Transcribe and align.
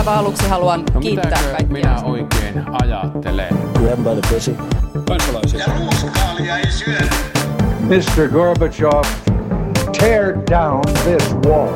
aivan 0.00 0.14
aluksi 0.18 0.48
haluan 0.48 0.84
No 0.94 1.00
kiittää 1.00 1.42
kaikkia. 1.42 1.66
minä 1.72 2.00
oikein 2.02 2.64
ajattelen? 2.82 3.58
Grab 3.72 3.98
by 3.98 4.20
the 4.20 4.34
pussy. 4.34 4.56
kansalaisia. 5.08 5.60
Ja 5.60 5.66
ruuskaalia 5.78 6.56
ei 6.58 6.70
syödä. 6.70 7.10
Mr. 7.80 8.28
Gorbachev, 8.32 9.02
tear 9.98 10.34
down 10.50 10.80
this 11.04 11.34
wall. 11.46 11.68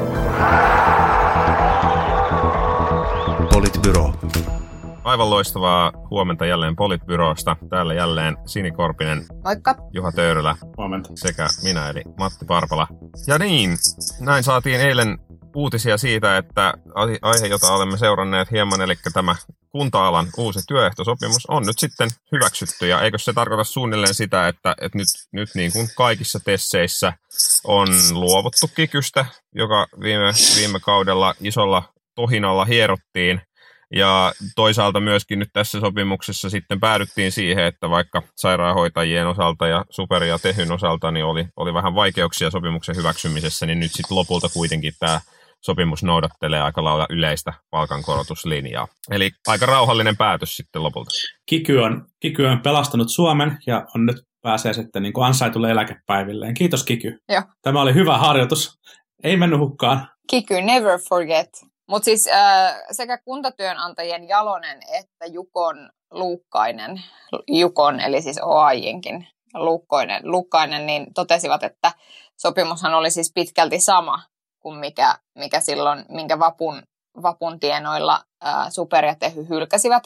Politbyro. 3.53 4.13
Aivan 5.05 5.31
loistavaa 5.31 5.93
huomenta 6.11 6.47
jälleen 6.47 6.77
Politbyrosta. 6.77 7.57
Täällä 7.71 7.95
jälleen 7.95 8.37
Sini 8.47 8.71
Korpinen, 8.71 9.25
Moikka. 9.45 9.75
Juha 9.93 10.13
Töyrylä 10.13 10.57
Huomenta. 10.77 11.09
sekä 11.15 11.47
minä 11.63 11.89
eli 11.89 12.03
Matti 12.19 12.45
Parpala. 12.45 12.87
Ja 13.27 13.39
niin, 13.39 13.71
näin 14.21 14.45
saatiin 14.45 14.81
eilen 14.81 15.19
uutisia 15.55 15.99
siitä, 15.99 16.37
että 16.37 16.75
ai- 16.95 17.19
aihe, 17.23 17.47
jota 17.47 17.73
olemme 17.73 17.99
seuranneet 17.99 18.51
hieman, 18.51 18.81
eli 18.81 18.95
tämä 19.13 19.37
kunta-alan 19.71 20.27
uusi 20.37 20.61
työehtosopimus 20.69 21.47
on 21.49 21.63
nyt 21.67 21.79
sitten 21.79 22.11
hyväksytty. 22.33 22.89
Ja 22.89 23.01
eikö 23.01 23.19
se 23.19 23.33
tarkoita 23.33 23.65
suunnilleen 23.65 24.15
sitä, 24.15 24.49
että, 24.49 24.75
että 24.81 24.99
nyt, 24.99 25.09
nyt 25.33 25.49
niin 25.55 25.73
kuin 25.73 25.89
kaikissa 25.97 26.41
tesseissä 26.41 27.13
on 27.65 27.89
luovuttu 28.13 28.71
kikystä, 28.77 29.27
joka 29.55 29.87
viime, 30.01 30.33
viime 30.57 30.81
kaudella 30.81 31.35
isolla 31.41 31.83
tohinalla 32.15 32.65
hierottiin. 32.65 33.41
Ja 33.95 34.33
toisaalta 34.57 35.01
myöskin 35.01 35.39
nyt 35.39 35.49
tässä 35.53 35.81
sopimuksessa 35.81 36.51
sitten 36.51 36.81
päädyttiin 36.81 37.33
siihen, 37.33 37.65
että 37.65 37.91
vaikka 37.91 38.23
sairaanhoitajien 38.37 39.27
osalta 39.27 39.67
ja 39.67 39.85
Super 39.91 40.25
ja 40.25 40.39
Tehyn 40.39 40.73
osalta 40.73 41.11
niin 41.11 41.25
oli, 41.25 41.47
oli 41.57 41.75
vähän 41.75 41.95
vaikeuksia 41.95 42.51
sopimuksen 42.51 42.97
hyväksymisessä, 42.97 43.67
niin 43.67 43.81
nyt 43.81 43.93
sitten 43.93 44.17
lopulta 44.17 44.49
kuitenkin 44.49 44.93
tämä 45.01 45.21
sopimus 45.65 46.03
noudattelee 46.03 46.61
aika 46.61 46.85
lailla 46.85 47.07
yleistä 47.11 47.53
palkankorotuslinjaa. 47.71 48.89
Eli 49.11 49.31
aika 49.47 49.67
rauhallinen 49.67 50.17
päätös 50.17 50.57
sitten 50.57 50.83
lopulta. 50.83 51.11
Kiky 51.47 51.79
on, 51.79 52.07
Kiky 52.21 52.47
on 52.47 52.61
pelastanut 52.61 53.09
Suomen 53.11 53.59
ja 53.67 53.87
on 53.95 54.07
nyt 54.07 54.17
pääsee 54.43 54.73
sitten 54.73 55.03
niin 55.03 55.13
kuin 55.13 55.27
ansaitulle 55.27 55.71
eläkepäivilleen. 55.71 56.55
Kiitos 56.55 56.85
Kiky. 56.85 57.19
Joo. 57.29 57.43
Tämä 57.63 57.83
oli 57.83 57.95
hyvä 57.95 58.19
harjoitus. 58.19 58.81
Ei 59.25 59.37
mennyt 59.37 59.61
hukkaan. 59.61 60.09
Kiky, 60.31 60.63
never 60.63 60.99
forget. 61.09 61.51
Mutta 61.89 62.05
siis 62.05 62.29
äh, 62.29 62.75
sekä 62.91 63.19
kuntatyönantajien 63.19 64.29
Jalonen 64.29 64.79
että 64.93 65.27
Jukon 65.27 65.91
Luukkainen, 66.11 67.03
Jukon 67.49 68.01
eli 68.01 68.23
siis 68.23 68.41
OAJinkin 68.43 69.27
Luukkoinen, 69.55 70.23
Luukkainen, 70.25 70.87
niin 70.87 71.07
totesivat, 71.15 71.63
että 71.63 71.93
sopimushan 72.37 72.95
oli 72.95 73.11
siis 73.11 73.33
pitkälti 73.35 73.81
sama 73.81 74.23
kuin 74.65 74.79
mikä, 74.79 75.19
mikä 75.39 75.61
silloin, 75.61 76.05
minkä 76.09 76.39
vapun, 76.39 76.83
vapun 77.23 77.61
tienoilla 77.61 78.25
äh, 78.47 78.67
Super 78.71 79.05
ja 79.05 79.15
Tehy 79.15 79.49
hylkäsivät. 79.49 80.03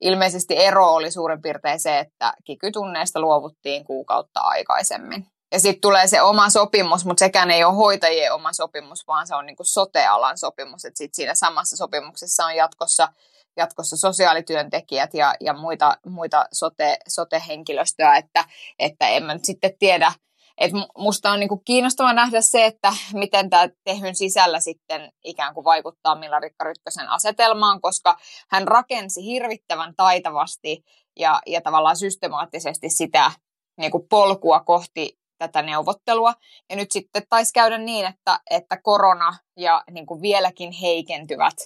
Ilmeisesti 0.00 0.56
ero 0.56 0.94
oli 0.94 1.10
suurin 1.10 1.42
piirtein 1.42 1.80
se, 1.80 1.98
että 1.98 2.34
kikytunneista 2.44 3.20
luovuttiin 3.20 3.84
kuukautta 3.84 4.40
aikaisemmin. 4.40 5.26
Ja 5.52 5.60
sitten 5.60 5.80
tulee 5.80 6.06
se 6.06 6.22
oma 6.22 6.50
sopimus, 6.50 7.04
mutta 7.04 7.24
sekään 7.24 7.50
ei 7.50 7.64
ole 7.64 7.74
hoitajien 7.74 8.32
oma 8.32 8.52
sopimus, 8.52 9.06
vaan 9.06 9.26
se 9.26 9.34
on 9.34 9.46
niinku 9.46 9.64
sote-alan 9.64 10.38
sopimus. 10.38 10.84
Että 10.84 10.98
sitten 10.98 11.16
siinä 11.16 11.34
samassa 11.34 11.76
sopimuksessa 11.76 12.44
on 12.44 12.56
jatkossa, 12.56 13.08
jatkossa 13.56 13.96
sosiaalityöntekijät 13.96 15.14
ja, 15.14 15.34
ja 15.40 15.52
muita, 15.52 15.96
muita 16.06 16.46
sote, 16.52 16.98
sote-henkilöstöä, 17.08 18.16
että, 18.16 18.44
että 18.78 19.08
en 19.08 19.24
mä 19.24 19.34
nyt 19.34 19.44
sitten 19.44 19.78
tiedä. 19.78 20.12
Et 20.58 20.72
mu- 20.72 21.02
musta 21.02 21.30
on 21.30 21.40
niinku 21.40 21.62
kiinnostava 21.64 22.12
nähdä 22.12 22.40
se, 22.40 22.66
että 22.66 22.92
miten 23.12 23.50
tämä 23.50 23.68
tehyn 23.84 24.14
sisällä 24.14 24.60
sitten 24.60 25.12
ikään 25.24 25.54
kuin 25.54 25.64
vaikuttaa 25.64 26.14
Milla-Rikka 26.14 26.64
Rytkösen 26.64 27.08
asetelmaan, 27.08 27.80
koska 27.80 28.16
hän 28.50 28.68
rakensi 28.68 29.24
hirvittävän 29.24 29.94
taitavasti 29.96 30.84
ja, 31.18 31.40
ja 31.46 31.60
tavallaan 31.60 31.96
systemaattisesti 31.96 32.90
sitä 32.90 33.30
niin 33.78 33.90
kuin 33.90 34.08
polkua 34.08 34.60
kohti 34.60 35.18
tätä 35.38 35.62
neuvottelua. 35.62 36.34
Ja 36.70 36.76
nyt 36.76 36.92
sitten 36.92 37.22
taisi 37.28 37.52
käydä 37.52 37.78
niin, 37.78 38.06
että, 38.06 38.40
että 38.50 38.80
korona 38.82 39.36
ja 39.56 39.84
niin 39.90 40.06
kuin 40.06 40.22
vieläkin 40.22 40.72
heikentyvät 40.72 41.56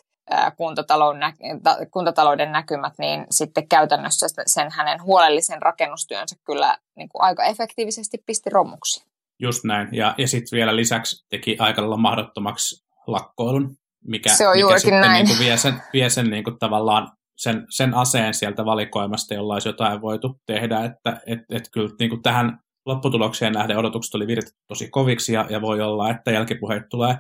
kuntatalouden, 0.56 1.20
nä- 1.20 1.32
ta- 1.62 1.76
kuntatalouden 1.90 2.52
näkymät, 2.52 2.92
niin 2.98 3.26
sitten 3.30 3.68
käytännössä 3.68 4.26
sen 4.46 4.70
hänen 4.70 5.02
huolellisen 5.02 5.62
rakennustyönsä 5.62 6.36
kyllä 6.46 6.78
niin 6.96 7.08
kuin 7.08 7.22
aika 7.22 7.44
efektiivisesti 7.44 8.18
pisti 8.26 8.50
romuksi. 8.50 9.04
Just 9.40 9.64
näin. 9.64 9.88
Ja, 9.92 10.14
ja 10.18 10.28
sitten 10.28 10.56
vielä 10.56 10.76
lisäksi 10.76 11.26
teki 11.30 11.56
aika 11.58 11.82
lailla 11.82 11.96
mahdottomaksi 11.96 12.84
lakkoilun, 13.06 13.76
mikä, 14.04 14.34
Se 14.34 14.48
on 14.48 14.56
mikä 14.56 14.78
sitten 14.78 15.00
näin. 15.00 15.12
Niin 15.12 15.36
kuin 15.36 15.46
vie 15.46 15.56
sen, 15.56 15.82
vie 15.92 16.10
sen 16.10 16.30
niin 16.30 16.44
kuin 16.44 16.58
tavallaan 16.58 17.12
sen, 17.36 17.66
sen 17.70 17.94
aseen 17.94 18.34
sieltä 18.34 18.64
valikoimasta, 18.64 19.34
jolla 19.34 19.52
olisi 19.52 19.68
jotain 19.68 20.02
voitu 20.02 20.40
tehdä. 20.46 20.84
Että 20.84 21.20
et, 21.26 21.38
et 21.50 21.62
kyllä 21.72 21.90
niin 21.98 22.10
kuin 22.10 22.22
tähän 22.22 22.58
lopputulokseen 22.86 23.52
nähden 23.52 23.78
odotukset 23.78 24.14
oli 24.14 24.26
viritetty 24.26 24.60
tosi 24.68 24.90
koviksi 24.90 25.32
ja, 25.32 25.46
ja 25.50 25.60
voi 25.60 25.80
olla, 25.80 26.10
että 26.10 26.30
jälkipuheet 26.30 26.82
tulee. 26.90 27.18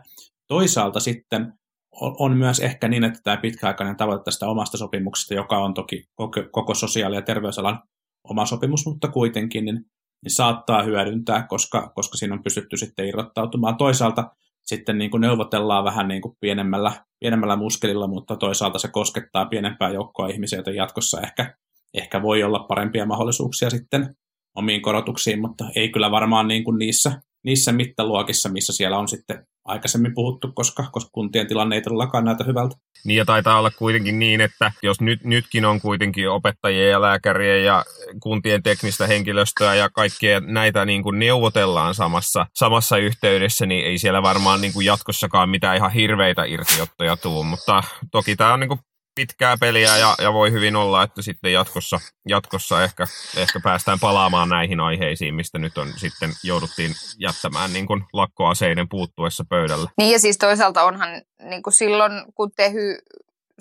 Toisaalta 0.48 1.00
sitten 1.00 1.52
on, 2.00 2.36
myös 2.36 2.60
ehkä 2.60 2.88
niin, 2.88 3.04
että 3.04 3.20
tämä 3.22 3.36
pitkäaikainen 3.36 3.96
tavoite 3.96 4.24
tästä 4.24 4.48
omasta 4.48 4.78
sopimuksesta, 4.78 5.34
joka 5.34 5.58
on 5.58 5.74
toki 5.74 6.04
koko, 6.14 6.40
koko 6.50 6.74
sosiaali- 6.74 7.16
ja 7.16 7.22
terveysalan 7.22 7.82
oma 8.28 8.46
sopimus, 8.46 8.86
mutta 8.86 9.08
kuitenkin, 9.08 9.64
niin, 9.64 9.76
niin 10.24 10.34
saattaa 10.34 10.82
hyödyntää, 10.82 11.46
koska, 11.46 11.92
koska 11.94 12.16
siinä 12.16 12.34
on 12.34 12.42
pystytty 12.42 12.76
sitten 12.76 13.06
irrottautumaan. 13.06 13.76
Toisaalta 13.76 14.30
sitten 14.64 14.98
niin 14.98 15.10
kuin 15.10 15.20
neuvotellaan 15.20 15.84
vähän 15.84 16.08
niin 16.08 16.22
kuin 16.22 16.36
pienemmällä, 16.40 16.92
pienemmällä 17.20 17.56
muskelilla, 17.56 18.06
mutta 18.06 18.36
toisaalta 18.36 18.78
se 18.78 18.88
koskettaa 18.88 19.46
pienempää 19.46 19.90
joukkoa 19.90 20.28
ihmisiä, 20.28 20.58
joten 20.58 20.74
jatkossa 20.74 21.20
ehkä, 21.20 21.56
ehkä 21.94 22.22
voi 22.22 22.42
olla 22.42 22.58
parempia 22.58 23.06
mahdollisuuksia 23.06 23.70
sitten 23.70 24.16
omiin 24.54 24.82
korotuksiin, 24.82 25.40
mutta 25.40 25.64
ei 25.76 25.88
kyllä 25.88 26.10
varmaan 26.10 26.48
niin 26.48 26.64
kuin 26.64 26.78
niissä, 26.78 27.22
niissä 27.44 27.72
mittaluokissa, 27.72 28.48
missä 28.48 28.72
siellä 28.72 28.98
on 28.98 29.08
sitten 29.08 29.46
aikaisemmin 29.64 30.14
puhuttu, 30.14 30.52
koska, 30.52 30.84
koska 30.92 31.10
kuntien 31.12 31.48
tilanne 31.48 31.76
ei 31.76 31.82
todellakaan 31.82 32.24
näytä 32.24 32.44
hyvältä. 32.44 32.76
Niin 33.04 33.16
ja 33.16 33.24
taitaa 33.24 33.58
olla 33.58 33.70
kuitenkin 33.70 34.18
niin, 34.18 34.40
että 34.40 34.72
jos 34.82 35.00
nyt, 35.00 35.24
nytkin 35.24 35.64
on 35.64 35.80
kuitenkin 35.80 36.30
opettajien 36.30 36.90
ja 36.90 37.00
lääkärien 37.00 37.64
ja 37.64 37.84
kuntien 38.22 38.62
teknistä 38.62 39.06
henkilöstöä 39.06 39.74
ja 39.74 39.90
kaikkea 39.90 40.40
näitä 40.40 40.84
niin 40.84 41.02
kuin 41.02 41.18
neuvotellaan 41.18 41.94
samassa, 41.94 42.46
samassa 42.54 42.96
yhteydessä, 42.96 43.66
niin 43.66 43.86
ei 43.86 43.98
siellä 43.98 44.22
varmaan 44.22 44.60
niin 44.60 44.72
kuin 44.72 44.86
jatkossakaan 44.86 45.48
mitään 45.48 45.76
ihan 45.76 45.92
hirveitä 45.92 46.44
irtiottoja 46.44 47.16
tuu, 47.16 47.42
mutta 47.42 47.82
toki 48.12 48.36
tämä 48.36 48.52
on 48.52 48.60
niin 48.60 48.68
kuin 48.68 48.80
pitkää 49.14 49.56
peliä 49.60 49.96
ja, 49.96 50.14
ja 50.18 50.32
voi 50.32 50.52
hyvin 50.52 50.76
olla, 50.76 51.02
että 51.02 51.22
sitten 51.22 51.52
jatkossa, 51.52 52.00
jatkossa 52.28 52.84
ehkä, 52.84 53.06
ehkä 53.36 53.60
päästään 53.60 54.00
palaamaan 54.00 54.48
näihin 54.48 54.80
aiheisiin, 54.80 55.34
mistä 55.34 55.58
nyt 55.58 55.78
on 55.78 55.88
sitten 55.96 56.30
jouduttiin 56.44 56.94
jättämään 57.18 57.72
niin 57.72 57.86
kuin 57.86 58.04
lakkoaseiden 58.12 58.88
puuttuessa 58.88 59.44
pöydälle. 59.48 59.90
Niin 59.98 60.12
ja 60.12 60.18
siis 60.18 60.38
toisaalta 60.38 60.84
onhan 60.84 61.22
niin 61.42 61.62
kuin 61.62 61.74
silloin, 61.74 62.12
kun 62.34 62.50
Tehy 62.56 62.98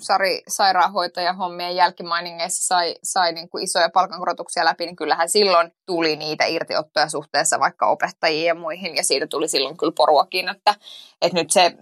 Sari 0.00 0.42
sairaanhoitaja 0.48 1.32
hommien 1.32 1.76
jälkimainingeissa 1.76 2.66
sai, 2.66 2.94
sai 3.02 3.32
niin 3.32 3.48
kuin 3.48 3.64
isoja 3.64 3.88
palkankorotuksia 3.94 4.64
läpi, 4.64 4.86
niin 4.86 4.96
kyllähän 4.96 5.28
silloin 5.28 5.70
tuli 5.86 6.16
niitä 6.16 6.44
irtiottoja 6.44 7.08
suhteessa 7.08 7.60
vaikka 7.60 7.86
opettajiin 7.86 8.46
ja 8.46 8.54
muihin, 8.54 8.96
ja 8.96 9.04
siitä 9.04 9.26
tuli 9.26 9.48
silloin 9.48 9.76
kyllä 9.76 9.92
poruakin, 9.96 10.48
että, 10.48 10.74
että 11.22 11.38
nyt 11.38 11.50
se, 11.50 11.76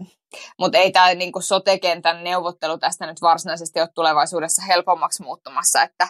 mutta 0.60 0.78
ei 0.78 0.92
tämä 0.92 1.14
niin 1.14 1.32
kuin 1.32 1.42
sote-kentän 1.42 2.24
neuvottelu 2.24 2.78
tästä 2.78 3.06
nyt 3.06 3.22
varsinaisesti 3.22 3.80
ole 3.80 3.88
tulevaisuudessa 3.94 4.62
helpommaksi 4.62 5.22
muuttumassa, 5.22 5.82
että, 5.82 6.08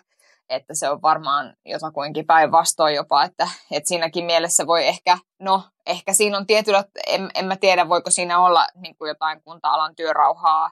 että 0.48 0.74
se 0.74 0.90
on 0.90 1.02
varmaan 1.02 1.56
jotakuinkin 1.64 2.26
päinvastoin 2.26 2.94
jopa, 2.94 3.24
että, 3.24 3.48
että 3.70 3.88
siinäkin 3.88 4.24
mielessä 4.24 4.66
voi 4.66 4.86
ehkä, 4.86 5.18
no 5.38 5.62
ehkä 5.86 6.12
siinä 6.12 6.36
on 6.36 6.46
tietyllä, 6.46 6.84
en, 7.06 7.30
en 7.34 7.44
mä 7.44 7.56
tiedä 7.56 7.88
voiko 7.88 8.10
siinä 8.10 8.40
olla 8.40 8.66
niin 8.74 8.96
kuin 8.96 9.08
jotain 9.08 9.42
kunta-alan 9.42 9.96
työrauhaa 9.96 10.70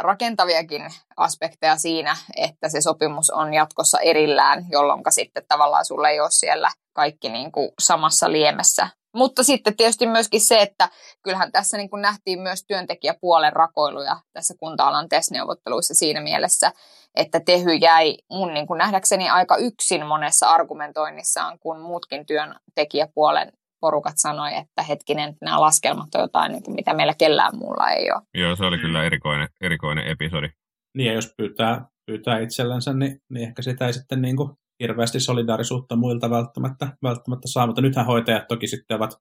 rakentaviakin 0.00 0.82
aspekteja 1.16 1.76
siinä, 1.76 2.16
että 2.36 2.68
se 2.68 2.80
sopimus 2.80 3.30
on 3.30 3.54
jatkossa 3.54 4.00
erillään, 4.00 4.66
jolloin 4.70 5.02
sitten 5.08 5.42
tavallaan 5.48 5.84
sulla 5.84 6.08
ei 6.08 6.20
ole 6.20 6.30
siellä 6.30 6.70
kaikki 6.92 7.28
niin 7.28 7.52
kuin 7.52 7.70
samassa 7.78 8.32
liemessä. 8.32 8.88
Mutta 9.14 9.42
sitten 9.42 9.76
tietysti 9.76 10.06
myöskin 10.06 10.40
se, 10.40 10.62
että 10.62 10.88
kyllähän 11.22 11.52
tässä 11.52 11.76
niin 11.76 11.90
kuin 11.90 12.02
nähtiin 12.02 12.40
myös 12.40 12.64
työntekijäpuolen 12.66 13.52
rakoiluja 13.52 14.16
tässä 14.32 14.54
kunta-alan 14.60 15.08
TES-neuvotteluissa 15.08 15.94
siinä 15.94 16.20
mielessä, 16.20 16.72
että 17.14 17.40
Tehy 17.40 17.74
jäi 17.74 18.16
mun 18.30 18.54
niin 18.54 18.66
kuin 18.66 18.78
nähdäkseni 18.78 19.30
aika 19.30 19.56
yksin 19.56 20.06
monessa 20.06 20.50
argumentoinnissaan, 20.50 21.58
kun 21.58 21.80
muutkin 21.80 22.26
työntekijäpuolen 22.26 23.52
porukat 23.80 24.14
sanoi, 24.16 24.56
että 24.56 24.82
hetkinen, 24.82 25.36
nämä 25.40 25.60
laskelmat 25.60 26.14
on 26.14 26.20
jotain, 26.20 26.52
niin 26.52 26.62
kuin 26.62 26.74
mitä 26.74 26.94
meillä 26.94 27.14
kellään 27.18 27.56
muulla 27.56 27.90
ei 27.90 28.10
ole. 28.10 28.22
Joo, 28.34 28.56
se 28.56 28.64
oli 28.64 28.78
kyllä 28.78 29.04
erikoinen, 29.04 29.48
erikoinen 29.60 30.06
episodi. 30.06 30.48
Niin 30.96 31.06
ja 31.06 31.12
jos 31.12 31.34
pyytää, 31.36 31.86
pyytää 32.06 32.38
itsellensä, 32.38 32.92
niin, 32.92 33.22
niin 33.30 33.48
ehkä 33.48 33.62
sitä 33.62 33.86
ei 33.86 33.92
sitten 33.92 34.22
niin 34.22 34.36
kuin 34.36 34.50
hirveästi 34.84 35.20
solidaarisuutta 35.20 35.96
muilta 35.96 36.30
välttämättä, 36.30 36.96
välttämättä 37.02 37.48
saa, 37.48 37.66
mutta 37.66 37.82
nythän 37.82 38.06
hoitajat 38.06 38.48
toki 38.48 38.66
sitten 38.66 38.96
ovat 38.96 39.16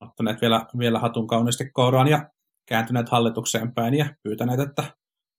ottaneet 0.00 0.40
vielä, 0.40 0.66
vielä 0.78 0.98
hatun 0.98 1.26
kauniisti 1.26 1.70
kouraan 1.72 2.08
ja 2.08 2.28
kääntyneet 2.68 3.08
hallitukseen 3.08 3.74
päin 3.74 3.94
ja 3.94 4.14
pyytäneet, 4.22 4.60
että 4.60 4.84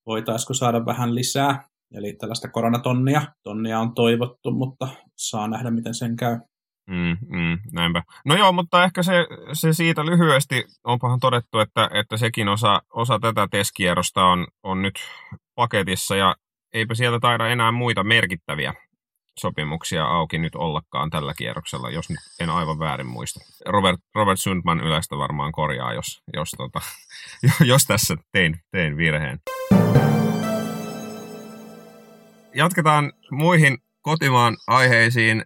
voitaisiko 0.05 0.53
saada 0.53 0.85
vähän 0.85 1.15
lisää. 1.15 1.67
Eli 1.93 2.13
tällaista 2.13 2.49
koronatonnia. 2.49 3.21
Tonnia 3.43 3.79
on 3.79 3.93
toivottu, 3.93 4.51
mutta 4.51 4.87
saa 5.17 5.47
nähdä, 5.47 5.71
miten 5.71 5.93
sen 5.93 6.15
käy. 6.15 6.39
Mm, 6.87 7.17
mm, 7.37 7.59
näinpä. 7.71 8.03
No 8.25 8.35
joo, 8.35 8.51
mutta 8.51 8.83
ehkä 8.83 9.03
se, 9.03 9.27
se 9.53 9.73
siitä 9.73 10.05
lyhyesti, 10.05 10.63
onpahan 10.83 11.19
todettu, 11.19 11.59
että, 11.59 11.89
että 11.93 12.17
sekin 12.17 12.49
osa, 12.49 12.81
osa 12.93 13.19
tätä 13.19 13.47
teskierrosta 13.51 14.25
on, 14.25 14.47
on 14.63 14.81
nyt 14.81 14.93
paketissa 15.55 16.15
ja 16.15 16.35
eipä 16.73 16.95
sieltä 16.95 17.19
taida 17.19 17.47
enää 17.47 17.71
muita 17.71 18.03
merkittäviä 18.03 18.73
sopimuksia 19.39 20.06
auki 20.06 20.38
nyt 20.38 20.56
ollakaan 20.56 21.09
tällä 21.09 21.33
kierroksella, 21.38 21.89
jos 21.89 22.09
nyt 22.09 22.19
en 22.39 22.50
aivan 22.50 22.80
väärin 22.80 23.07
muista. 23.07 23.39
Robert, 23.65 24.00
Robert 24.15 24.39
Sundman 24.39 24.80
yleistä 24.80 25.18
varmaan 25.18 25.51
korjaa, 25.51 25.94
jos, 25.94 26.21
jos, 26.33 26.51
tota, 26.57 26.81
jos 27.71 27.85
tässä 27.85 28.15
tein, 28.31 28.59
tein 28.71 28.97
virheen. 28.97 29.39
Jatketaan 32.56 33.13
muihin 33.31 33.77
kotimaan 34.01 34.57
aiheisiin. 34.68 35.44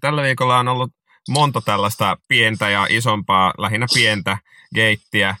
Tällä 0.00 0.22
viikolla 0.22 0.58
on 0.58 0.68
ollut 0.68 0.90
monta 1.28 1.60
tällaista 1.64 2.16
pientä 2.28 2.70
ja 2.70 2.86
isompaa, 2.90 3.54
lähinnä 3.58 3.86
pientä 3.94 4.38
geittiä. 4.74 5.36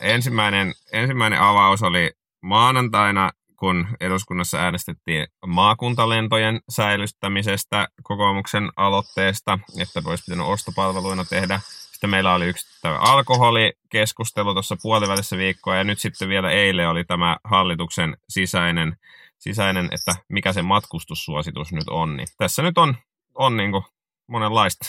Ensimmäinen, 0.00 0.72
ensimmäinen 0.92 1.40
avaus 1.40 1.82
oli 1.82 2.10
maanantaina 2.42 3.30
kun 3.60 3.86
eduskunnassa 4.00 4.58
äänestettiin 4.58 5.26
maakuntalentojen 5.46 6.60
säilyttämisestä 6.68 7.88
kokoomuksen 8.02 8.70
aloitteesta, 8.76 9.58
että 9.80 10.02
olisi 10.06 10.24
pitänyt 10.26 10.46
ostopalveluina 10.46 11.24
tehdä. 11.24 11.60
Sitten 11.92 12.10
meillä 12.10 12.34
oli 12.34 12.46
yksi 12.46 12.66
alkoholikeskustelu 12.98 14.52
tuossa 14.52 14.76
puolivälissä 14.82 15.36
viikkoa, 15.36 15.76
ja 15.76 15.84
nyt 15.84 15.98
sitten 15.98 16.28
vielä 16.28 16.50
eilen 16.50 16.88
oli 16.88 17.04
tämä 17.04 17.36
hallituksen 17.44 18.16
sisäinen, 18.28 18.96
sisäinen 19.38 19.88
että 19.92 20.14
mikä 20.28 20.52
se 20.52 20.62
matkustussuositus 20.62 21.72
nyt 21.72 21.88
on. 21.88 22.16
Niin 22.16 22.28
tässä 22.38 22.62
nyt 22.62 22.78
on, 22.78 22.94
on 23.34 23.56
niin 23.56 23.72
kuin 23.72 23.84
monenlaista. 24.26 24.86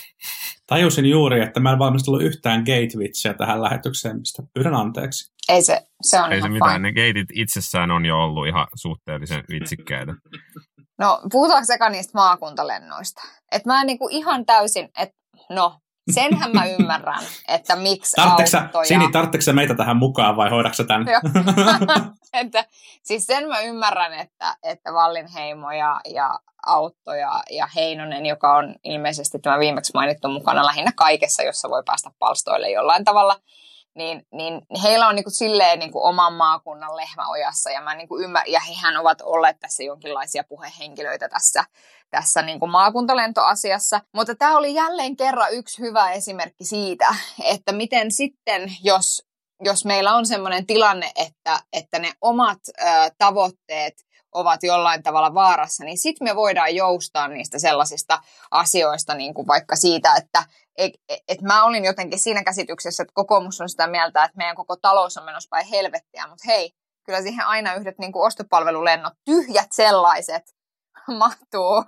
Tajusin 0.67 1.05
juuri, 1.05 1.41
että 1.41 1.59
mä 1.59 1.71
en 1.71 1.79
valmistellut 1.79 2.21
yhtään 2.21 2.59
gate 2.59 3.33
tähän 3.37 3.61
lähetykseen, 3.61 4.19
mistä 4.19 4.43
pyydän 4.53 4.75
anteeksi. 4.75 5.31
Ei 5.51 5.61
se, 5.61 5.81
se 6.01 6.21
on 6.21 6.31
Ei 6.31 6.37
ihan 6.37 6.49
se 6.49 6.53
mitään, 6.53 6.71
fine. 6.71 6.79
ne 6.79 6.93
geitit 6.93 7.29
itsessään 7.33 7.91
on 7.91 8.05
jo 8.05 8.23
ollut 8.23 8.47
ihan 8.47 8.67
suhteellisen 8.75 9.43
vitsikkäitä. 9.49 10.13
No, 10.99 11.21
puhutaanko 11.31 11.65
seka 11.65 11.89
niistä 11.89 12.11
maakuntalennoista? 12.13 13.21
Et 13.51 13.65
mä 13.65 13.81
en 13.81 13.87
niinku 13.87 14.07
ihan 14.11 14.45
täysin, 14.45 14.89
että 14.97 15.15
no, 15.49 15.79
senhän 16.11 16.51
mä 16.53 16.65
ymmärrän, 16.65 17.23
että 17.47 17.75
miksi 17.75 18.15
Tartteksä, 18.15 18.59
autoja... 18.59 18.85
Sini, 18.85 19.11
tartteksä 19.11 19.53
meitä 19.53 19.75
tähän 19.75 19.97
mukaan 19.97 20.35
vai 20.35 20.49
hoidaksä 20.49 20.83
tämän? 20.83 21.07
Joo. 21.07 21.21
että, 22.33 22.65
siis 23.03 23.25
sen 23.25 23.47
mä 23.47 23.59
ymmärrän, 23.59 24.13
että, 24.13 24.55
että 24.63 24.93
Vallinheimo 24.93 25.71
ja, 25.71 26.01
ja 26.09 26.39
Autto 26.65 27.13
ja, 27.13 27.43
ja 27.49 27.67
Heinonen, 27.75 28.25
joka 28.25 28.55
on 28.55 28.75
ilmeisesti 28.83 29.39
tämä 29.39 29.59
viimeksi 29.59 29.91
mainittu 29.93 30.27
mukana 30.27 30.65
lähinnä 30.65 30.91
kaikessa, 30.95 31.43
jossa 31.43 31.69
voi 31.69 31.83
päästä 31.85 32.11
palstoille 32.19 32.69
jollain 32.69 33.05
tavalla, 33.05 33.35
niin, 33.95 34.27
niin 34.31 34.61
heillä 34.83 35.07
on 35.07 35.15
niin 35.15 35.23
kuin 35.23 35.33
silleen 35.33 35.79
niin 35.79 35.91
kuin 35.91 36.03
oman 36.03 36.33
maakunnan 36.33 36.97
lehmäojassa 36.97 37.71
ja, 37.71 37.81
mä 37.81 37.95
niin 37.95 38.07
kuin 38.07 38.25
ymmär- 38.25 38.47
ja 38.47 38.59
hehän 38.59 38.97
ovat 38.97 39.21
olleet 39.21 39.59
tässä 39.59 39.83
jonkinlaisia 39.83 40.43
puhehenkilöitä 40.49 41.29
tässä, 41.29 41.63
tässä 42.09 42.41
niin 42.41 42.59
kuin 42.59 42.71
maakuntalentoasiassa. 42.71 44.01
Mutta 44.13 44.35
tämä 44.35 44.57
oli 44.57 44.73
jälleen 44.73 45.17
kerran 45.17 45.53
yksi 45.53 45.81
hyvä 45.81 46.11
esimerkki 46.11 46.65
siitä, 46.65 47.15
että 47.43 47.71
miten 47.71 48.11
sitten, 48.11 48.75
jos, 48.83 49.25
jos 49.63 49.85
meillä 49.85 50.15
on 50.15 50.25
sellainen 50.25 50.65
tilanne, 50.65 51.11
että, 51.15 51.59
että 51.73 51.99
ne 51.99 52.13
omat 52.21 52.59
ö, 52.67 52.83
tavoitteet 53.17 53.93
ovat 54.31 54.63
jollain 54.63 55.03
tavalla 55.03 55.33
vaarassa, 55.33 55.83
niin 55.83 55.97
sitten 55.97 56.27
me 56.27 56.35
voidaan 56.35 56.75
joustaa 56.75 57.27
niistä 57.27 57.59
sellaisista 57.59 58.21
asioista, 58.51 59.13
niin 59.13 59.33
kuin 59.33 59.47
vaikka 59.47 59.75
siitä, 59.75 60.15
että 60.15 60.43
et, 60.81 61.21
et 61.27 61.41
mä 61.41 61.63
olin 61.63 61.85
jotenkin 61.85 62.19
siinä 62.19 62.43
käsityksessä, 62.43 63.03
että 63.03 63.13
kokoomus 63.13 63.61
on 63.61 63.69
sitä 63.69 63.87
mieltä, 63.87 64.23
että 64.23 64.37
meidän 64.37 64.55
koko 64.55 64.75
talous 64.75 65.17
on 65.17 65.25
menossa 65.25 65.47
päin 65.49 65.67
helvettiä, 65.67 66.27
mutta 66.27 66.43
hei, 66.47 66.71
kyllä 67.05 67.21
siihen 67.21 67.45
aina 67.45 67.73
yhdet 67.73 67.99
niin 67.99 68.11
kuin 68.11 68.25
ostopalvelulennot, 68.25 69.13
tyhjät 69.25 69.71
sellaiset, 69.71 70.43
mahtuu. 71.19 71.83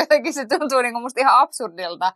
Jotenkin 0.00 0.34
se 0.34 0.46
tuntuu 0.46 0.82
niin 0.82 0.92
kuin 0.92 1.02
musta 1.02 1.20
ihan 1.20 1.38
absurdilta. 1.38 2.12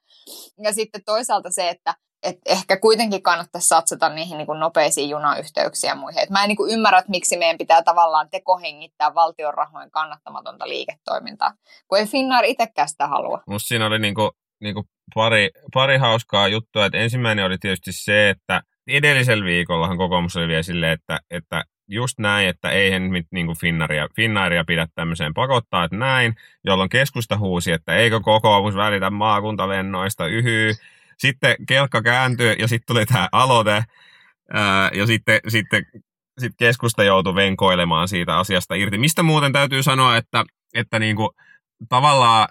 Ja 0.62 0.72
sitten 0.72 1.04
toisaalta 1.04 1.50
se, 1.50 1.68
että 1.68 1.94
et 2.22 2.38
ehkä 2.46 2.76
kuitenkin 2.76 3.22
kannattaisi 3.22 3.68
satsata 3.68 4.08
niihin 4.08 4.38
niin 4.38 4.46
kuin 4.46 4.60
nopeisiin 4.60 5.10
junayhteyksiin 5.10 5.88
ja 5.88 5.94
muihin. 5.94 6.22
Et 6.22 6.30
mä 6.30 6.42
en 6.42 6.48
niin 6.48 6.56
kuin 6.56 6.72
ymmärrä, 6.72 6.98
että 6.98 7.10
miksi 7.10 7.36
meidän 7.36 7.58
pitää 7.58 7.82
tavallaan 7.82 8.30
tekohengittää 8.30 9.14
valtion 9.14 9.54
rahojen 9.54 9.90
kannattamatonta 9.90 10.68
liiketoimintaa, 10.68 11.52
kun 11.88 11.98
ei 11.98 12.06
Finnair 12.06 12.44
itsekään 12.44 12.88
sitä 12.88 13.06
halua. 13.06 13.42
Musta 13.46 13.68
siinä 13.68 13.86
oli 13.86 13.98
niinku, 14.60 14.80
niinku 14.80 14.90
pari, 15.14 15.50
pari 15.74 15.96
hauskaa 15.96 16.48
juttua. 16.48 16.86
Et 16.86 16.94
ensimmäinen 16.94 17.44
oli 17.44 17.58
tietysti 17.58 17.92
se, 17.92 18.30
että 18.30 18.62
edellisellä 18.86 19.44
viikollahan 19.44 19.96
kokoomus 19.96 20.36
oli 20.36 20.48
vielä 20.48 20.62
silleen, 20.62 20.92
että, 20.92 21.20
että 21.30 21.64
just 21.88 22.18
näin, 22.18 22.48
että 22.48 22.70
eihän 22.70 23.02
mit, 23.02 23.26
niin 23.30 23.46
kuin 23.46 23.58
Finnairia, 23.58 24.08
Finnairia 24.16 24.64
pidä 24.64 24.86
tämmöiseen 24.94 25.34
pakottaa, 25.34 25.84
että 25.84 25.96
näin, 25.96 26.34
jolloin 26.64 26.88
keskusta 26.88 27.38
huusi, 27.38 27.72
että 27.72 27.96
eikö 27.96 28.20
kokoomus 28.20 28.76
välitä 28.76 29.10
maakuntalennoista, 29.10 30.26
yhyy. 30.26 30.72
Sitten 31.18 31.56
kelkka 31.68 32.02
kääntyi 32.02 32.56
ja 32.58 32.68
sitten 32.68 32.86
tuli 32.86 33.06
tämä 33.06 33.28
aloite 33.32 33.84
ää, 34.52 34.90
ja 34.94 35.06
sitten, 35.06 35.40
sitten 35.48 35.86
sit 36.38 36.52
keskusta 36.58 37.04
joutui 37.04 37.34
venkoilemaan 37.34 38.08
siitä 38.08 38.38
asiasta 38.38 38.74
irti. 38.74 38.98
Mistä 38.98 39.22
muuten 39.22 39.52
täytyy 39.52 39.82
sanoa, 39.82 40.16
että, 40.16 40.44
että 40.74 40.98
niinku, 40.98 41.34
tavallaan 41.88 42.48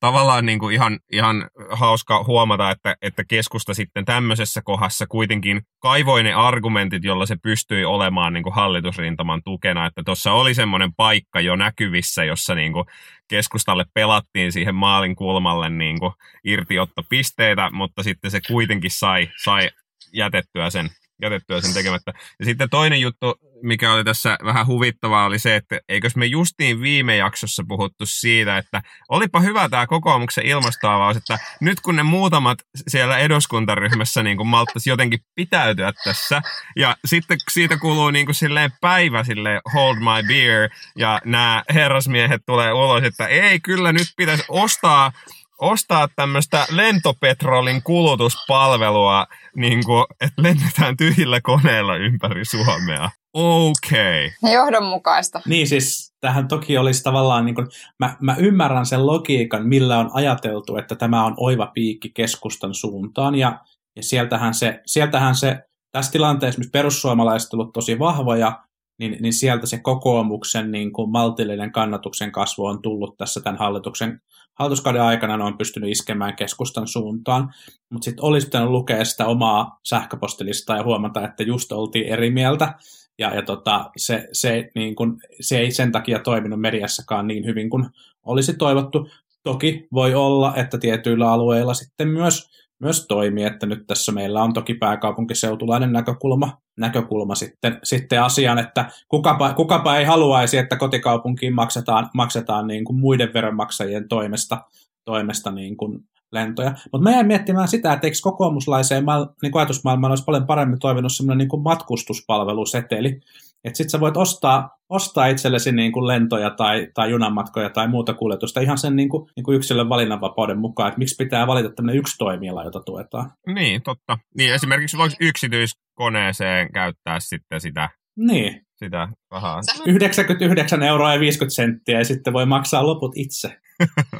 tavallaan 0.00 0.46
niin 0.46 0.58
kuin 0.58 0.74
ihan, 0.74 0.98
ihan 1.12 1.50
hauska 1.70 2.24
huomata, 2.24 2.70
että, 2.70 2.96
että 3.02 3.24
keskusta 3.24 3.74
sitten 3.74 4.04
tämmöisessä 4.04 4.62
kohdassa 4.64 5.06
kuitenkin 5.06 5.62
kaivoi 5.78 6.22
ne 6.22 6.32
argumentit, 6.32 7.04
jolla 7.04 7.26
se 7.26 7.36
pystyi 7.42 7.84
olemaan 7.84 8.32
niin 8.32 8.42
kuin 8.42 8.54
hallitusrintaman 8.54 9.42
tukena. 9.44 9.86
Että 9.86 10.02
tuossa 10.04 10.32
oli 10.32 10.54
semmoinen 10.54 10.94
paikka 10.96 11.40
jo 11.40 11.56
näkyvissä, 11.56 12.24
jossa 12.24 12.54
niin 12.54 12.72
kuin 12.72 12.84
keskustalle 13.28 13.84
pelattiin 13.94 14.52
siihen 14.52 14.74
maalin 14.74 15.16
kulmalle 15.16 15.70
niin 15.70 16.00
kuin 16.00 16.12
irtiottopisteitä, 16.44 17.70
mutta 17.72 18.02
sitten 18.02 18.30
se 18.30 18.40
kuitenkin 18.48 18.90
sai, 18.90 19.28
sai 19.44 19.70
jätettyä 20.12 20.70
sen 20.70 20.90
jätettyä 21.22 21.60
sen 21.60 21.74
tekemättä. 21.74 22.12
Ja 22.38 22.44
sitten 22.44 22.70
toinen 22.70 23.00
juttu, 23.00 23.34
mikä 23.64 23.92
oli 23.92 24.04
tässä 24.04 24.38
vähän 24.44 24.66
huvittavaa, 24.66 25.24
oli 25.24 25.38
se, 25.38 25.56
että 25.56 25.80
eikös 25.88 26.16
me 26.16 26.26
justiin 26.26 26.80
viime 26.80 27.16
jaksossa 27.16 27.64
puhuttu 27.68 28.06
siitä, 28.06 28.58
että 28.58 28.82
olipa 29.08 29.40
hyvä 29.40 29.68
tämä 29.68 29.86
kokoomuksen 29.86 30.46
ilmastoavaus, 30.46 31.16
että 31.16 31.38
nyt 31.60 31.80
kun 31.80 31.96
ne 31.96 32.02
muutamat 32.02 32.58
siellä 32.88 33.18
eduskuntaryhmässä 33.18 34.22
niin 34.22 34.36
kuin 34.36 34.46
malttaisi 34.46 34.90
jotenkin 34.90 35.20
pitäytyä 35.34 35.92
tässä, 36.04 36.42
ja 36.76 36.96
sitten 37.04 37.38
siitä 37.50 37.76
kuluu 37.76 38.10
niin 38.10 38.26
kuin 38.26 38.34
silleen 38.34 38.72
päivä 38.80 39.24
silleen 39.24 39.60
hold 39.74 39.96
my 39.96 40.28
beer, 40.28 40.70
ja 40.98 41.20
nämä 41.24 41.62
herrasmiehet 41.74 42.42
tulee 42.46 42.72
ulos, 42.72 43.02
että 43.02 43.26
ei, 43.26 43.60
kyllä 43.60 43.92
nyt 43.92 44.08
pitäisi 44.16 44.44
ostaa 44.48 45.12
ostaa 45.58 46.08
tämmöistä 46.16 46.66
lentopetrolin 46.70 47.82
kulutuspalvelua, 47.82 49.26
niin 49.56 49.84
kuin, 49.84 50.04
että 50.20 50.42
lennetään 50.42 50.96
tyhjillä 50.96 51.40
koneilla 51.40 51.96
ympäri 51.96 52.44
Suomea. 52.44 53.10
Okei. 53.34 54.26
Okay. 54.26 54.54
Johdonmukaista. 54.54 55.40
Niin 55.46 55.68
siis 55.68 56.14
tähän 56.20 56.48
toki 56.48 56.78
olisi 56.78 57.02
tavallaan, 57.02 57.44
niin 57.44 57.54
kuin, 57.54 57.66
mä, 57.98 58.16
mä 58.20 58.36
ymmärrän 58.38 58.86
sen 58.86 59.06
logiikan, 59.06 59.68
millä 59.68 59.98
on 59.98 60.10
ajateltu, 60.12 60.76
että 60.76 60.94
tämä 60.94 61.24
on 61.24 61.34
oiva 61.36 61.66
piikki 61.66 62.10
keskustan 62.10 62.74
suuntaan, 62.74 63.34
ja, 63.34 63.58
ja 63.96 64.02
sieltähän, 64.02 64.54
se, 64.54 64.80
sieltähän 64.86 65.34
se, 65.34 65.58
tässä 65.92 66.12
tilanteessa, 66.12 66.58
missä 66.58 66.72
perussuomalaiset 66.72 67.54
ovat 67.54 67.72
tosi 67.72 67.98
vahvoja, 67.98 68.64
niin, 68.98 69.16
niin 69.20 69.32
sieltä 69.32 69.66
se 69.66 69.78
kokoomuksen 69.78 70.70
niin 70.72 70.92
kuin 70.92 71.10
maltillinen 71.10 71.72
kannatuksen 71.72 72.32
kasvu 72.32 72.64
on 72.64 72.82
tullut 72.82 73.16
tässä 73.16 73.40
tämän 73.40 73.58
hallituksen 73.58 74.20
hallituskauden 74.58 75.02
aikana 75.02 75.36
ne 75.36 75.44
on 75.44 75.58
pystynyt 75.58 75.90
iskemään 75.90 76.36
keskustan 76.36 76.88
suuntaan, 76.88 77.54
mutta 77.90 78.04
sitten 78.04 78.24
olisi 78.24 78.46
pitänyt 78.46 78.70
lukea 78.70 79.04
sitä 79.04 79.26
omaa 79.26 79.78
sähköpostilistaa 79.84 80.76
ja 80.76 80.84
huomata, 80.84 81.24
että 81.24 81.42
just 81.42 81.72
oltiin 81.72 82.06
eri 82.06 82.30
mieltä, 82.30 82.74
ja, 83.18 83.34
ja 83.34 83.42
tota, 83.42 83.90
se, 83.96 84.28
se, 84.32 84.70
niin 84.74 84.94
kun, 84.94 85.20
se 85.40 85.58
ei 85.58 85.70
sen 85.70 85.92
takia 85.92 86.18
toiminut 86.18 86.60
mediassakaan 86.60 87.26
niin 87.26 87.46
hyvin 87.46 87.70
kuin 87.70 87.86
olisi 88.22 88.54
toivottu. 88.54 89.08
Toki 89.42 89.88
voi 89.92 90.14
olla, 90.14 90.56
että 90.56 90.78
tietyillä 90.78 91.32
alueilla 91.32 91.74
sitten 91.74 92.08
myös, 92.08 92.48
myös 92.80 93.06
toimii, 93.06 93.44
että 93.44 93.66
nyt 93.66 93.86
tässä 93.86 94.12
meillä 94.12 94.42
on 94.42 94.52
toki 94.52 94.74
pääkaupunkiseutulainen 94.74 95.92
näkökulma, 95.92 96.58
näkökulma 96.76 97.34
sitten, 97.34 97.78
sitten 97.82 98.22
asiaan, 98.22 98.58
että 98.58 98.90
kukapa, 99.08 99.52
kukapa 99.54 99.96
ei 99.96 100.04
haluaisi, 100.04 100.58
että 100.58 100.76
kotikaupunkiin 100.76 101.54
maksetaan, 101.54 102.10
maksetaan 102.14 102.66
niin 102.66 102.84
kuin 102.84 102.96
muiden 102.96 103.34
veronmaksajien 103.34 104.08
toimesta, 104.08 104.64
toimesta 105.04 105.50
niin 105.50 105.76
kuin 105.76 106.00
lentoja. 106.34 106.74
Mutta 106.92 107.10
mä 107.10 107.10
jäin 107.10 107.26
miettimään 107.26 107.68
sitä, 107.68 107.92
että 107.92 108.06
eikö 108.06 108.16
kokoomuslaiseen 108.22 109.04
niin 109.42 109.56
ajatusmaailmaan 109.56 110.12
olisi 110.12 110.24
paljon 110.24 110.46
paremmin 110.46 110.78
toiminut 110.78 111.12
semmoinen 111.12 111.48
niin 111.48 111.62
matkustuspalveluseteli, 111.62 113.20
että 113.64 113.76
sit 113.76 113.90
sä 113.90 114.00
voit 114.00 114.16
ostaa 114.16 114.70
ostaa 114.88 115.26
itsellesi 115.26 115.72
niin 115.72 115.92
kuin 115.92 116.06
lentoja 116.06 116.50
tai, 116.50 116.88
tai 116.94 117.10
junanmatkoja 117.10 117.70
tai 117.70 117.88
muuta 117.88 118.14
kuljetusta 118.14 118.60
ihan 118.60 118.78
sen 118.78 118.96
niin 118.96 119.08
kuin, 119.08 119.30
niin 119.36 119.44
kuin 119.44 119.56
yksilön 119.56 119.88
valinnanvapauden 119.88 120.58
mukaan, 120.58 120.88
että 120.88 120.98
miksi 120.98 121.24
pitää 121.24 121.46
valita 121.46 121.70
tämmöinen 121.70 121.98
yksi 121.98 122.18
toimiala, 122.18 122.64
jota 122.64 122.80
tuetaan. 122.80 123.30
Niin, 123.46 123.82
totta. 123.82 124.18
Niin 124.36 124.54
esimerkiksi 124.54 124.98
voiko 124.98 125.14
yksityiskoneeseen 125.20 126.72
käyttää 126.72 127.20
sitten 127.20 127.60
sitä, 127.60 127.88
Niin, 128.16 128.66
sitä 128.76 129.08
rahaa? 129.30 129.60
99 129.86 130.82
euroa 130.82 131.14
ja 131.14 131.20
50 131.20 131.54
senttiä 131.54 131.98
ja 131.98 132.04
sitten 132.04 132.32
voi 132.32 132.46
maksaa 132.46 132.86
loput 132.86 133.12
itse. 133.16 133.56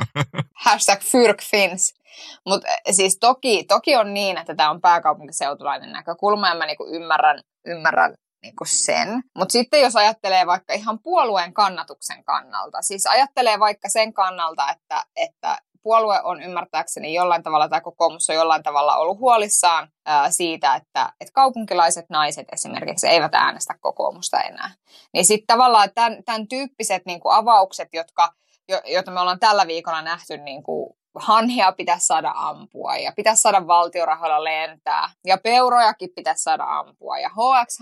Hashtag 0.64 1.00
fyrkfins. 1.00 2.03
Mutta 2.46 2.68
siis 2.90 3.18
toki, 3.18 3.64
toki 3.64 3.96
on 3.96 4.14
niin, 4.14 4.38
että 4.38 4.54
tämä 4.54 4.70
on 4.70 4.80
pääkaupunkiseutulainen 4.80 5.92
näkökulma 5.92 6.48
ja 6.48 6.54
mä 6.54 6.66
niinku 6.66 6.86
ymmärrän, 6.86 7.40
ymmärrän 7.66 8.14
niinku 8.42 8.64
sen. 8.66 9.22
Mutta 9.38 9.52
sitten 9.52 9.80
jos 9.80 9.96
ajattelee 9.96 10.46
vaikka 10.46 10.74
ihan 10.74 10.98
puolueen 11.02 11.54
kannatuksen 11.54 12.24
kannalta, 12.24 12.82
siis 12.82 13.06
ajattelee 13.06 13.58
vaikka 13.60 13.88
sen 13.88 14.12
kannalta, 14.12 14.70
että, 14.70 15.04
että 15.16 15.58
puolue 15.84 16.20
on 16.22 16.42
ymmärtääkseni 16.42 17.14
jollain 17.14 17.42
tavalla, 17.42 17.68
tai 17.68 17.80
kokoomus 17.80 18.30
on 18.30 18.36
jollain 18.36 18.62
tavalla 18.62 18.96
ollut 18.96 19.18
huolissaan 19.18 19.88
ää, 20.06 20.30
siitä, 20.30 20.74
että, 20.74 21.12
että 21.20 21.32
kaupunkilaiset 21.32 22.06
naiset 22.08 22.46
esimerkiksi 22.52 23.08
eivät 23.08 23.34
äänestä 23.34 23.74
kokoomusta 23.80 24.40
enää. 24.40 24.70
Niin 25.12 25.24
sitten 25.24 25.46
tavallaan 25.46 25.88
tämän, 25.94 26.24
tämän 26.24 26.48
tyyppiset 26.48 27.06
niin 27.06 27.20
kuin 27.20 27.34
avaukset, 27.34 27.88
jotka, 27.92 28.32
jo, 28.68 28.80
me 29.10 29.20
ollaan 29.20 29.40
tällä 29.40 29.66
viikolla 29.66 30.02
nähty, 30.02 30.36
niin 30.36 30.62
kuin 30.62 30.96
hanhia 31.14 31.72
pitäisi 31.72 32.06
saada 32.06 32.32
ampua 32.36 32.96
ja 32.96 33.12
pitäisi 33.16 33.42
saada 33.42 33.66
valtiorahoilla 33.66 34.44
lentää 34.44 35.10
ja 35.26 35.38
peurojakin 35.38 36.10
pitäisi 36.16 36.42
saada 36.42 36.64
ampua 36.64 37.18
ja 37.18 37.28
HX, 37.28 37.78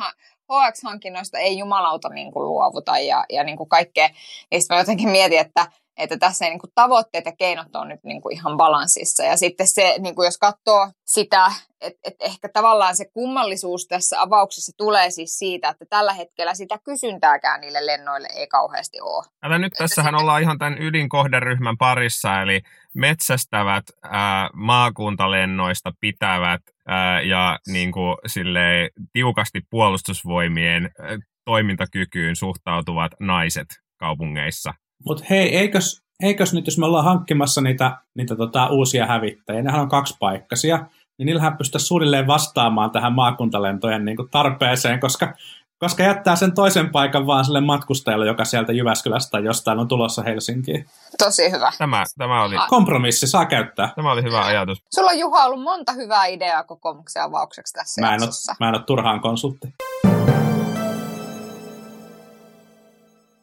HX-hankinnoista 0.52 1.38
ei 1.38 1.58
jumalauta 1.58 2.08
niin 2.08 2.32
kuin 2.32 2.48
luovuta 2.48 2.98
ja, 2.98 3.24
ja 3.30 3.44
niin 3.44 3.56
kuin 3.56 3.68
kaikkea. 3.68 4.08
Niistä 4.50 4.74
mä 4.74 4.80
jotenkin 4.80 5.08
mietin, 5.08 5.38
että 5.38 5.66
että 6.02 6.16
tässä 6.16 6.44
ei, 6.44 6.50
niin 6.50 6.60
kuin, 6.60 6.70
tavoitteet 6.74 7.24
ja 7.24 7.32
keinot 7.38 7.76
on 7.76 7.88
nyt 7.88 8.00
niin 8.04 8.22
kuin, 8.22 8.34
ihan 8.34 8.56
balanssissa. 8.56 9.22
Ja 9.22 9.36
sitten 9.36 9.66
se, 9.66 9.94
niin 9.98 10.14
kuin, 10.14 10.26
jos 10.26 10.38
katsoo 10.38 10.90
sitä, 11.06 11.52
että 11.80 12.00
et 12.04 12.14
ehkä 12.20 12.48
tavallaan 12.48 12.96
se 12.96 13.04
kummallisuus 13.12 13.86
tässä 13.86 14.20
avauksessa 14.20 14.72
tulee 14.76 15.10
siis 15.10 15.38
siitä, 15.38 15.68
että 15.68 15.84
tällä 15.90 16.12
hetkellä 16.12 16.54
sitä 16.54 16.78
kysyntääkään 16.84 17.60
niille 17.60 17.86
lennoille 17.86 18.28
ei 18.34 18.46
kauheasti 18.46 19.00
ole. 19.00 19.24
Älä 19.42 19.58
nyt, 19.58 19.72
tässähän 19.78 20.14
ollaan 20.14 20.42
ihan 20.42 20.58
tämän 20.58 20.82
ydinkohderyhmän 20.82 21.78
parissa, 21.78 22.42
eli 22.42 22.60
metsästävät 22.94 23.84
ää, 24.02 24.50
maakuntalennoista 24.54 25.92
pitävät 26.00 26.60
ää, 26.86 27.20
ja 27.20 27.58
niin 27.68 27.92
kuin, 27.92 28.16
silleen, 28.26 28.90
tiukasti 29.12 29.60
puolustusvoimien 29.70 30.84
ää, 30.84 31.18
toimintakykyyn 31.44 32.36
suhtautuvat 32.36 33.12
naiset 33.20 33.68
kaupungeissa. 33.96 34.74
Mutta 35.04 35.24
hei, 35.30 35.56
eikös, 35.56 36.02
eikös 36.22 36.54
nyt, 36.54 36.66
jos 36.66 36.78
me 36.78 36.86
ollaan 36.86 37.04
hankkimassa 37.04 37.60
niitä, 37.60 37.98
niitä 38.14 38.36
tota, 38.36 38.66
uusia 38.66 39.06
hävittäjiä, 39.06 39.62
nehän 39.62 39.80
on 39.80 39.88
kaksipaikkaisia, 39.88 40.86
niin 41.18 41.26
niillähän 41.26 41.56
pystyisi 41.56 41.86
suunnilleen 41.86 42.26
vastaamaan 42.26 42.90
tähän 42.90 43.12
maakuntalentojen 43.12 44.04
niin 44.04 44.16
kuin 44.16 44.30
tarpeeseen, 44.30 45.00
koska, 45.00 45.34
koska 45.78 46.02
jättää 46.02 46.36
sen 46.36 46.54
toisen 46.54 46.90
paikan 46.90 47.26
vaan 47.26 47.44
sille 47.44 47.60
matkustajalle, 47.60 48.26
joka 48.26 48.44
sieltä 48.44 48.72
Jyväskylästä 48.72 49.30
tai 49.30 49.44
jostain 49.44 49.78
on 49.78 49.88
tulossa 49.88 50.22
Helsinkiin. 50.22 50.86
Tosi 51.18 51.50
hyvä. 51.50 51.72
Tämä, 51.78 52.04
tämä, 52.18 52.44
oli, 52.44 52.56
Kompromissi, 52.68 53.26
saa 53.26 53.46
käyttää. 53.46 53.92
tämä 53.96 54.12
oli 54.12 54.22
hyvä 54.22 54.44
ajatus. 54.44 54.82
Sulla 54.94 55.10
on 55.10 55.18
Juha 55.18 55.44
ollut 55.44 55.62
monta 55.62 55.92
hyvää 55.92 56.26
ideaa 56.26 56.64
kokoomuksen 56.64 57.22
avaukseksi 57.22 57.72
tässä 57.72 58.00
Mä 58.00 58.14
en, 58.14 58.22
ole, 58.22 58.56
mä 58.60 58.68
en 58.68 58.74
ole 58.74 58.82
turhaan 58.82 59.20
konsultti. 59.20 59.74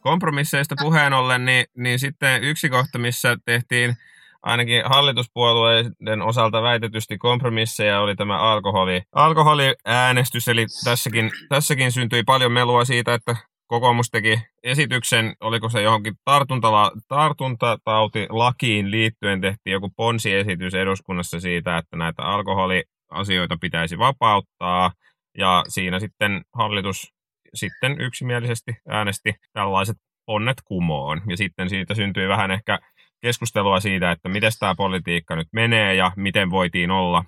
Kompromisseista 0.00 0.74
puheen 0.80 1.12
ollen, 1.12 1.44
niin, 1.44 1.64
niin 1.76 1.98
sitten 1.98 2.44
yksi 2.44 2.68
kohta, 2.68 2.98
missä 2.98 3.36
tehtiin 3.44 3.96
ainakin 4.42 4.82
hallituspuolueiden 4.84 6.22
osalta 6.22 6.62
väitetysti 6.62 7.18
kompromisseja, 7.18 8.00
oli 8.00 8.16
tämä 8.16 8.38
alkoholi, 8.38 9.02
alkoholiäänestys. 9.14 10.48
Eli 10.48 10.66
tässäkin, 10.84 11.30
tässäkin 11.48 11.92
syntyi 11.92 12.22
paljon 12.22 12.52
melua 12.52 12.84
siitä, 12.84 13.14
että 13.14 13.36
kokoomus 13.66 14.10
teki 14.10 14.40
esityksen, 14.62 15.34
oliko 15.40 15.68
se 15.68 15.82
johonkin 15.82 16.14
tartuntala, 16.24 16.92
tartuntatautilakiin 17.08 18.90
liittyen 18.90 19.40
tehtiin 19.40 19.72
joku 19.72 19.90
ponsiesitys 19.96 20.74
eduskunnassa 20.74 21.40
siitä, 21.40 21.78
että 21.78 21.96
näitä 21.96 22.22
alkoholiasioita 22.22 23.56
pitäisi 23.60 23.98
vapauttaa. 23.98 24.92
Ja 25.38 25.64
siinä 25.68 26.00
sitten 26.00 26.42
hallitus 26.54 27.12
sitten 27.54 28.00
yksimielisesti 28.00 28.76
äänesti 28.88 29.34
tällaiset 29.52 29.96
ponnet 30.26 30.56
kumoon. 30.64 31.22
Ja 31.30 31.36
sitten 31.36 31.68
siitä 31.68 31.94
syntyi 31.94 32.28
vähän 32.28 32.50
ehkä 32.50 32.78
keskustelua 33.20 33.80
siitä, 33.80 34.10
että 34.10 34.28
miten 34.28 34.52
tämä 34.60 34.74
politiikka 34.74 35.36
nyt 35.36 35.48
menee 35.52 35.94
ja 35.94 36.12
miten 36.16 36.50
voitiin 36.50 36.90
olla, 36.90 37.24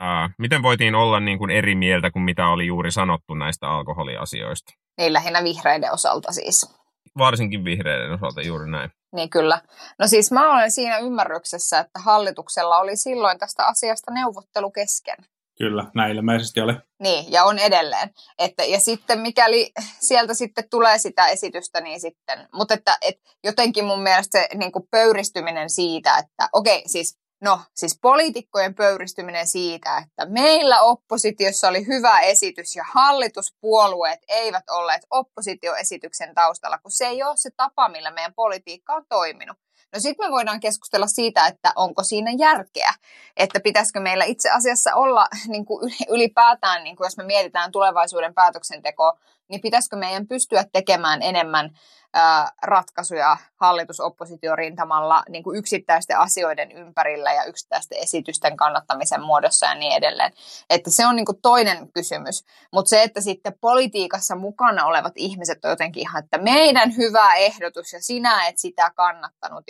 ää, 0.00 0.30
miten 0.38 0.62
voitiin 0.62 0.94
olla 0.94 1.20
niin 1.20 1.38
kuin 1.38 1.50
eri 1.50 1.74
mieltä 1.74 2.10
kuin 2.10 2.22
mitä 2.22 2.48
oli 2.48 2.66
juuri 2.66 2.90
sanottu 2.90 3.34
näistä 3.34 3.68
alkoholiasioista. 3.68 4.72
Niin 4.98 5.12
lähinnä 5.12 5.44
vihreiden 5.44 5.92
osalta 5.92 6.32
siis. 6.32 6.78
Varsinkin 7.18 7.64
vihreiden 7.64 8.12
osalta 8.12 8.42
juuri 8.42 8.70
näin. 8.70 8.90
Niin 9.14 9.30
kyllä. 9.30 9.60
No 9.98 10.06
siis 10.06 10.32
mä 10.32 10.52
olen 10.52 10.70
siinä 10.70 10.98
ymmärryksessä, 10.98 11.78
että 11.78 11.98
hallituksella 12.04 12.78
oli 12.78 12.96
silloin 12.96 13.38
tästä 13.38 13.66
asiasta 13.66 14.12
neuvottelu 14.12 14.70
kesken. 14.70 15.16
Kyllä, 15.58 15.84
näin 15.94 16.16
ilmeisesti 16.16 16.60
oli. 16.60 16.72
Niin, 17.02 17.32
ja 17.32 17.44
on 17.44 17.58
edelleen. 17.58 18.10
Että, 18.38 18.64
ja 18.64 18.80
sitten 18.80 19.20
mikäli 19.20 19.72
sieltä 20.00 20.34
sitten 20.34 20.70
tulee 20.70 20.98
sitä 20.98 21.26
esitystä, 21.26 21.80
niin 21.80 22.00
sitten, 22.00 22.48
mutta 22.54 22.74
että 22.74 22.98
et 23.00 23.16
jotenkin 23.44 23.84
mun 23.84 24.02
mielestä 24.02 24.38
se 24.38 24.48
niin 24.54 24.72
kuin 24.72 24.84
pöyristyminen 24.90 25.70
siitä, 25.70 26.18
että 26.18 26.48
okei, 26.52 26.82
siis 26.86 27.18
No, 27.40 27.60
siis 27.74 27.98
poliitikkojen 28.02 28.74
pöyristyminen 28.74 29.46
siitä, 29.46 29.98
että 29.98 30.26
meillä 30.26 30.80
oppositiossa 30.80 31.68
oli 31.68 31.86
hyvä 31.86 32.20
esitys 32.20 32.76
ja 32.76 32.84
hallituspuolueet 32.92 34.18
eivät 34.28 34.64
olleet 34.70 35.02
oppositioesityksen 35.10 36.34
taustalla, 36.34 36.78
kun 36.78 36.90
se 36.90 37.06
ei 37.06 37.22
ole 37.22 37.36
se 37.36 37.50
tapa, 37.56 37.88
millä 37.88 38.10
meidän 38.10 38.34
politiikka 38.34 38.94
on 38.94 39.04
toiminut. 39.08 39.56
No 39.94 40.00
sitten 40.00 40.26
me 40.26 40.32
voidaan 40.32 40.60
keskustella 40.60 41.06
siitä, 41.06 41.46
että 41.46 41.72
onko 41.76 42.02
siinä 42.02 42.30
järkeä, 42.38 42.94
että 43.36 43.60
pitäisikö 43.60 44.00
meillä 44.00 44.24
itse 44.24 44.50
asiassa 44.50 44.94
olla 44.94 45.28
niin 45.46 45.64
kuin 45.64 45.94
ylipäätään, 46.08 46.84
niin 46.84 46.96
kuin 46.96 47.06
jos 47.06 47.16
me 47.16 47.24
mietitään 47.24 47.72
tulevaisuuden 47.72 48.34
päätöksentekoa, 48.34 49.12
niin 49.48 49.60
pitäisikö 49.60 49.96
meidän 49.96 50.26
pystyä 50.26 50.64
tekemään 50.72 51.22
enemmän 51.22 51.70
ää, 52.14 52.52
ratkaisuja 52.62 53.36
hallitus-oppositiorintamalla 53.56 55.22
niin 55.28 55.42
kuin 55.42 55.58
yksittäisten 55.58 56.18
asioiden 56.18 56.72
ympärillä 56.72 57.32
ja 57.32 57.44
yksittäisten 57.44 57.98
esitysten 57.98 58.56
kannattamisen 58.56 59.22
muodossa 59.22 59.66
ja 59.66 59.74
niin 59.74 59.92
edelleen. 59.92 60.32
Että 60.70 60.90
se 60.90 61.06
on 61.06 61.16
niin 61.16 61.26
kuin 61.26 61.40
toinen 61.42 61.92
kysymys. 61.92 62.44
Mutta 62.72 62.88
se, 62.88 63.02
että 63.02 63.20
sitten 63.20 63.58
politiikassa 63.60 64.36
mukana 64.36 64.86
olevat 64.86 65.12
ihmiset 65.16 65.64
on 65.64 65.70
jotenkin 65.70 66.00
ihan, 66.00 66.24
että 66.24 66.38
meidän 66.38 66.96
hyvä 66.96 67.34
ehdotus 67.34 67.92
ja 67.92 68.02
sinä 68.02 68.46
et 68.46 68.58
sitä 68.58 68.90
kannattanut 68.96 69.64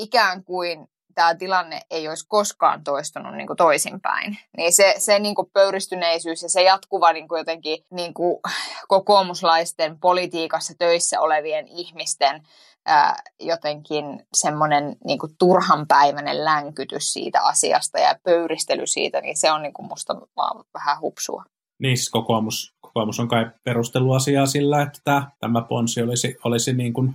ikään 0.00 0.44
kuin 0.44 0.88
tämä 1.14 1.34
tilanne 1.34 1.80
ei 1.90 2.08
olisi 2.08 2.26
koskaan 2.28 2.84
toistunut 2.84 3.34
niin 3.34 3.46
kuin 3.46 3.56
toisinpäin. 3.56 4.38
Niin 4.56 4.72
se, 4.72 4.94
se 4.98 5.18
niin 5.18 5.34
kuin 5.34 5.50
pöyristyneisyys 5.52 6.42
ja 6.42 6.48
se 6.48 6.62
jatkuva 6.62 7.12
niin 7.12 7.28
kuin 7.28 7.38
jotenkin 7.38 7.84
niin 7.90 8.14
kuin 8.14 8.40
kokoomuslaisten 8.88 9.98
politiikassa 9.98 10.74
töissä 10.78 11.20
olevien 11.20 11.68
ihmisten 11.68 12.42
ää, 12.86 13.22
jotenkin 13.40 14.04
semmoinen 14.34 14.96
niin 15.04 15.18
turhanpäiväinen 15.38 16.44
länkytys 16.44 17.12
siitä 17.12 17.40
asiasta 17.42 17.98
ja 17.98 18.14
pöyristely 18.24 18.86
siitä, 18.86 19.20
niin 19.20 19.36
se 19.36 19.52
on 19.52 19.62
niin 19.62 19.74
kuin 19.74 19.88
musta 19.88 20.16
vaan 20.36 20.64
vähän 20.74 21.00
hupsua. 21.00 21.44
Niin, 21.82 21.96
siis 21.96 22.10
kokoomus, 22.10 22.74
kokoomus 22.80 23.20
on 23.20 23.28
kai 23.28 23.50
perustellut 23.64 24.16
asiaa 24.16 24.46
sillä, 24.46 24.82
että 24.82 25.22
tämä 25.40 25.62
ponsi 25.68 26.02
olisi, 26.02 26.36
olisi 26.44 26.72
niin 26.72 26.92
kuin 26.92 27.14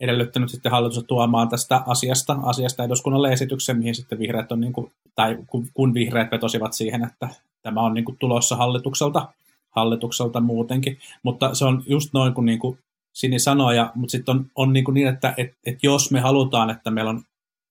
edellyttänyt 0.00 0.50
sitten 0.50 0.72
hallitus 0.72 1.04
tuomaan 1.08 1.48
tästä 1.48 1.82
asiasta, 1.86 2.36
asiasta 2.42 2.84
eduskunnalle 2.84 3.32
esityksen, 3.32 3.78
mihin 3.78 3.94
sitten 3.94 4.18
vihreät 4.18 4.52
on, 4.52 4.60
niin 4.60 4.72
kuin, 4.72 4.92
tai 5.14 5.38
kun, 5.46 5.68
kun 5.74 5.94
vihreät 5.94 6.30
vetosivat 6.30 6.72
siihen, 6.72 7.04
että 7.04 7.28
tämä 7.62 7.80
on 7.80 7.94
niin 7.94 8.04
kuin 8.04 8.18
tulossa 8.18 8.56
hallitukselta, 8.56 9.28
hallitukselta 9.70 10.40
muutenkin. 10.40 10.98
Mutta 11.22 11.54
se 11.54 11.64
on 11.64 11.82
just 11.86 12.12
noin 12.12 12.34
kuin, 12.34 12.44
niin 12.44 12.58
kuin 12.58 12.78
Sini 13.12 13.38
sanoi, 13.38 13.76
ja, 13.76 13.92
mutta 13.94 14.10
sitten 14.10 14.36
on, 14.36 14.46
on 14.54 14.72
niin, 14.72 14.84
kuin 14.84 14.94
niin, 14.94 15.08
että 15.08 15.34
et, 15.36 15.54
et 15.66 15.78
jos 15.82 16.10
me 16.10 16.20
halutaan, 16.20 16.70
että 16.70 16.90
meillä 16.90 17.10
on, 17.10 17.22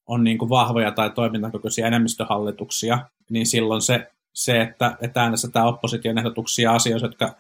on 0.08 0.24
niin 0.24 0.38
kuin 0.38 0.50
vahvoja 0.50 0.91
tai 0.91 1.10
toimintakykyisiä 1.10 1.88
enemmistöhallituksia, 1.88 3.00
niin 3.29 3.46
silloin 3.46 3.82
se, 3.82 4.12
se 4.34 4.62
että, 4.62 4.98
että 5.01 5.22
äänestetään 5.22 5.65
opposition 5.67 6.17
ehdotuksia 6.17 6.72
asioissa, 6.72 7.08
jotka 7.08 7.36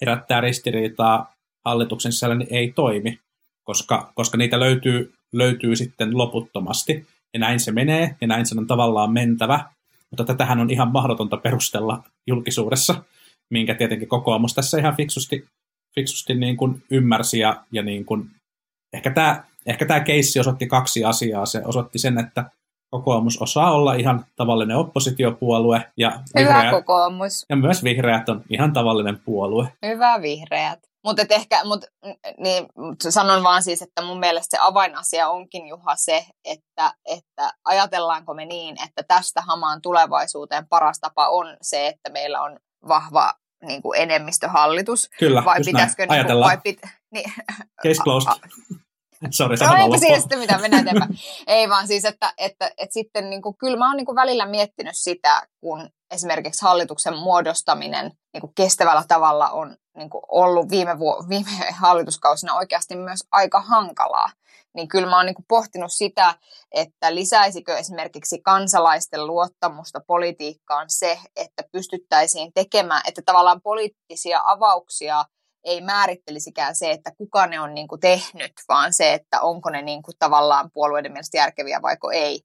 herättää 0.00 0.40
ristiriitaa 0.40 1.32
hallituksen 1.64 2.12
sisällä, 2.12 2.34
niin 2.34 2.54
ei 2.54 2.72
toimi 2.72 3.18
koska, 3.68 4.12
koska 4.14 4.38
niitä 4.38 4.60
löytyy, 4.60 5.12
löytyy 5.32 5.76
sitten 5.76 6.18
loputtomasti. 6.18 7.06
Ja 7.34 7.40
näin 7.40 7.60
se 7.60 7.72
menee, 7.72 8.16
ja 8.20 8.26
näin 8.26 8.46
se 8.46 8.58
on 8.58 8.66
tavallaan 8.66 9.12
mentävä. 9.12 9.64
Mutta 10.10 10.24
tätähän 10.24 10.60
on 10.60 10.70
ihan 10.70 10.92
mahdotonta 10.92 11.36
perustella 11.36 12.02
julkisuudessa, 12.26 13.04
minkä 13.50 13.74
tietenkin 13.74 14.08
kokoomus 14.08 14.54
tässä 14.54 14.78
ihan 14.78 14.96
fiksusti 14.96 15.46
fiksusti 15.94 16.34
niin 16.34 16.56
kuin 16.56 16.82
ymmärsi 16.90 17.38
ja, 17.38 17.64
ja 17.72 17.82
niin 17.82 18.04
kuin, 18.04 18.30
ehkä 18.92 19.10
tämä 19.10 19.44
ehkä 19.66 19.86
tämä 19.86 20.00
keissi 20.00 20.40
osoitti 20.40 20.66
kaksi 20.66 21.04
asiaa. 21.04 21.46
Se 21.46 21.62
osoitti 21.64 21.98
sen, 21.98 22.18
että 22.18 22.44
kokoomus 22.90 23.42
osaa 23.42 23.72
olla 23.72 23.94
ihan 23.94 24.24
tavallinen 24.36 24.76
oppositiopuolue. 24.76 25.84
Ja 25.96 26.20
Hyvä 26.38 26.48
vihreät, 26.54 26.70
kokoomus. 26.70 27.46
ja 27.48 27.56
myös 27.56 27.84
vihreät 27.84 28.28
on 28.28 28.44
ihan 28.50 28.72
tavallinen 28.72 29.18
puolue. 29.24 29.68
Hyvä 29.86 30.22
vihreät. 30.22 30.87
Mutta 31.04 31.22
ehkä, 31.30 31.64
mut, 31.64 31.84
niin, 32.38 32.66
mut 32.76 32.96
sanon 33.08 33.42
vaan 33.42 33.62
siis, 33.62 33.82
että 33.82 34.02
mun 34.02 34.18
mielestä 34.18 34.56
se 34.56 34.58
avainasia 34.60 35.28
onkin 35.28 35.68
Juha 35.68 35.96
se, 35.96 36.26
että, 36.44 36.94
että 37.04 37.52
ajatellaanko 37.64 38.34
me 38.34 38.44
niin, 38.44 38.76
että 38.86 39.02
tästä 39.08 39.40
hamaan 39.40 39.82
tulevaisuuteen 39.82 40.68
paras 40.68 40.98
tapa 41.00 41.28
on 41.28 41.56
se, 41.62 41.86
että 41.86 42.10
meillä 42.10 42.42
on 42.42 42.58
vahva 42.88 43.34
niin 43.62 43.82
kuin 43.82 44.00
enemmistöhallitus. 44.00 45.08
Kyllä, 45.18 45.44
vai 45.44 45.60
pitäisikö, 45.64 46.06
näin. 46.06 46.26
niin 46.26 46.36
kuin, 46.36 46.44
vai 46.44 46.58
pit, 46.62 46.78
niin, 47.10 47.32
Case 47.82 48.02
closed. 48.02 48.32
Sorry, 49.30 49.56
No 49.60 49.74
eipä 49.74 49.98
siinä 49.98 50.20
sitten 50.20 50.38
mitä 50.38 50.58
mennään 50.58 50.88
eteenpäin. 50.88 51.18
Ei 51.46 51.68
vaan 51.68 51.86
siis, 51.86 52.04
että, 52.04 52.32
että, 52.38 52.70
että 52.78 52.92
sitten 52.92 53.30
niin 53.30 53.42
kuin, 53.42 53.56
kyllä 53.58 53.76
mä 53.76 53.88
oon 53.88 53.96
niin 53.96 54.06
kuin 54.06 54.16
välillä 54.16 54.46
miettinyt 54.46 54.96
sitä, 54.96 55.42
kun 55.60 55.88
esimerkiksi 56.10 56.64
hallituksen 56.64 57.16
muodostaminen 57.16 58.12
niin 58.32 58.40
kuin 58.40 58.52
kestävällä 58.54 59.04
tavalla 59.08 59.50
on 59.50 59.76
niin 59.98 60.10
kuin 60.10 60.22
ollut 60.28 60.70
viime, 60.70 60.98
vuo, 60.98 61.24
viime 61.28 61.70
hallituskausina 61.72 62.54
oikeasti 62.54 62.96
myös 62.96 63.20
aika 63.32 63.60
hankalaa. 63.60 64.30
Niin 64.74 64.88
kyllä 64.88 65.10
mä 65.10 65.16
oon 65.16 65.26
niin 65.26 65.34
kuin 65.34 65.46
pohtinut 65.48 65.92
sitä, 65.92 66.34
että 66.72 67.14
lisäisikö 67.14 67.76
esimerkiksi 67.76 68.40
kansalaisten 68.42 69.26
luottamusta 69.26 70.00
politiikkaan 70.06 70.90
se, 70.90 71.18
että 71.36 71.62
pystyttäisiin 71.72 72.52
tekemään, 72.52 73.02
että 73.08 73.22
tavallaan 73.24 73.60
poliittisia 73.60 74.40
avauksia 74.44 75.24
ei 75.64 75.80
määrittelisikään 75.80 76.76
se, 76.76 76.90
että 76.90 77.10
kuka 77.18 77.46
ne 77.46 77.60
on 77.60 77.74
niin 77.74 77.88
kuin 77.88 78.00
tehnyt, 78.00 78.52
vaan 78.68 78.94
se, 78.94 79.12
että 79.12 79.40
onko 79.40 79.70
ne 79.70 79.82
niin 79.82 80.02
kuin 80.02 80.14
tavallaan 80.18 80.70
puolueiden 80.70 81.12
mielestä 81.12 81.36
järkeviä 81.36 81.82
vaiko 81.82 82.10
ei. 82.10 82.40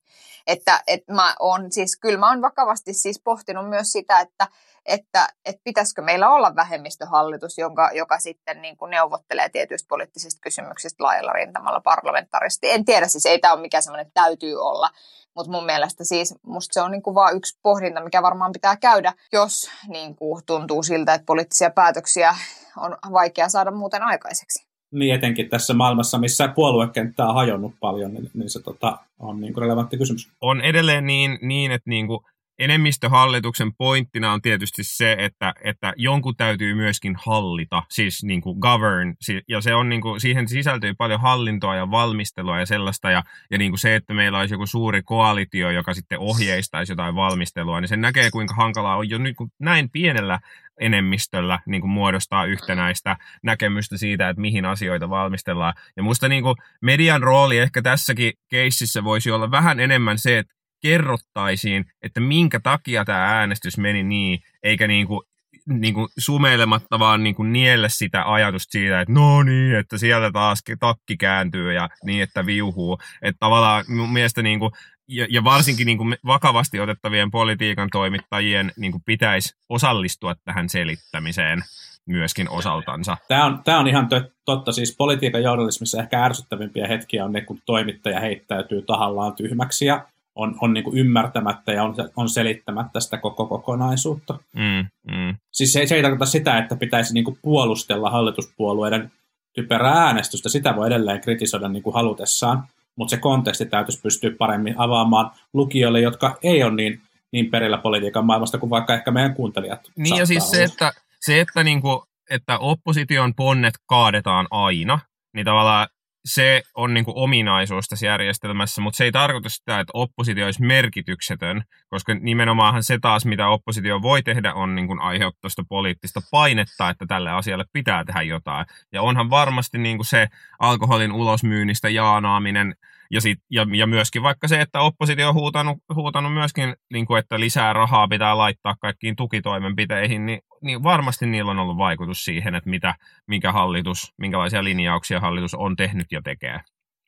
Että, 0.47 0.83
että 0.87 1.13
mä 1.13 1.35
on, 1.39 1.71
siis, 1.71 1.97
kyllä 1.97 2.19
mä 2.19 2.29
oon 2.29 2.41
vakavasti 2.41 2.93
siis 2.93 3.21
pohtinut 3.23 3.69
myös 3.69 3.87
sitä, 3.87 4.19
että, 4.19 4.47
että, 4.85 5.27
että 5.45 5.61
pitäisikö 5.63 6.01
meillä 6.01 6.29
olla 6.29 6.55
vähemmistöhallitus, 6.55 7.57
jonka, 7.57 7.89
joka 7.93 8.19
sitten 8.19 8.61
niin 8.61 8.77
kuin 8.77 8.91
neuvottelee 8.91 9.49
tietyistä 9.49 9.87
poliittisista 9.87 10.39
kysymyksistä 10.43 11.03
laajalla 11.03 11.33
rintamalla 11.33 11.81
parlamentaarisesti. 11.81 12.71
En 12.71 12.85
tiedä, 12.85 13.07
siis 13.07 13.25
ei 13.25 13.39
tämä 13.39 13.53
ole 13.53 13.61
mikään 13.61 13.83
semmoinen, 13.83 14.07
että 14.07 14.21
täytyy 14.21 14.55
olla, 14.55 14.89
mutta 15.35 15.51
mun 15.51 15.65
mielestä 15.65 16.03
siis 16.03 16.35
musta 16.41 16.73
se 16.73 16.81
on 16.81 16.91
niin 16.91 17.03
kuin 17.03 17.15
vaan 17.15 17.35
yksi 17.35 17.59
pohdinta, 17.61 18.03
mikä 18.03 18.21
varmaan 18.21 18.51
pitää 18.51 18.77
käydä, 18.77 19.13
jos 19.33 19.69
niin 19.87 20.15
kuin 20.15 20.43
tuntuu 20.45 20.83
siltä, 20.83 21.13
että 21.13 21.25
poliittisia 21.25 21.69
päätöksiä 21.69 22.35
on 22.77 22.97
vaikea 23.11 23.49
saada 23.49 23.71
muuten 23.71 24.01
aikaiseksi. 24.01 24.67
Niin 24.91 25.15
etenkin 25.15 25.49
tässä 25.49 25.73
maailmassa, 25.73 26.17
missä 26.17 26.47
puoluekenttä 26.47 27.25
on 27.25 27.35
hajonnut 27.35 27.73
paljon, 27.79 28.13
niin, 28.13 28.31
niin 28.33 28.49
se 28.49 28.61
tota, 28.61 28.97
on 29.19 29.41
niin 29.41 29.53
kuin 29.53 29.61
relevantti 29.61 29.97
kysymys. 29.97 30.31
on 30.41 30.61
edelleen 30.61 31.05
niin, 31.05 31.39
niin 31.41 31.71
että 31.71 31.89
niin 31.89 32.07
kuin 32.07 32.19
enemmistöhallituksen 32.59 33.73
pointtina 33.75 34.33
on 34.33 34.41
tietysti 34.41 34.83
se, 34.83 35.15
että, 35.19 35.53
että 35.63 35.93
jonkun 35.97 36.35
täytyy 36.35 36.73
myöskin 36.73 37.15
hallita, 37.25 37.83
siis 37.89 38.23
niin 38.23 38.41
kuin 38.41 38.59
govern, 38.59 39.15
ja 39.47 39.61
se 39.61 39.75
on 39.75 39.89
niin 39.89 40.01
kuin, 40.01 40.21
siihen 40.21 40.47
sisältyy 40.47 40.93
paljon 40.93 41.21
hallintoa 41.21 41.75
ja 41.75 41.91
valmistelua 41.91 42.59
ja 42.59 42.65
sellaista, 42.65 43.11
ja, 43.11 43.23
ja 43.51 43.57
niin 43.57 43.71
kuin 43.71 43.79
se, 43.79 43.95
että 43.95 44.13
meillä 44.13 44.39
olisi 44.39 44.53
joku 44.53 44.65
suuri 44.65 45.01
koalitio, 45.01 45.69
joka 45.69 45.93
sitten 45.93 46.19
ohjeistaisi 46.19 46.91
jotain 46.91 47.15
valmistelua, 47.15 47.81
niin 47.81 47.89
sen 47.89 48.01
näkee, 48.01 48.31
kuinka 48.31 48.53
hankalaa 48.53 48.97
on 48.97 49.09
jo 49.09 49.17
nyt 49.17 49.35
kun 49.35 49.49
näin 49.59 49.89
pienellä 49.89 50.39
enemmistöllä 50.79 51.59
niin 51.65 51.81
kuin 51.81 51.91
muodostaa 51.91 52.45
yhtenäistä 52.45 53.17
näkemystä 53.43 53.97
siitä, 53.97 54.29
että 54.29 54.41
mihin 54.41 54.65
asioita 54.65 55.09
valmistellaan. 55.09 55.73
Ja 55.97 56.03
musta 56.03 56.27
niin 56.27 56.43
kuin 56.43 56.55
median 56.81 57.23
rooli 57.23 57.57
ehkä 57.57 57.81
tässäkin 57.81 58.33
keississä 58.49 59.03
voisi 59.03 59.31
olla 59.31 59.51
vähän 59.51 59.79
enemmän 59.79 60.17
se, 60.17 60.37
että 60.37 60.53
kerrottaisiin, 60.83 61.85
että 62.01 62.19
minkä 62.19 62.59
takia 62.59 63.05
tämä 63.05 63.25
äänestys 63.25 63.77
meni 63.77 64.03
niin, 64.03 64.39
eikä 64.63 64.87
niin 64.87 65.07
kuin, 65.07 65.21
niin 65.67 65.93
kuin 65.93 66.07
sumeilematta 66.17 66.99
vaan 66.99 67.23
niin 67.23 67.35
kuin 67.35 67.53
niellä 67.53 67.89
sitä 67.89 68.31
ajatusta 68.31 68.71
siitä, 68.71 69.01
että 69.01 69.13
no 69.13 69.43
niin, 69.43 69.75
että 69.75 69.97
sieltä 69.97 70.31
taas 70.31 70.63
takki 70.79 71.17
kääntyy 71.17 71.73
ja 71.73 71.89
niin, 72.05 72.23
että 72.23 72.45
viuhuu. 72.45 72.99
Että 73.21 73.39
tavallaan 73.39 73.85
mun 73.87 74.13
mielestä 74.13 74.41
niin 74.41 74.59
kuin, 74.59 74.71
ja, 75.07 75.27
ja 75.29 75.43
varsinkin 75.43 75.85
niin 75.85 75.97
kuin 75.97 76.17
vakavasti 76.25 76.79
otettavien 76.79 77.31
politiikan 77.31 77.89
toimittajien 77.91 78.71
niin 78.77 78.91
kuin 78.91 79.03
pitäisi 79.05 79.55
osallistua 79.69 80.35
tähän 80.45 80.69
selittämiseen 80.69 81.63
myöskin 82.05 82.49
osaltansa. 82.49 83.17
Tämä 83.27 83.45
on, 83.45 83.63
tämä 83.63 83.79
on 83.79 83.87
ihan 83.87 84.09
totta. 84.45 84.71
Siis 84.71 84.95
politiikan 84.97 85.43
journalismissa 85.43 86.01
ehkä 86.01 86.23
ärsyttävimpiä 86.23 86.87
hetkiä 86.87 87.25
on 87.25 87.31
ne, 87.31 87.41
kun 87.41 87.59
toimittaja 87.65 88.19
heittäytyy 88.19 88.81
tahallaan 88.81 89.35
tyhmäksi 89.35 89.85
ja 89.85 90.05
on, 90.35 90.57
on 90.61 90.73
niin 90.73 90.83
kuin 90.83 90.97
ymmärtämättä 90.97 91.71
ja 91.71 91.83
on, 91.83 91.95
on 92.15 92.29
selittämättä 92.29 92.99
sitä 92.99 93.17
koko 93.17 93.45
kokonaisuutta. 93.45 94.39
Mm, 94.55 95.13
mm. 95.15 95.35
Siis 95.51 95.73
se, 95.73 95.85
se 95.85 95.95
ei 95.95 96.01
tarkoita 96.01 96.25
sitä, 96.25 96.57
että 96.57 96.75
pitäisi 96.75 97.13
niin 97.13 97.23
kuin 97.23 97.37
puolustella 97.41 98.09
hallituspuolueiden 98.09 99.11
typerää 99.53 100.05
äänestystä. 100.05 100.49
Sitä 100.49 100.75
voi 100.75 100.87
edelleen 100.87 101.21
kritisoida 101.21 101.69
niin 101.69 101.83
kuin 101.83 101.93
halutessaan, 101.93 102.63
mutta 102.95 103.09
se 103.09 103.17
konteksti 103.17 103.65
täytyisi 103.65 104.01
pystyä 104.01 104.31
paremmin 104.37 104.75
avaamaan 104.77 105.31
lukijoille, 105.53 106.01
jotka 106.01 106.37
ei 106.43 106.63
ole 106.63 106.75
niin, 106.75 107.01
niin 107.31 107.51
perillä 107.51 107.77
politiikan 107.77 108.25
maailmasta 108.25 108.57
kuin 108.57 108.69
vaikka 108.69 108.93
ehkä 108.93 109.11
meidän 109.11 109.35
kuuntelijat 109.35 109.91
Niin 109.97 110.17
ja 110.17 110.25
siis 110.25 110.51
se, 110.51 110.57
olla. 110.57 110.65
että, 110.65 110.93
se, 111.19 111.41
että, 111.41 111.63
niinku, 111.63 112.05
että 112.29 112.57
opposition 112.57 113.33
ponnet 113.35 113.73
kaadetaan 113.85 114.47
aina, 114.51 114.99
niin 115.33 115.45
tavallaan 115.45 115.87
se 116.25 116.61
on 116.75 116.93
niinku 116.93 117.13
ominaisuus 117.15 117.87
tässä 117.87 118.05
järjestelmässä, 118.05 118.81
mutta 118.81 118.97
se 118.97 119.03
ei 119.03 119.11
tarkoita 119.11 119.49
sitä, 119.49 119.79
että 119.79 119.91
oppositio 119.93 120.45
olisi 120.45 120.61
merkityksetön, 120.61 121.63
koska 121.87 122.13
nimenomaanhan 122.13 122.83
se 122.83 122.97
taas, 123.01 123.25
mitä 123.25 123.47
oppositio 123.47 124.01
voi 124.01 124.23
tehdä, 124.23 124.53
on 124.53 124.75
niinku 124.75 124.97
aiheuttaa 124.99 125.49
sitä 125.49 125.63
poliittista 125.69 126.19
painetta, 126.31 126.89
että 126.89 127.05
tälle 127.05 127.31
asialle 127.31 127.65
pitää 127.73 128.05
tehdä 128.05 128.21
jotain. 128.21 128.65
Ja 128.91 129.01
onhan 129.01 129.29
varmasti 129.29 129.77
niinku 129.77 130.03
se 130.03 130.27
alkoholin 130.59 131.11
ulosmyynnistä 131.11 131.89
jaanaaminen, 131.89 132.75
ja, 133.11 133.21
sit, 133.21 133.39
ja, 133.51 133.67
ja 133.75 133.87
myöskin 133.87 134.23
vaikka 134.23 134.47
se, 134.47 134.61
että 134.61 134.79
oppositio 134.79 135.29
on 135.29 135.33
huutanut, 135.33 135.77
huutanut 135.95 136.33
myöskin, 136.33 136.75
niin 136.93 137.05
kuin, 137.05 137.19
että 137.19 137.39
lisää 137.39 137.73
rahaa 137.73 138.07
pitää 138.07 138.37
laittaa 138.37 138.75
kaikkiin 138.81 139.15
tukitoimenpiteihin, 139.15 140.25
niin, 140.25 140.39
niin 140.63 140.83
varmasti 140.83 141.25
niillä 141.25 141.51
on 141.51 141.59
ollut 141.59 141.77
vaikutus 141.77 142.25
siihen, 142.25 142.55
että 142.55 142.69
mitä, 142.69 142.95
mikä 143.27 143.51
hallitus, 143.51 144.13
minkälaisia 144.17 144.63
linjauksia 144.63 145.19
hallitus 145.19 145.53
on 145.53 145.75
tehnyt 145.75 146.07
ja 146.11 146.21
tekee. 146.21 146.59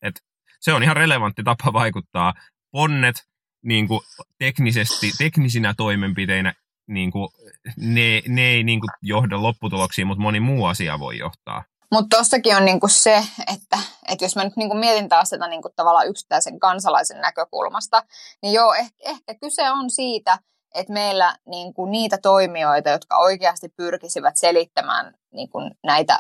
Et 0.01 0.15
se 0.59 0.73
on 0.73 0.83
ihan 0.83 0.95
relevantti 0.95 1.43
tapa 1.43 1.73
vaikuttaa. 1.73 2.33
Ponnet 2.71 3.15
niin 3.63 3.87
kuin 3.87 3.99
teknisesti, 4.37 5.11
teknisinä 5.17 5.73
toimenpiteinä, 5.77 6.53
niin 6.87 7.11
kuin, 7.11 7.29
ne, 7.77 8.21
ne 8.27 8.41
ei 8.41 8.63
niin 8.63 8.79
kuin 8.79 8.89
johda 9.01 9.41
lopputuloksiin, 9.41 10.07
mutta 10.07 10.21
moni 10.21 10.39
muu 10.39 10.65
asia 10.65 10.99
voi 10.99 11.17
johtaa. 11.17 11.63
Mutta 11.91 12.15
tuossakin 12.15 12.55
on 12.55 12.65
niinku 12.65 12.87
se, 12.87 13.15
että, 13.53 13.79
että 14.07 14.25
jos 14.25 14.35
mä 14.35 14.43
nyt 14.43 14.55
niinku 14.55 14.77
mietin 14.77 15.09
taas 15.09 15.29
sitä 15.29 15.47
niinku 15.47 15.69
tavallaan 15.75 16.07
yksittäisen 16.07 16.59
kansalaisen 16.59 17.21
näkökulmasta, 17.21 18.03
niin 18.41 18.53
joo, 18.53 18.73
ehkä, 18.73 18.95
ehkä 19.01 19.35
kyse 19.41 19.71
on 19.71 19.89
siitä, 19.89 20.37
että 20.75 20.93
meillä 20.93 21.35
niinku 21.45 21.85
niitä 21.85 22.17
toimijoita, 22.17 22.89
jotka 22.89 23.17
oikeasti 23.17 23.69
pyrkisivät 23.69 24.37
selittämään 24.37 25.13
niinku 25.31 25.59
näitä 25.83 26.19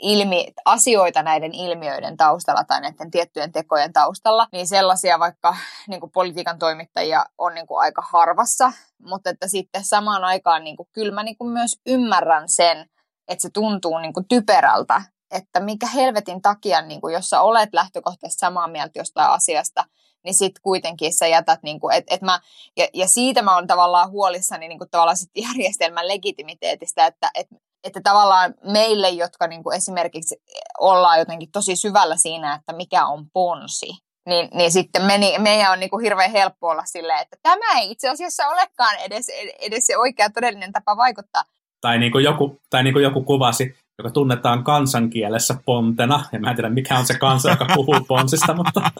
ilmi, 0.00 0.46
asioita 0.64 1.22
näiden 1.22 1.54
ilmiöiden 1.54 2.16
taustalla 2.16 2.64
tai 2.64 2.80
näiden 2.80 3.10
tiettyjen 3.10 3.52
tekojen 3.52 3.92
taustalla, 3.92 4.48
niin 4.52 4.66
sellaisia 4.66 5.18
vaikka 5.18 5.56
niin 5.88 6.00
kuin 6.00 6.12
politiikan 6.12 6.58
toimittajia 6.58 7.24
on 7.38 7.54
niin 7.54 7.66
kuin 7.66 7.80
aika 7.80 8.02
harvassa, 8.12 8.72
mutta 8.98 9.30
että 9.30 9.48
sitten 9.48 9.84
samaan 9.84 10.24
aikaan 10.24 10.64
niin 10.64 10.76
kuin, 10.76 10.88
kyllä 10.92 11.12
mä 11.12 11.22
niin 11.22 11.38
kuin 11.38 11.52
myös 11.52 11.80
ymmärrän 11.86 12.48
sen, 12.48 12.90
että 13.28 13.42
se 13.42 13.50
tuntuu 13.50 13.98
niin 13.98 14.12
kuin 14.12 14.28
typerältä, 14.28 15.02
että 15.30 15.60
mikä 15.60 15.86
helvetin 15.86 16.42
takia, 16.42 16.82
niin 16.82 17.00
kuin, 17.00 17.14
jos 17.14 17.30
sä 17.30 17.40
olet 17.40 17.68
lähtökohtaisesti 17.72 18.40
samaa 18.40 18.68
mieltä 18.68 18.98
jostain 18.98 19.30
asiasta, 19.30 19.84
niin 20.24 20.34
sitten 20.34 20.62
kuitenkin 20.62 21.14
sä 21.14 21.26
jätät, 21.26 21.62
niin 21.62 21.80
kuin, 21.80 21.96
et, 21.96 22.04
et 22.10 22.22
mä, 22.22 22.40
ja, 22.76 22.88
ja 22.94 23.08
siitä 23.08 23.42
mä 23.42 23.54
oon 23.54 23.66
tavallaan 23.66 24.10
huolissani 24.10 24.68
niin 24.68 24.78
kuin 24.78 24.90
tavallaan 24.90 25.16
sit 25.16 25.30
järjestelmän 25.48 26.08
legitimiteetistä, 26.08 27.06
että 27.06 27.30
et, 27.34 27.46
että 27.84 28.00
tavallaan 28.00 28.54
meille, 28.72 29.10
jotka 29.10 29.46
niin 29.46 29.62
kuin 29.62 29.76
esimerkiksi 29.76 30.36
ollaan 30.78 31.18
jotenkin 31.18 31.52
tosi 31.52 31.76
syvällä 31.76 32.16
siinä, 32.16 32.54
että 32.54 32.72
mikä 32.72 33.06
on 33.06 33.26
ponsi, 33.32 33.90
niin, 34.26 34.48
niin 34.54 34.72
sitten 34.72 35.02
meni, 35.02 35.38
meidän 35.38 35.72
on 35.72 35.80
niin 35.80 35.90
kuin 35.90 36.02
hirveän 36.02 36.30
helppo 36.30 36.68
olla 36.68 36.84
silleen, 36.84 37.22
että 37.22 37.36
tämä 37.42 37.80
ei 37.80 37.90
itse 37.90 38.08
asiassa 38.08 38.48
olekaan 38.48 38.96
edes, 38.98 39.26
edes 39.60 39.86
se 39.86 39.98
oikea 39.98 40.30
todellinen 40.30 40.72
tapa 40.72 40.96
vaikuttaa. 40.96 41.42
Tai 41.80 41.98
niin 41.98 42.12
kuin 42.12 42.24
joku, 42.24 42.60
tai 42.70 42.82
niin 42.82 42.94
kuin 42.94 43.02
joku 43.02 43.22
kuvasi, 43.22 43.76
joka 43.98 44.10
tunnetaan 44.10 44.64
kansankielessä 44.64 45.54
pontena, 45.64 46.24
ja 46.32 46.38
mä 46.40 46.50
en 46.50 46.56
tiedä 46.56 46.68
mikä 46.68 46.98
on 46.98 47.06
se 47.06 47.18
kansa, 47.18 47.50
joka 47.50 47.66
puhuu 47.74 48.00
ponsista, 48.08 48.54
mutta 48.54 48.90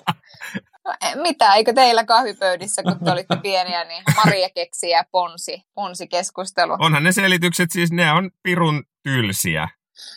No, 0.85 0.94
mitä, 1.22 1.54
eikö 1.54 1.72
teillä 1.72 2.04
kahvipöydissä, 2.04 2.83
kun 2.83 2.98
te 3.04 3.11
olitte 3.11 3.37
pieniä, 3.37 3.85
niin 3.85 4.02
Maria 4.24 4.48
keksi 4.54 4.90
ja 4.90 5.04
ponsi, 5.11 5.64
ponsi 5.74 6.09
keskustelu. 6.09 6.76
Onhan 6.78 7.04
ne 7.04 7.12
selitykset 7.12 7.70
siis, 7.70 7.92
ne 7.92 8.12
on 8.12 8.30
pirun 8.42 8.83
tylsiä. 9.02 9.68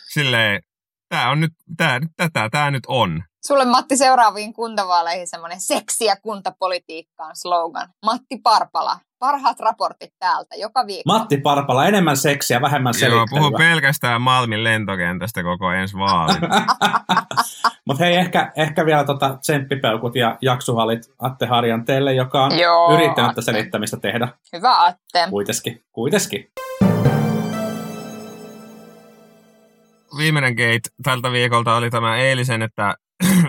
silleen, 0.08 0.62
tää 1.08 1.30
on 1.30 1.40
nyt, 1.40 1.52
tää, 1.76 2.00
tätä 2.16 2.48
tää 2.50 2.70
nyt 2.70 2.84
on. 2.86 3.24
Sulle 3.46 3.64
Matti 3.64 3.96
seuraaviin 3.96 4.52
kuntavaaleihin 4.52 5.26
semmoinen 5.28 5.60
seksiä 5.60 6.16
kuntapolitiikkaan 6.16 7.36
slogan. 7.36 7.88
Matti 8.04 8.38
Parpala, 8.42 8.98
parhaat 9.18 9.60
raportit 9.60 10.12
täältä 10.18 10.56
joka 10.56 10.86
viikko. 10.86 11.02
Matti 11.12 11.36
Parpala, 11.36 11.86
enemmän 11.86 12.16
seksiä, 12.16 12.60
vähemmän 12.60 12.90
Joo, 12.94 13.00
selittelyä. 13.00 13.26
puhun 13.30 13.54
pelkästään 13.58 14.22
Malmin 14.22 14.64
lentokentästä 14.64 15.42
koko 15.42 15.72
ensi 15.72 15.96
vaalin. 15.98 16.40
Mutta 17.86 18.04
hei, 18.04 18.16
ehkä, 18.16 18.52
ehkä 18.56 18.86
vielä 18.86 19.04
tota 19.04 19.36
tsemppipeukut 19.40 20.16
ja 20.16 20.38
jaksuhalit 20.42 21.02
Atte 21.18 21.46
Harjanteelle, 21.46 22.12
joka 22.14 22.44
on 22.44 22.58
Joo, 22.58 22.94
yrittänyt 22.94 23.30
Atte. 23.30 23.42
selittämistä 23.42 23.96
tehdä. 23.96 24.28
Hyvä 24.52 24.84
Atte. 24.84 25.26
Kuitenkin, 25.30 25.84
kuitenkin. 25.92 26.50
Viimeinen 30.18 30.52
gate 30.54 30.88
tältä 31.02 31.32
viikolta 31.32 31.74
oli 31.76 31.90
tämä 31.90 32.16
eilisen, 32.16 32.62
että 32.62 32.94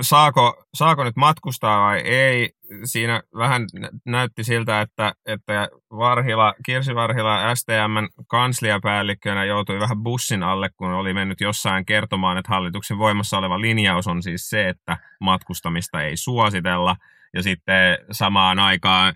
saako, 0.02 0.64
saako 0.74 1.04
nyt 1.04 1.16
matkustaa 1.16 1.82
vai 1.82 2.00
ei. 2.00 2.50
Siinä 2.84 3.22
vähän 3.38 3.66
nä- 3.74 3.90
näytti 4.06 4.44
siltä, 4.44 4.82
että, 4.82 5.14
että 5.26 5.70
Varhila, 5.92 6.54
Kirsi 6.66 6.96
Varhila 6.96 7.56
STMn 7.56 8.08
kansliapäällikkönä 8.28 9.46
joutui 9.46 9.80
vähän 9.80 10.04
bussin 10.04 10.44
alle, 10.44 10.70
kun 10.78 10.94
oli 10.94 11.14
mennyt 11.14 11.42
jossain 11.42 11.86
kertomaan, 11.86 12.38
että 12.38 12.54
hallituksen 12.54 12.98
voimassa 12.98 13.38
oleva 13.38 13.62
linjaus 13.62 14.08
on 14.08 14.24
siis 14.24 14.50
se, 14.50 14.70
että 14.70 14.98
matkustamista 15.22 16.02
ei 16.02 16.18
suositella. 16.18 16.96
Ja 17.34 17.44
sitten 17.44 17.98
samaan 18.12 18.60
aikaan 18.60 19.14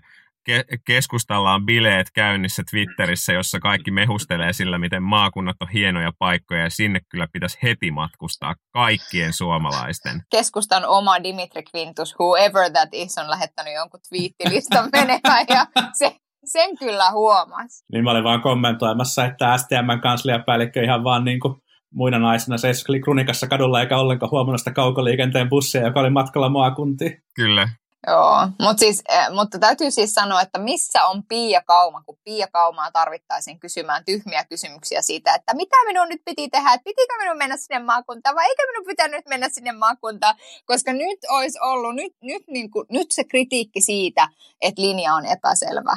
ke- 0.50 0.78
keskustellaan 0.86 1.66
bileet 1.66 2.06
käynnissä 2.14 2.62
Twitterissä, 2.70 3.32
jossa 3.32 3.60
kaikki 3.60 3.90
mehustelee 3.90 4.52
sillä, 4.52 4.78
miten 4.78 5.02
maakunnat 5.02 5.56
on 5.60 5.68
hienoja 5.68 6.12
paikkoja 6.18 6.62
ja 6.62 6.70
sinne 6.70 7.00
kyllä 7.08 7.26
pitäisi 7.32 7.58
heti 7.62 7.90
matkustaa 7.90 8.54
kaikkien 8.72 9.32
suomalaisten. 9.32 10.22
Keskustan 10.30 10.84
oma 10.84 11.22
Dimitri 11.22 11.62
Quintus, 11.76 12.14
whoever 12.20 12.70
that 12.70 12.88
is, 12.92 13.18
on 13.18 13.30
lähettänyt 13.30 13.74
jonkun 13.74 14.00
twiittilistan 14.08 14.88
menemään 14.96 15.46
ja 15.48 15.66
se, 15.98 16.16
sen 16.44 16.76
kyllä 16.78 17.10
huomas. 17.10 17.84
Niin 17.92 18.04
mä 18.04 18.10
olin 18.10 18.24
vaan 18.24 18.42
kommentoimassa, 18.42 19.24
että 19.24 19.56
STMn 19.56 20.00
kansliapäällikkö 20.02 20.82
ihan 20.82 21.04
vaan 21.04 21.24
niin 21.24 21.40
kuin 21.40 21.54
muina 21.94 22.18
naisina 22.18 22.58
seiskeli 22.58 23.00
Krunikassa 23.00 23.46
kadulla 23.46 23.80
eikä 23.80 23.98
ollenkaan 23.98 24.30
huomannut 24.30 24.60
sitä 24.60 24.72
kaukoliikenteen 24.72 25.48
bussia, 25.48 25.86
joka 25.86 26.00
oli 26.00 26.10
matkalla 26.10 26.48
maakuntiin. 26.48 27.22
Kyllä. 27.36 27.68
Joo, 28.06 28.48
Mut 28.62 28.78
siis, 28.78 29.02
eh, 29.08 29.30
mutta 29.34 29.58
täytyy 29.58 29.90
siis 29.90 30.14
sanoa, 30.14 30.40
että 30.40 30.58
missä 30.58 31.04
on 31.04 31.22
Pia 31.22 31.62
Kauma, 31.66 32.02
kun 32.02 32.18
Pia 32.24 32.46
Kaumaa 32.52 32.90
tarvittaisiin 32.90 33.60
kysymään 33.60 34.04
tyhmiä 34.04 34.44
kysymyksiä 34.44 35.02
siitä, 35.02 35.34
että 35.34 35.54
mitä 35.54 35.76
minun 35.86 36.08
nyt 36.08 36.20
piti 36.24 36.48
tehdä, 36.48 36.72
että 36.72 36.84
pitikö 36.84 37.14
minun 37.18 37.36
mennä 37.36 37.56
sinne 37.56 37.78
maakuntaan 37.78 38.36
vai 38.36 38.46
eikö 38.46 38.62
minun 38.72 38.86
pitänyt 38.86 39.26
mennä 39.28 39.48
sinne 39.48 39.72
maakuntaan, 39.72 40.34
koska 40.64 40.92
nyt 40.92 41.18
olisi 41.30 41.58
ollut, 41.62 41.94
nyt, 41.94 42.12
nyt, 42.22 42.42
niin 42.48 42.70
kuin, 42.70 42.86
nyt 42.90 43.10
se 43.10 43.24
kritiikki 43.24 43.80
siitä, 43.80 44.28
että 44.60 44.82
linja 44.82 45.14
on 45.14 45.26
epäselvä, 45.26 45.96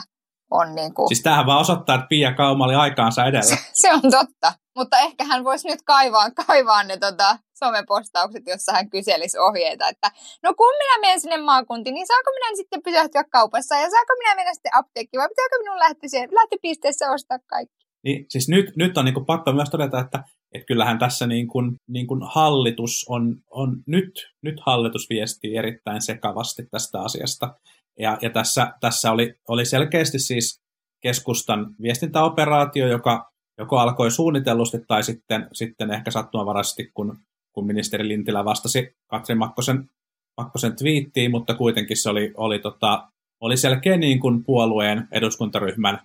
on 0.52 0.76
niin 0.76 0.94
kuin, 0.94 1.08
Siis 1.08 1.24
tämähän 1.24 1.46
vaan 1.46 1.60
osoittaa, 1.60 1.96
että 1.96 2.08
Pia 2.08 2.34
Kauma 2.34 2.66
oli 2.66 2.76
aikaansa 2.76 3.26
edellä. 3.26 3.58
se 3.82 3.94
on 3.94 4.02
totta. 4.02 4.54
Mutta 4.78 5.00
ehkä 5.00 5.24
hän 5.24 5.44
voisi 5.44 5.68
nyt 5.68 5.82
kaivaa, 5.86 6.32
kaivaa 6.48 6.84
ne 6.84 6.98
tota, 6.98 7.40
somepostaukset, 7.60 8.44
jossa 8.48 8.72
hän 8.72 8.90
kyselisi 8.90 9.38
ohjeita, 9.40 9.90
että 9.90 10.12
no 10.44 10.54
kun 10.58 10.74
minä 10.82 11.00
menen 11.02 11.22
sinne 11.22 11.38
maakuntiin, 11.38 11.94
niin 11.94 12.08
saako 12.08 12.32
minä 12.32 12.56
sitten 12.56 12.84
pysähtyä 12.84 13.24
kaupassa 13.32 13.76
ja 13.76 13.90
saako 13.90 14.14
minä 14.18 14.36
mennä 14.36 14.54
sitten 14.54 14.76
apteekkiin 14.76 15.20
vai 15.20 15.30
pitääkö 15.30 15.56
minun 15.60 15.80
lähteä 15.80 16.10
siihen 16.10 16.30
lähtöpisteessä 16.32 17.12
ostaa 17.12 17.40
kaikki? 17.48 17.88
Niin, 18.04 18.26
siis 18.30 18.50
nyt, 18.50 18.76
nyt 18.76 18.98
on 18.98 19.06
niin 19.06 19.26
pakko 19.26 19.52
myös 19.52 19.70
todeta, 19.70 20.00
että, 20.00 20.24
että 20.54 20.66
kyllähän 20.66 21.00
tässä 21.00 21.28
niin 21.28 21.48
kuin, 21.48 21.76
niin 21.88 22.08
kuin 22.08 22.22
hallitus 22.24 23.06
on, 23.10 23.36
on 23.52 23.84
nyt, 23.88 24.12
nyt 24.42 24.56
hallitus 24.66 25.10
viestii 25.10 25.58
erittäin 25.58 26.02
sekavasti 26.02 26.64
tästä 26.72 27.02
asiasta. 27.02 27.56
Ja, 28.00 28.18
ja 28.22 28.30
tässä, 28.30 28.74
tässä 28.82 29.12
oli, 29.12 29.34
oli 29.48 29.66
selkeästi 29.66 30.20
siis 30.20 30.62
keskustan 31.02 31.76
viestintäoperaatio, 31.82 32.88
joka 32.88 33.32
joko 33.58 33.78
alkoi 33.78 34.12
suunnitellusti 34.12 34.78
tai 34.88 35.04
sitten, 35.04 35.48
sitten 35.54 35.92
ehkä 35.92 36.12
sattumanvaraisesti, 36.12 36.92
kun, 36.94 37.18
kun 37.54 37.68
ministeri 37.68 38.08
Lintilä 38.08 38.46
vastasi 38.46 38.96
Katri 39.08 39.36
Makkosen, 39.36 39.90
Makkosen 40.38 40.76
twiittiin, 40.76 41.32
mutta 41.32 41.56
kuitenkin 41.56 41.98
se 41.98 42.10
oli, 42.10 42.34
oli, 42.38 42.60
tota, 42.60 43.08
oli 43.42 43.58
selkeä 43.58 43.98
niin 43.98 44.20
kuin 44.20 44.44
puolueen 44.44 45.08
eduskuntaryhmän 45.12 46.00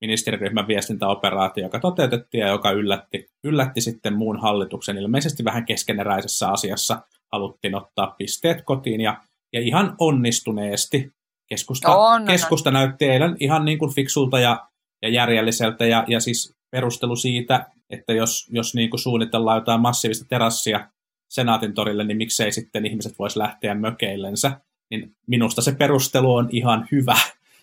ministeriryhmän 0.00 0.68
viestintäoperaatio, 0.68 1.64
joka 1.64 1.80
toteutettiin 1.80 2.40
ja 2.40 2.48
joka 2.48 2.70
yllätti, 2.70 3.26
yllätti 3.44 3.80
sitten 3.80 4.16
muun 4.16 4.40
hallituksen. 4.40 4.98
Ilmeisesti 4.98 5.44
vähän 5.44 5.64
keskeneräisessä 5.64 6.48
asiassa 6.48 7.02
haluttiin 7.32 7.74
ottaa 7.74 8.14
pisteet 8.18 8.62
kotiin 8.64 9.00
ja, 9.00 9.20
ja 9.52 9.60
ihan 9.60 9.94
onnistuneesti. 9.98 11.10
Keskusta, 11.48 11.96
On, 11.96 12.20
on, 12.20 12.26
keskusta 12.26 12.70
näytti 12.70 13.04
eilen 13.04 13.36
ihan 13.40 13.64
niin 13.64 13.78
kuin 13.78 13.94
fiksulta 13.94 14.38
ja, 14.40 14.68
ja 15.02 15.08
järjelliseltä 15.08 15.86
ja, 15.86 16.04
ja 16.08 16.20
siis 16.20 16.55
perustelu 16.70 17.16
siitä, 17.16 17.66
että 17.90 18.12
jos, 18.12 18.48
jos 18.50 18.74
niin 18.74 18.90
kuin 18.90 19.00
suunnitellaan 19.00 19.56
jotain 19.58 19.80
massiivista 19.80 20.24
terassia 20.28 20.90
Senaatin 21.28 21.74
torille, 21.74 22.04
niin 22.04 22.16
miksei 22.16 22.52
sitten 22.52 22.86
ihmiset 22.86 23.18
vois 23.18 23.36
lähteä 23.36 23.74
mökeillensä, 23.74 24.60
niin 24.90 25.16
minusta 25.26 25.62
se 25.62 25.72
perustelu 25.72 26.34
on 26.34 26.48
ihan 26.52 26.88
hyvä. 26.92 27.16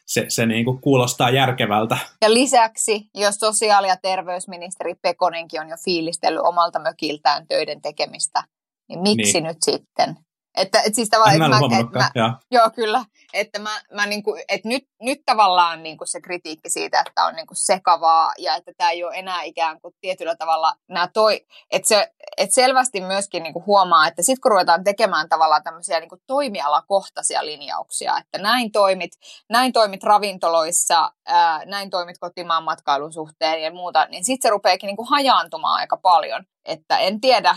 Se, 0.06 0.26
se 0.28 0.46
niin 0.46 0.66
kuin 0.66 0.82
kuulostaa 0.82 1.30
järkevältä. 1.30 1.98
Ja 2.22 2.34
lisäksi, 2.34 3.10
jos 3.16 3.36
sosiaali- 3.36 3.88
ja 3.88 3.98
terveysministeri 4.02 4.96
Pekonenkin 5.02 5.62
on 5.62 5.70
jo 5.70 5.76
fiilistellyt 5.86 6.42
omalta 6.44 6.80
mökiltään 6.80 7.48
töiden 7.48 7.82
tekemistä, 7.82 8.44
niin 8.90 9.00
miksi 9.00 9.34
Niin. 9.34 9.44
nyt 9.44 9.58
sitten? 9.62 10.16
Että, 10.58 10.82
et 10.82 10.96
siis 10.96 11.10
tavallaan, 11.10 11.34
En 11.36 11.40
mä 11.40 11.46
että 11.46 11.58
ollut 11.58 11.92
mä, 11.92 12.12
mä. 12.16 12.38
Joo. 12.52 12.70
Kyllä. 12.76 13.06
Että 13.34 13.60
mä, 13.60 13.82
mä 13.92 14.06
niinku, 14.06 14.38
et 14.50 14.66
nyt, 14.66 14.84
nyt 15.02 15.20
tavallaan 15.26 15.84
niinku 15.84 16.06
se 16.06 16.22
kritiikki 16.22 16.70
siitä, 16.70 17.04
että 17.08 17.26
on 17.26 17.36
niinku 17.36 17.54
sekavaa 17.58 18.34
ja 18.38 18.56
että 18.56 18.72
tämä 18.78 18.90
ei 18.90 19.04
ole 19.04 19.16
enää 19.16 19.42
ikään 19.42 19.82
kuin 19.82 19.94
tietyllä 20.02 20.36
tavalla 20.36 20.74
nämä 20.90 21.08
toi, 21.08 21.46
että 21.72 21.88
se, 21.88 22.12
et 22.38 22.52
selvästi 22.52 23.02
myöskin 23.02 23.44
niinku 23.44 23.64
huomaa, 23.66 24.08
että 24.08 24.22
sitten 24.22 24.42
kun 24.42 24.52
ruvetaan 24.52 24.84
tekemään 24.84 25.30
tavallaan 25.30 25.64
tämmöisiä 25.64 26.00
niinku 26.00 26.18
toimialakohtaisia 26.28 27.46
linjauksia, 27.46 28.18
että 28.18 28.38
näin 28.38 28.72
toimit, 28.72 29.12
näin 29.50 29.74
toimit 29.74 30.04
ravintoloissa, 30.04 31.12
ää, 31.26 31.66
näin 31.66 31.90
toimit 31.90 32.18
kotimaan 32.20 32.64
matkailun 32.64 33.14
suhteen 33.14 33.62
ja 33.62 33.72
muuta, 33.72 34.06
niin 34.06 34.26
sitten 34.26 34.50
se 34.50 34.52
rupeakin 34.52 34.88
niinku 34.88 35.08
hajaantumaan 35.10 35.80
aika 35.80 35.98
paljon. 35.98 36.46
Että 36.66 36.98
en 36.98 37.22
tiedä, 37.22 37.56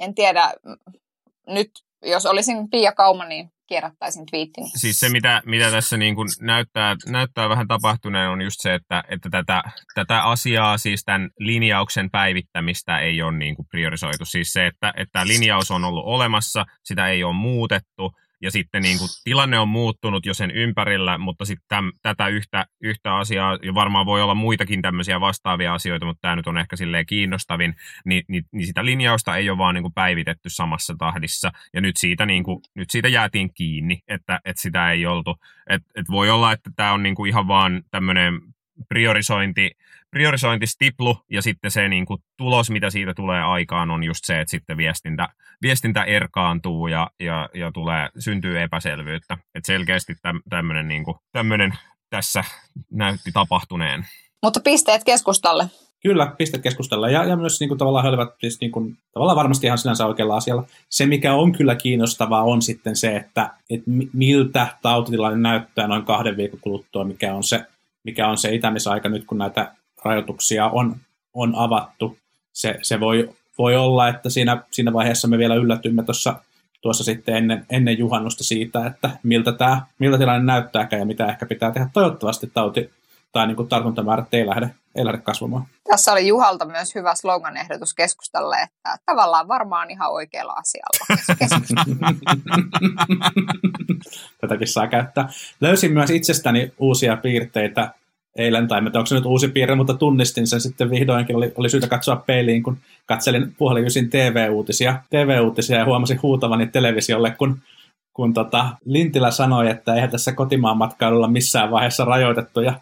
en 0.00 0.14
tiedä, 0.14 0.52
nyt 1.46 1.70
jos 2.04 2.26
olisin 2.26 2.70
Pia 2.70 2.92
Kauma, 2.92 3.24
niin 3.24 3.50
kierrättäisin 3.66 4.26
twiittini. 4.26 4.68
Siis 4.76 5.00
se, 5.00 5.08
mitä, 5.08 5.42
mitä 5.46 5.70
tässä 5.70 5.96
niin 5.96 6.14
kuin 6.14 6.28
näyttää, 6.40 6.96
näyttää 7.06 7.48
vähän 7.48 7.68
tapahtuneen, 7.68 8.30
on 8.30 8.42
just 8.42 8.56
se, 8.60 8.74
että, 8.74 9.04
että 9.08 9.30
tätä, 9.30 9.62
tätä 9.94 10.22
asiaa, 10.22 10.78
siis 10.78 11.04
tämän 11.04 11.30
linjauksen 11.38 12.10
päivittämistä 12.10 12.98
ei 12.98 13.22
ole 13.22 13.38
niin 13.38 13.56
kuin 13.56 13.68
priorisoitu. 13.70 14.24
Siis 14.24 14.52
se, 14.52 14.66
että, 14.66 14.92
että 14.96 15.26
linjaus 15.26 15.70
on 15.70 15.84
ollut 15.84 16.04
olemassa, 16.06 16.64
sitä 16.84 17.08
ei 17.08 17.24
ole 17.24 17.34
muutettu, 17.34 18.12
ja 18.44 18.50
sitten 18.50 18.82
niin 18.82 18.98
kuin, 18.98 19.08
tilanne 19.24 19.58
on 19.58 19.68
muuttunut 19.68 20.26
jo 20.26 20.34
sen 20.34 20.50
ympärillä, 20.50 21.18
mutta 21.18 21.44
sitten 21.44 21.64
täm, 21.68 21.92
tätä 22.02 22.28
yhtä, 22.28 22.66
yhtä 22.80 23.16
asiaa, 23.16 23.58
ja 23.62 23.74
varmaan 23.74 24.06
voi 24.06 24.22
olla 24.22 24.34
muitakin 24.34 24.82
tämmöisiä 24.82 25.20
vastaavia 25.20 25.74
asioita, 25.74 26.06
mutta 26.06 26.20
tämä 26.20 26.36
nyt 26.36 26.46
on 26.46 26.58
ehkä 26.58 26.76
silleen 26.76 27.06
kiinnostavin, 27.06 27.74
niin, 28.04 28.24
niin, 28.28 28.44
niin 28.52 28.66
sitä 28.66 28.84
linjausta 28.84 29.36
ei 29.36 29.50
ole 29.50 29.58
vaan 29.58 29.74
niin 29.74 29.82
kuin 29.82 29.94
päivitetty 29.94 30.48
samassa 30.48 30.94
tahdissa, 30.98 31.50
ja 31.74 31.80
nyt 31.80 31.96
siitä, 31.96 32.26
niin 32.26 32.44
kuin, 32.44 32.60
nyt 32.74 32.90
siitä 32.90 33.08
jäätiin 33.08 33.54
kiinni, 33.54 34.02
että, 34.08 34.40
että 34.44 34.62
sitä 34.62 34.90
ei 34.90 35.06
oltu. 35.06 35.36
Et, 35.70 35.82
et 35.94 36.06
voi 36.10 36.30
olla, 36.30 36.52
että 36.52 36.70
tämä 36.76 36.92
on 36.92 37.02
niin 37.02 37.14
kuin 37.14 37.28
ihan 37.28 37.48
vaan 37.48 37.82
tämmöinen 37.90 38.40
priorisointi, 38.88 39.70
priorisointistiplu 40.14 41.16
ja 41.30 41.42
sitten 41.42 41.70
se 41.70 41.88
niin 41.88 42.06
kuin, 42.06 42.20
tulos, 42.38 42.70
mitä 42.70 42.90
siitä 42.90 43.14
tulee 43.14 43.42
aikaan, 43.42 43.90
on 43.90 44.04
just 44.04 44.24
se, 44.24 44.40
että 44.40 44.50
sitten 44.50 44.76
viestintä, 44.76 45.28
viestintä 45.62 46.04
erkaantuu 46.04 46.86
ja, 46.86 47.10
ja, 47.20 47.48
ja 47.54 47.72
tulee, 47.72 48.08
syntyy 48.18 48.62
epäselvyyttä. 48.62 49.38
Et 49.54 49.64
selkeästi 49.64 50.14
täm, 50.22 50.40
tämmöinen 50.48 50.88
niin 50.88 51.04
kuin, 51.04 51.16
tässä 52.10 52.44
näytti 52.90 53.32
tapahtuneen. 53.32 54.06
Mutta 54.42 54.60
pisteet 54.60 55.04
keskustalle. 55.04 55.64
Kyllä, 56.02 56.34
piste 56.38 56.58
keskustella. 56.58 57.08
Ja, 57.08 57.24
ja 57.24 57.36
myös 57.36 57.60
niin 57.60 57.68
kuin, 57.68 57.78
tavallaan 57.78 58.04
he 58.04 58.08
olivat 58.08 58.34
siis, 58.40 58.60
niin 58.60 58.72
kuin, 58.72 58.96
tavallaan 59.12 59.36
varmasti 59.36 59.66
ihan 59.66 59.78
sinänsä 59.78 60.06
oikealla 60.06 60.36
asialla. 60.36 60.64
Se, 60.90 61.06
mikä 61.06 61.34
on 61.34 61.52
kyllä 61.52 61.74
kiinnostavaa, 61.74 62.42
on 62.42 62.62
sitten 62.62 62.96
se, 62.96 63.16
että 63.16 63.50
et 63.70 63.82
mi- 63.86 64.10
miltä 64.12 64.66
tautitilanne 64.82 65.38
näyttää 65.38 65.86
noin 65.86 66.04
kahden 66.04 66.36
viikon 66.36 66.60
kuluttua, 66.60 67.04
mikä 67.04 67.34
on 67.34 67.44
se, 67.44 67.66
mikä 68.04 68.28
on 68.28 68.38
se 68.38 68.54
itämisaika 68.54 69.08
nyt, 69.08 69.24
kun 69.24 69.38
näitä 69.38 69.72
rajoituksia 70.04 70.68
on, 70.68 70.96
on 71.34 71.54
avattu. 71.56 72.18
Se, 72.52 72.78
se 72.82 73.00
voi, 73.00 73.30
voi 73.58 73.76
olla, 73.76 74.08
että 74.08 74.30
siinä, 74.30 74.62
siinä 74.70 74.92
vaiheessa 74.92 75.28
me 75.28 75.38
vielä 75.38 75.54
yllätymme 75.54 76.02
tuossa 76.02 76.40
tuossa 76.84 77.04
sitten 77.04 77.36
ennen, 77.36 77.66
ennen 77.70 77.98
juhannusta 77.98 78.44
siitä, 78.44 78.86
että 78.86 79.10
miltä, 79.22 79.52
tämä, 79.52 79.82
miltä 79.98 80.18
tilanne 80.18 80.52
näyttääkään 80.52 81.00
ja 81.00 81.06
mitä 81.06 81.26
ehkä 81.26 81.46
pitää 81.46 81.72
tehdä. 81.72 81.88
Toivottavasti 81.92 82.50
tauti, 82.54 82.90
tai 83.32 83.46
niin 83.46 83.56
kuin 83.56 83.68
tartuntamäärät 83.68 84.34
ei 84.34 84.46
lähde, 84.46 84.70
ei 84.94 85.04
lähde 85.04 85.18
kasvamaan. 85.18 85.66
Tässä 85.88 86.12
oli 86.12 86.28
Juhalta 86.28 86.64
myös 86.64 86.94
hyvä 86.94 87.14
slogan-ehdotus 87.14 87.94
keskustalle, 87.94 88.56
että 88.62 88.96
tavallaan 89.06 89.48
varmaan 89.48 89.90
ihan 89.90 90.10
oikealla 90.10 90.52
asialla. 90.52 91.18
Tätäkin 94.40 94.68
saa 94.68 94.86
käyttää. 94.86 95.28
Löysin 95.60 95.92
myös 95.92 96.10
itsestäni 96.10 96.72
uusia 96.78 97.16
piirteitä 97.16 97.94
eilen, 98.38 98.68
tai 98.68 98.82
onko 98.84 99.06
se 99.06 99.14
nyt 99.14 99.26
uusi 99.26 99.48
piirre, 99.48 99.74
mutta 99.74 99.94
tunnistin 99.94 100.46
sen 100.46 100.60
sitten 100.60 100.90
vihdoinkin. 100.90 101.36
Oli, 101.36 101.52
oli 101.56 101.70
syytä 101.70 101.88
katsoa 101.88 102.16
peiliin, 102.16 102.62
kun 102.62 102.76
katselin 103.06 103.54
puhelin 103.58 104.10
TV-uutisia, 104.10 105.02
TV-uutisia 105.10 105.78
ja 105.78 105.84
huomasin 105.84 106.22
huutavani 106.22 106.66
televisiolle, 106.66 107.30
kun 107.30 107.58
kun 108.16 108.34
tota 108.34 108.68
Lintilä 108.84 109.30
sanoi, 109.30 109.70
että 109.70 109.94
eihän 109.94 110.10
tässä 110.10 110.32
kotimaan 110.32 110.76
matkailulla 110.76 111.28
missään 111.28 111.70
vaiheessa 111.70 112.04
rajoitettu, 112.04 112.60
ja 112.60 112.74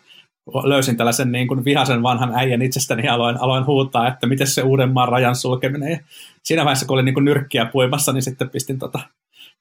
löysin 0.64 0.96
tällaisen 0.96 1.32
niin 1.32 1.48
kuin 1.48 1.64
vihaisen 1.64 2.02
vanhan 2.02 2.32
äijän 2.34 2.62
itsestäni 2.62 3.06
ja 3.06 3.14
aloin, 3.14 3.40
aloin 3.40 3.66
huutaa, 3.66 4.08
että 4.08 4.26
miten 4.26 4.46
se 4.46 4.62
Uudenmaan 4.62 5.08
rajan 5.08 5.36
sulkeminen. 5.36 5.90
Ja 5.90 5.98
siinä 6.44 6.64
vaiheessa, 6.64 6.86
kun 6.86 6.94
olin 6.94 7.04
niin 7.04 7.14
kuin 7.14 7.24
nyrkkiä 7.24 7.64
puimassa, 7.64 8.12
niin 8.12 8.22
sitten 8.22 8.50
pistin, 8.50 8.78
tota, 8.78 9.00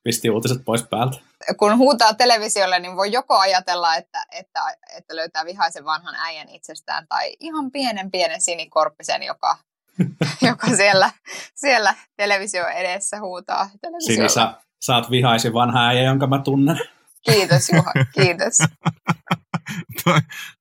pistin 0.03 0.31
uutiset 0.31 0.65
pois 0.65 0.83
päältä. 0.83 1.17
Kun 1.57 1.77
huutaa 1.77 2.13
televisiolle, 2.13 2.79
niin 2.79 2.95
voi 2.95 3.11
joko 3.11 3.37
ajatella, 3.37 3.95
että, 3.95 4.25
että, 4.31 4.59
että 4.97 5.15
löytää 5.15 5.45
vihaisen 5.45 5.85
vanhan 5.85 6.15
äijän 6.15 6.49
itsestään, 6.49 7.07
tai 7.07 7.35
ihan 7.39 7.71
pienen 7.71 8.11
pienen 8.11 8.41
sinikorppisen, 8.41 9.23
joka, 9.23 9.57
joka 10.49 10.67
siellä, 10.67 11.11
siellä 11.55 11.95
televisio 12.17 12.67
edessä 12.67 13.19
huutaa. 13.19 13.69
Sini, 14.05 14.29
sä, 14.29 14.53
sä 14.85 14.95
oot 14.95 15.11
vihaisin 15.11 15.53
vanha 15.53 15.87
äijä, 15.87 16.03
jonka 16.03 16.27
mä 16.27 16.39
tunnen. 16.39 16.79
Kiitos 17.25 17.69
Juha, 17.69 17.91
kiitos. 18.15 18.57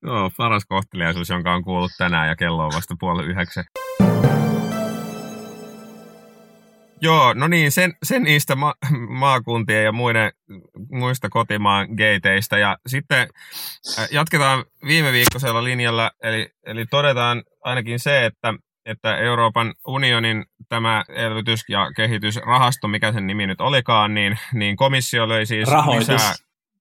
Joo, 0.03 0.31
paras 0.37 0.65
kohteliaisuus, 0.69 1.29
jonka 1.29 1.55
on 1.55 1.65
kuullut 1.65 1.93
tänään 1.99 2.29
ja 2.29 2.37
kello 2.37 2.65
on 2.65 2.73
vasta 2.75 2.95
puoli 3.01 3.25
yhdeksän. 3.25 3.65
Joo, 7.03 7.35
no 7.35 7.49
niin, 7.49 7.73
sen, 7.73 7.95
sen 8.03 8.23
niistä 8.23 8.57
ma- 8.57 8.75
maakuntien 9.09 9.85
ja 9.85 9.93
muiden, 9.93 10.33
muista 10.91 11.29
kotimaan 11.29 11.89
geiteistä. 11.97 12.59
Ja 12.59 12.79
sitten 12.87 13.29
äh, 13.99 14.09
jatketaan 14.11 14.65
viime 14.87 15.13
viikkoisella 15.13 15.65
linjalla, 15.65 16.11
eli, 16.23 16.49
eli 16.67 16.87
todetaan 16.87 17.43
ainakin 17.65 17.99
se, 17.99 18.27
että, 18.27 18.55
että 18.87 19.17
Euroopan 19.17 19.75
unionin 19.87 20.45
tämä 20.69 21.05
elvytys- 21.09 21.69
ja 21.69 21.93
kehitysrahasto, 21.97 22.89
mikä 22.89 23.13
sen 23.13 23.27
nimi 23.27 23.47
nyt 23.47 23.61
olikaan, 23.61 24.15
niin, 24.15 24.39
niin 24.55 24.77
komissio 24.77 25.29
löi 25.29 25.47
siis 25.47 25.69
Rahoitus. 25.69 26.09
lisää, 26.09 26.35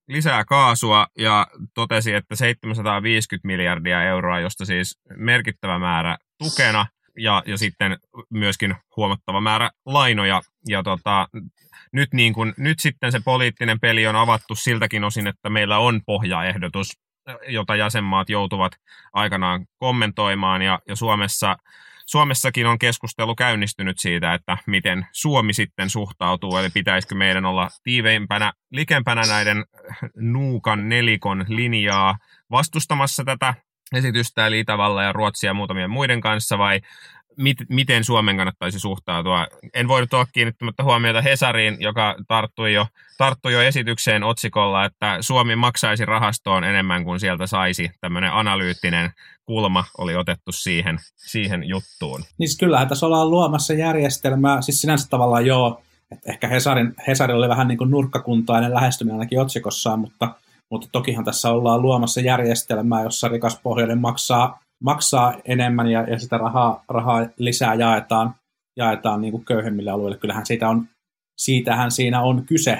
lisää 0.07 0.45
kaasua 0.45 1.07
ja 1.17 1.47
totesi, 1.73 2.13
että 2.13 2.35
750 2.35 3.47
miljardia 3.47 4.03
euroa, 4.03 4.39
josta 4.39 4.65
siis 4.65 4.99
merkittävä 5.17 5.79
määrä 5.79 6.17
tukena 6.37 6.85
ja, 7.19 7.43
ja 7.45 7.57
sitten 7.57 7.97
myöskin 8.29 8.75
huomattava 8.95 9.41
määrä 9.41 9.69
lainoja. 9.85 10.41
Ja 10.67 10.83
tota, 10.83 11.27
nyt, 11.93 12.13
niin 12.13 12.33
kun, 12.33 12.53
nyt 12.57 12.79
sitten 12.79 13.11
se 13.11 13.19
poliittinen 13.25 13.79
peli 13.79 14.07
on 14.07 14.15
avattu 14.15 14.55
siltäkin 14.55 15.03
osin, 15.03 15.27
että 15.27 15.49
meillä 15.49 15.77
on 15.77 16.01
pohjaehdotus, 16.05 16.97
jota 17.47 17.75
jäsenmaat 17.75 18.29
joutuvat 18.29 18.71
aikanaan 19.13 19.65
kommentoimaan 19.77 20.61
ja, 20.61 20.79
ja 20.87 20.95
Suomessa 20.95 21.57
Suomessakin 22.09 22.67
on 22.67 22.79
keskustelu 22.79 23.35
käynnistynyt 23.35 23.99
siitä, 23.99 24.33
että 24.33 24.57
miten 24.67 25.07
Suomi 25.11 25.53
sitten 25.53 25.89
suhtautuu, 25.89 26.57
eli 26.57 26.69
pitäisikö 26.69 27.15
meidän 27.15 27.45
olla 27.45 27.69
tiiveimpänä, 27.83 28.53
likempänä 28.71 29.21
näiden 29.27 29.65
nuukan 30.15 30.89
nelikon 30.89 31.45
linjaa 31.47 32.17
vastustamassa 32.51 33.23
tätä 33.23 33.53
esitystä, 33.95 34.47
eli 34.47 34.59
Itävalla 34.59 35.03
ja 35.03 35.13
Ruotsia 35.13 35.49
ja 35.49 35.53
muutamien 35.53 35.89
muiden 35.89 36.21
kanssa, 36.21 36.57
vai 36.57 36.81
mit, 37.37 37.57
miten 37.69 38.03
Suomen 38.03 38.37
kannattaisi 38.37 38.79
suhtautua. 38.79 39.47
En 39.73 39.87
voinut 39.87 40.13
olla 40.13 40.25
kiinnittämättä 40.33 40.83
huomiota 40.83 41.21
Hesariin, 41.21 41.77
joka 41.79 42.15
tarttui 42.27 42.73
jo, 42.73 42.87
tarttui 43.17 43.53
jo 43.53 43.61
esitykseen 43.61 44.23
otsikolla, 44.23 44.85
että 44.85 45.17
Suomi 45.21 45.55
maksaisi 45.55 46.05
rahastoon 46.05 46.63
enemmän 46.63 47.03
kuin 47.03 47.19
sieltä 47.19 47.47
saisi. 47.47 47.91
Tämmöinen 48.01 48.33
analyyttinen 48.33 49.11
kulma 49.45 49.83
oli 49.97 50.15
otettu 50.15 50.51
siihen, 50.51 50.99
siihen 51.15 51.63
juttuun. 51.67 52.23
Niin 52.37 52.49
kyllähän 52.59 52.87
tässä 52.87 53.05
ollaan 53.05 53.31
luomassa 53.31 53.73
järjestelmää, 53.73 54.61
siis 54.61 54.81
sinänsä 54.81 55.09
tavallaan 55.09 55.45
joo, 55.45 55.81
että 56.11 56.31
ehkä 56.31 56.47
Hesarin, 56.47 56.95
Hesarin 57.07 57.37
oli 57.37 57.49
vähän 57.49 57.67
niin 57.67 57.77
kuin 57.77 57.91
nurkkakuntainen 57.91 58.73
lähestyminen 58.73 59.15
ainakin 59.15 59.41
otsikossaan, 59.41 59.99
mutta, 59.99 60.35
mutta 60.71 60.87
tokihan 60.91 61.25
tässä 61.25 61.51
ollaan 61.51 61.81
luomassa 61.81 62.21
järjestelmää, 62.21 63.03
jossa 63.03 63.27
rikas 63.27 63.59
pohjoinen 63.63 64.01
maksaa 64.01 64.59
maksaa 64.83 65.33
enemmän 65.45 65.87
ja, 65.87 66.01
ja 66.01 66.19
sitä 66.19 66.37
rahaa, 66.37 66.83
rahaa 66.89 67.27
lisää 67.37 67.73
jaetaan, 67.73 68.35
jaetaan 68.77 69.21
niin 69.21 69.31
kuin 69.31 69.45
köyhemmille 69.45 69.91
alueille. 69.91 70.17
Kyllähän 70.17 70.45
siitä 70.45 70.69
on, 70.69 70.87
siitähän 71.37 71.91
siinä 71.91 72.21
on 72.21 72.45
kyse, 72.45 72.71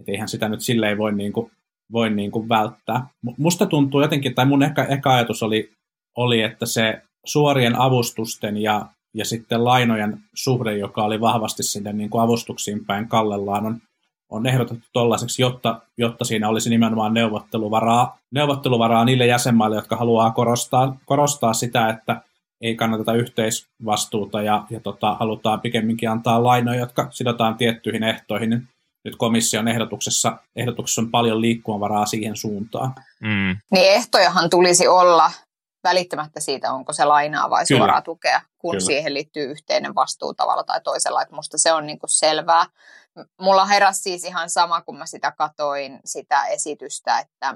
että 0.00 0.12
eihän 0.12 0.28
sitä 0.28 0.48
nyt 0.48 0.60
silleen 0.60 0.98
voi, 0.98 1.12
niin 1.12 1.32
kuin, 1.32 1.50
voi 1.92 2.10
niin 2.10 2.30
kuin 2.30 2.48
välttää. 2.48 3.06
Musta 3.38 3.66
tuntuu 3.66 4.00
jotenkin, 4.02 4.34
tai 4.34 4.46
mun 4.46 4.62
ehkä, 4.62 4.84
ehkä 4.84 5.10
ajatus 5.10 5.42
oli, 5.42 5.72
oli, 6.16 6.42
että 6.42 6.66
se 6.66 7.02
suorien 7.26 7.80
avustusten 7.80 8.56
ja, 8.56 8.86
ja 9.14 9.24
sitten 9.24 9.64
lainojen 9.64 10.20
suhde, 10.34 10.78
joka 10.78 11.04
oli 11.04 11.20
vahvasti 11.20 11.62
sinne 11.62 11.92
niin 11.92 12.10
kuin 12.10 12.22
avustuksiin 12.22 12.84
päin 12.84 13.08
kallellaan, 13.08 13.66
on, 13.66 13.80
on 14.30 14.46
ehdotettu 14.46 14.86
tollaiseksi, 14.92 15.42
jotta, 15.42 15.80
jotta 15.98 16.24
siinä 16.24 16.48
olisi 16.48 16.70
nimenomaan 16.70 17.14
neuvotteluvaraa, 17.14 18.18
neuvotteluvaraa 18.30 19.04
niille 19.04 19.26
jäsenmaille, 19.26 19.76
jotka 19.76 19.96
haluaa 19.96 20.30
korostaa, 20.30 20.96
korostaa 21.04 21.52
sitä, 21.52 21.88
että 21.88 22.20
ei 22.60 22.74
kannateta 22.74 23.14
yhteisvastuuta 23.14 24.42
ja, 24.42 24.64
ja 24.70 24.80
tota, 24.80 25.14
halutaan 25.14 25.60
pikemminkin 25.60 26.10
antaa 26.10 26.42
lainoja, 26.42 26.80
jotka 26.80 27.06
sidotaan 27.10 27.56
tiettyihin 27.56 28.02
ehtoihin. 28.02 28.50
Niin 28.50 28.68
nyt 29.04 29.16
komission 29.16 29.68
ehdotuksessa, 29.68 30.38
ehdotuksessa 30.56 31.00
on 31.00 31.10
paljon 31.10 31.40
liikkumavaraa 31.40 32.06
siihen 32.06 32.36
suuntaan. 32.36 32.94
Mm. 33.20 33.56
Niin 33.70 33.92
ehtojahan 33.92 34.50
tulisi 34.50 34.88
olla 34.88 35.30
välittämättä 35.84 36.40
siitä, 36.40 36.72
onko 36.72 36.92
se 36.92 37.04
lainaa 37.04 37.50
vai 37.50 37.64
Kyllä. 37.68 37.78
suoraa 37.78 38.02
tukea, 38.02 38.40
kun 38.58 38.70
Kyllä. 38.70 38.86
siihen 38.86 39.14
liittyy 39.14 39.50
yhteinen 39.50 39.94
vastuu 39.94 40.34
tavalla 40.34 40.64
tai 40.64 40.80
toisella. 40.80 41.22
Että 41.22 41.34
musta 41.34 41.58
se 41.58 41.72
on 41.72 41.86
niin 41.86 41.98
kuin 41.98 42.10
selvää. 42.10 42.66
Mulla 43.40 43.64
heräsi 43.64 44.02
siis 44.02 44.24
ihan 44.24 44.50
sama, 44.50 44.80
kun 44.80 44.98
mä 44.98 45.06
sitä 45.06 45.32
katoin, 45.32 46.00
sitä 46.04 46.44
esitystä, 46.44 47.18
että, 47.18 47.54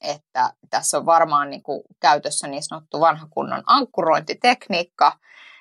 että 0.00 0.52
tässä 0.70 0.98
on 0.98 1.06
varmaan 1.06 1.50
niin 1.50 1.62
kuin 1.62 1.82
käytössä 2.00 2.48
niin 2.48 2.62
sanottu 2.62 3.00
vanha 3.00 3.26
kunnon 3.30 3.62
ankkurointitekniikka, 3.66 5.18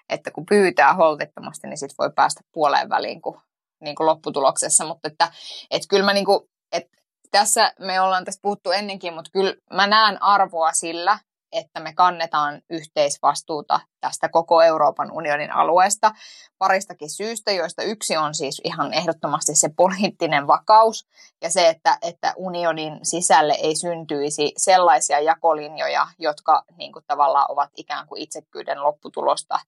että 0.10 0.31
kun 0.31 0.45
pyytää 0.45 0.93
holtittomasti, 0.93 1.67
niin 1.67 1.77
sitten 1.77 1.95
voi 1.99 2.12
päästä 2.15 2.41
puoleen 2.51 2.89
väliin 2.89 3.21
kuin, 3.21 3.41
niin 3.81 3.95
kuin 3.95 4.08
lopputuloksessa. 4.08 4.86
Mutta 4.86 5.08
että, 5.08 5.31
että 5.71 5.88
kyllä 5.89 6.05
mä 6.05 6.13
niin 6.13 6.25
kuin, 6.25 6.49
että 6.71 6.97
tässä 7.31 7.73
me 7.79 8.01
ollaan 8.01 8.25
tästä 8.25 8.41
puhuttu 8.41 8.71
ennenkin, 8.71 9.13
mutta 9.13 9.31
kyllä 9.34 9.55
mä 9.73 9.88
näen 9.88 10.23
arvoa 10.23 10.71
sillä, 10.71 11.19
että 11.51 11.79
me 11.79 11.93
kannetaan 11.93 12.62
yhteisvastuuta 12.69 13.79
tästä 14.06 14.30
koko 14.30 14.62
Euroopan 14.62 15.12
unionin 15.12 15.52
alueesta 15.52 16.12
paristakin 16.58 17.10
syystä, 17.10 17.52
joista 17.52 17.84
yksi 17.84 18.18
on 18.18 18.36
siis 18.36 18.62
ihan 18.63 18.94
ehdottomasti 18.94 19.56
se 19.56 19.70
poliittinen 19.78 20.48
vakaus 20.48 21.08
ja 21.41 21.50
se, 21.52 21.70
että, 21.70 21.98
että 22.02 22.34
unionin 22.38 23.00
sisälle 23.04 23.54
ei 23.54 23.76
syntyisi 23.76 24.52
sellaisia 24.58 25.20
jakolinjoja, 25.20 26.08
jotka 26.20 26.63
niin 26.78 26.91
kuin, 26.91 27.06
tavallaan 27.08 27.52
ovat 27.52 27.70
ikään 27.78 28.08
kuin 28.08 28.22
itsekyyden 28.22 28.84
lopputulosta. 28.84 29.60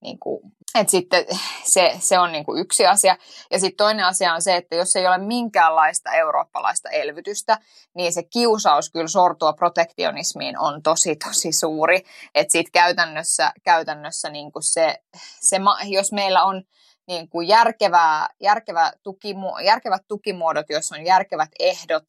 Niin 0.00 0.18
kuin, 0.18 0.40
että 0.74 0.90
sitten 0.90 1.26
se, 1.64 1.96
se 2.00 2.18
on 2.18 2.32
niin 2.32 2.44
kuin 2.44 2.60
yksi 2.60 2.86
asia. 2.86 3.16
Ja 3.50 3.60
sitten 3.60 3.76
toinen 3.76 4.04
asia 4.04 4.34
on 4.34 4.42
se, 4.42 4.56
että 4.56 4.76
jos 4.76 4.96
ei 4.96 5.06
ole 5.06 5.18
minkäänlaista 5.18 6.12
eurooppalaista 6.12 6.88
elvytystä, 6.88 7.58
niin 7.94 8.12
se 8.12 8.22
kiusaus 8.22 8.90
kyllä 8.90 9.08
sortua 9.08 9.52
protektionismiin 9.52 10.58
on 10.58 10.82
tosi, 10.82 11.16
tosi 11.16 11.52
suuri. 11.52 12.04
Että 12.34 12.52
sitten 12.52 12.72
käytännössä, 12.72 13.52
käytännössä 13.62 13.77
niin 14.30 14.52
kuin 14.52 14.62
se, 14.62 14.98
se, 15.40 15.56
jos 15.88 16.12
meillä 16.12 16.42
on 16.42 16.62
niin 17.06 17.28
kuin 17.28 17.48
järkevää, 17.48 18.28
järkevä 18.40 18.92
tukimu- 19.02 19.64
järkevät 19.64 20.02
tukimuodot, 20.08 20.66
joissa 20.70 20.96
on 20.96 21.04
järkevät 21.04 21.50
ehdot, 21.60 22.04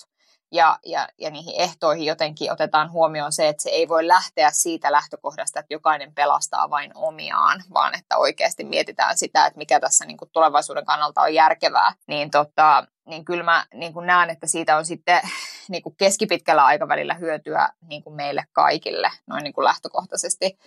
ja, 0.51 0.79
ja, 0.85 1.07
ja 1.17 1.29
niihin 1.29 1.53
ehtoihin 1.57 2.05
jotenkin 2.05 2.51
otetaan 2.51 2.91
huomioon 2.91 3.31
se, 3.31 3.47
että 3.47 3.63
se 3.63 3.69
ei 3.69 3.87
voi 3.87 4.07
lähteä 4.07 4.49
siitä 4.51 4.91
lähtökohdasta, 4.91 5.59
että 5.59 5.73
jokainen 5.73 6.13
pelastaa 6.15 6.69
vain 6.69 6.91
omiaan, 6.95 7.63
vaan 7.73 7.93
että 7.99 8.17
oikeasti 8.17 8.63
mietitään 8.63 9.17
sitä, 9.17 9.45
että 9.45 9.57
mikä 9.57 9.79
tässä 9.79 10.05
niin 10.05 10.17
kuin 10.17 10.31
tulevaisuuden 10.33 10.85
kannalta 10.85 11.21
on 11.21 11.33
järkevää, 11.33 11.93
niin, 12.07 12.31
tota, 12.31 12.87
niin 13.05 13.25
kyllä 13.25 13.43
mä 13.43 13.65
niin 13.73 13.93
kuin 13.93 14.07
näen, 14.07 14.29
että 14.29 14.47
siitä 14.47 14.77
on 14.77 14.85
sitten 14.85 15.21
niin 15.71 15.83
kuin 15.83 15.95
keskipitkällä 15.97 16.65
aikavälillä 16.65 17.13
hyötyä 17.13 17.69
niin 17.89 18.03
kuin 18.03 18.15
meille 18.15 18.43
kaikille, 18.51 19.11
noin 19.27 19.43
niin 19.43 19.53
kuin 19.53 19.65
lähtökohtaisesti. 19.65 20.57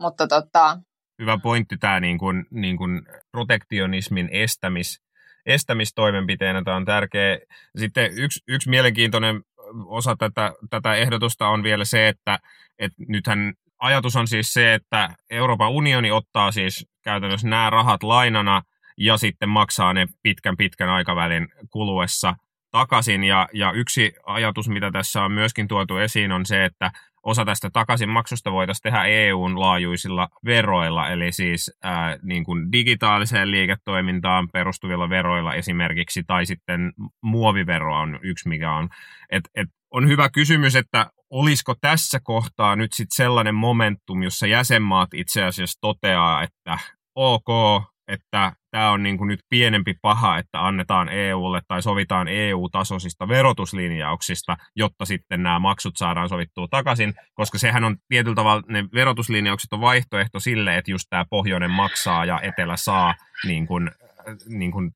Mutta 0.00 0.28
tota, 0.28 0.78
Hyvä 1.18 1.38
pointti 1.42 1.76
tämä 1.76 2.00
niin 2.00 2.18
kuin, 2.18 2.46
niin 2.50 2.76
kuin 2.76 3.02
protektionismin 3.30 4.28
estämis, 4.32 5.02
estämistoimenpiteenä. 5.46 6.62
Tämä 6.64 6.76
on 6.76 6.84
tärkeä. 6.84 7.38
Sitten 7.78 8.10
yksi, 8.18 8.40
yksi 8.48 8.70
mielenkiintoinen 8.70 9.42
osa 9.86 10.16
tätä, 10.16 10.52
tätä 10.70 10.94
ehdotusta 10.94 11.48
on 11.48 11.62
vielä 11.62 11.84
se, 11.84 12.08
että, 12.08 12.38
että 12.78 13.02
nythän 13.08 13.54
ajatus 13.78 14.16
on 14.16 14.28
siis 14.28 14.52
se, 14.52 14.74
että 14.74 15.14
Euroopan 15.30 15.70
unioni 15.70 16.10
ottaa 16.10 16.52
siis 16.52 16.86
käytännössä 17.04 17.48
nämä 17.48 17.70
rahat 17.70 18.02
lainana 18.02 18.62
ja 18.98 19.16
sitten 19.16 19.48
maksaa 19.48 19.92
ne 19.92 20.06
pitkän 20.22 20.56
pitkän 20.56 20.88
aikavälin 20.88 21.48
kuluessa 21.70 22.36
takaisin. 22.70 23.24
Ja, 23.24 23.48
ja 23.52 23.72
yksi 23.72 24.12
ajatus, 24.26 24.68
mitä 24.68 24.90
tässä 24.90 25.22
on 25.22 25.32
myöskin 25.32 25.68
tuotu 25.68 25.96
esiin, 25.96 26.32
on 26.32 26.46
se, 26.46 26.64
että 26.64 26.90
osa 27.26 27.44
tästä 27.44 27.70
takaisinmaksusta 27.72 28.52
voitaisiin 28.52 28.82
tehdä 28.82 29.04
EUn 29.04 29.60
laajuisilla 29.60 30.28
veroilla, 30.44 31.08
eli 31.08 31.32
siis 31.32 31.72
ää, 31.82 32.18
niin 32.22 32.44
kuin 32.44 32.72
digitaaliseen 32.72 33.50
liiketoimintaan 33.50 34.48
perustuvilla 34.52 35.08
veroilla 35.08 35.54
esimerkiksi, 35.54 36.24
tai 36.26 36.46
sitten 36.46 36.92
muovivero 37.22 38.00
on 38.00 38.18
yksi, 38.22 38.48
mikä 38.48 38.72
on. 38.72 38.88
Et, 39.30 39.44
et 39.54 39.68
on 39.90 40.08
hyvä 40.08 40.28
kysymys, 40.28 40.76
että 40.76 41.10
olisiko 41.30 41.74
tässä 41.80 42.20
kohtaa 42.22 42.76
nyt 42.76 42.92
sitten 42.92 43.16
sellainen 43.16 43.54
momentum, 43.54 44.22
jossa 44.22 44.46
jäsenmaat 44.46 45.14
itse 45.14 45.44
asiassa 45.44 45.78
toteaa, 45.80 46.42
että 46.42 46.78
ok, 47.14 47.48
että 48.08 48.52
tämä 48.70 48.90
on 48.90 49.02
niin 49.02 49.18
kuin 49.18 49.28
nyt 49.28 49.40
pienempi 49.48 49.94
paha, 50.02 50.38
että 50.38 50.66
annetaan 50.66 51.08
EUlle 51.08 51.60
tai 51.68 51.82
sovitaan 51.82 52.28
EU-tasoisista 52.28 53.28
verotuslinjauksista, 53.28 54.56
jotta 54.76 55.04
sitten 55.04 55.42
nämä 55.42 55.58
maksut 55.58 55.96
saadaan 55.96 56.28
sovittua 56.28 56.66
takaisin, 56.70 57.14
koska 57.34 57.58
sehän 57.58 57.84
on 57.84 57.96
tietyllä 58.08 58.34
tavalla, 58.34 58.62
ne 58.68 58.84
verotuslinjaukset 58.94 59.72
on 59.72 59.80
vaihtoehto 59.80 60.40
sille, 60.40 60.76
että 60.76 60.90
just 60.90 61.06
tämä 61.10 61.24
pohjoinen 61.30 61.70
maksaa 61.70 62.24
ja 62.24 62.40
etelä 62.40 62.76
saa 62.76 63.14
niin 63.46 63.66
kuin 63.66 63.90
niin 64.46 64.72
kuin, 64.72 64.92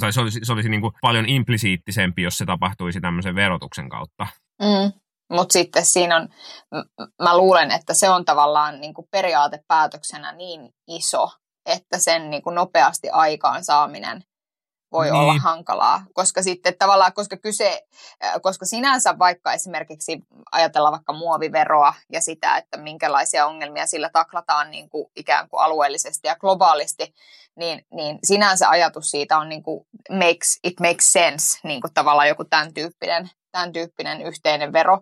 tai 0.00 0.12
se 0.12 0.20
olisi, 0.20 0.40
se 0.42 0.52
olisi 0.52 0.68
niin 0.68 0.80
kuin 0.80 0.92
paljon 1.00 1.28
implisiittisempi, 1.28 2.22
jos 2.22 2.38
se 2.38 2.46
tapahtuisi 2.46 3.00
tämmöisen 3.00 3.34
verotuksen 3.34 3.88
kautta. 3.88 4.26
Mm. 4.62 5.00
Mutta 5.32 5.52
sitten 5.52 5.84
siinä 5.84 6.16
on, 6.16 6.28
mä 7.22 7.36
luulen, 7.36 7.70
että 7.70 7.94
se 7.94 8.10
on 8.10 8.24
tavallaan 8.24 8.80
niin 8.80 8.94
kuin 8.94 9.06
periaatepäätöksenä 9.10 10.32
niin 10.32 10.70
iso, 10.88 11.28
että 11.66 11.98
sen 11.98 12.30
niin 12.30 12.42
kuin 12.42 12.54
nopeasti 12.54 13.10
aikaan 13.10 13.64
saaminen 13.64 14.24
voi 14.94 15.04
niin. 15.04 15.14
olla 15.14 15.38
hankalaa, 15.38 16.04
koska 16.12 16.42
sitten 16.42 16.74
tavallaan, 16.78 17.12
koska 17.12 17.36
kyse, 17.36 17.82
koska 18.42 18.66
sinänsä 18.66 19.18
vaikka 19.18 19.52
esimerkiksi 19.52 20.18
ajatellaan 20.52 20.92
vaikka 20.92 21.12
muoviveroa 21.12 21.94
ja 22.12 22.20
sitä, 22.20 22.56
että 22.56 22.76
minkälaisia 22.76 23.46
ongelmia 23.46 23.86
sillä 23.86 24.10
taklataan 24.12 24.70
niin 24.70 24.90
kuin 24.90 25.06
ikään 25.16 25.48
kuin 25.48 25.60
alueellisesti 25.60 26.28
ja 26.28 26.36
globaalisti, 26.36 27.14
niin, 27.56 27.86
niin 27.92 28.18
sinänsä 28.24 28.68
ajatus 28.68 29.10
siitä 29.10 29.38
on 29.38 29.48
niin 29.48 29.62
kuin 29.62 29.86
makes, 30.10 30.58
it 30.64 30.80
makes 30.80 31.12
sense, 31.12 31.58
niin 31.64 31.80
kuin 31.80 31.94
tavallaan 31.94 32.28
joku 32.28 32.44
tämän 32.44 32.74
tyyppinen, 32.74 33.30
tämän 33.52 33.72
tyyppinen 33.72 34.22
yhteinen 34.22 34.72
vero, 34.72 34.98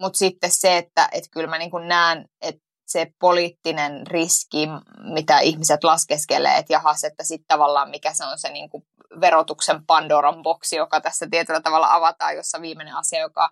mutta 0.00 0.18
sitten 0.18 0.50
se, 0.50 0.76
että 0.76 1.08
et 1.12 1.24
kyllä 1.30 1.46
mä 1.46 1.58
niin 1.58 1.88
näen, 1.88 2.24
että 2.42 2.63
se 2.86 3.12
poliittinen 3.20 4.06
riski, 4.06 4.68
mitä 5.00 5.38
ihmiset 5.38 5.84
laskeskelee, 5.84 6.56
että 6.56 6.72
jahas, 6.72 7.04
että 7.04 7.24
sitten 7.24 7.48
tavallaan 7.48 7.90
mikä 7.90 8.14
se 8.14 8.24
on 8.24 8.38
se 8.38 8.52
niin 8.52 8.70
kuin 8.70 8.84
verotuksen 9.20 9.86
Pandoran 9.86 10.42
boksi, 10.42 10.76
joka 10.76 11.00
tässä 11.00 11.26
tietyllä 11.30 11.60
tavalla 11.60 11.94
avataan, 11.94 12.36
jossa 12.36 12.60
viimeinen 12.60 12.96
asia, 12.96 13.20
joka 13.20 13.50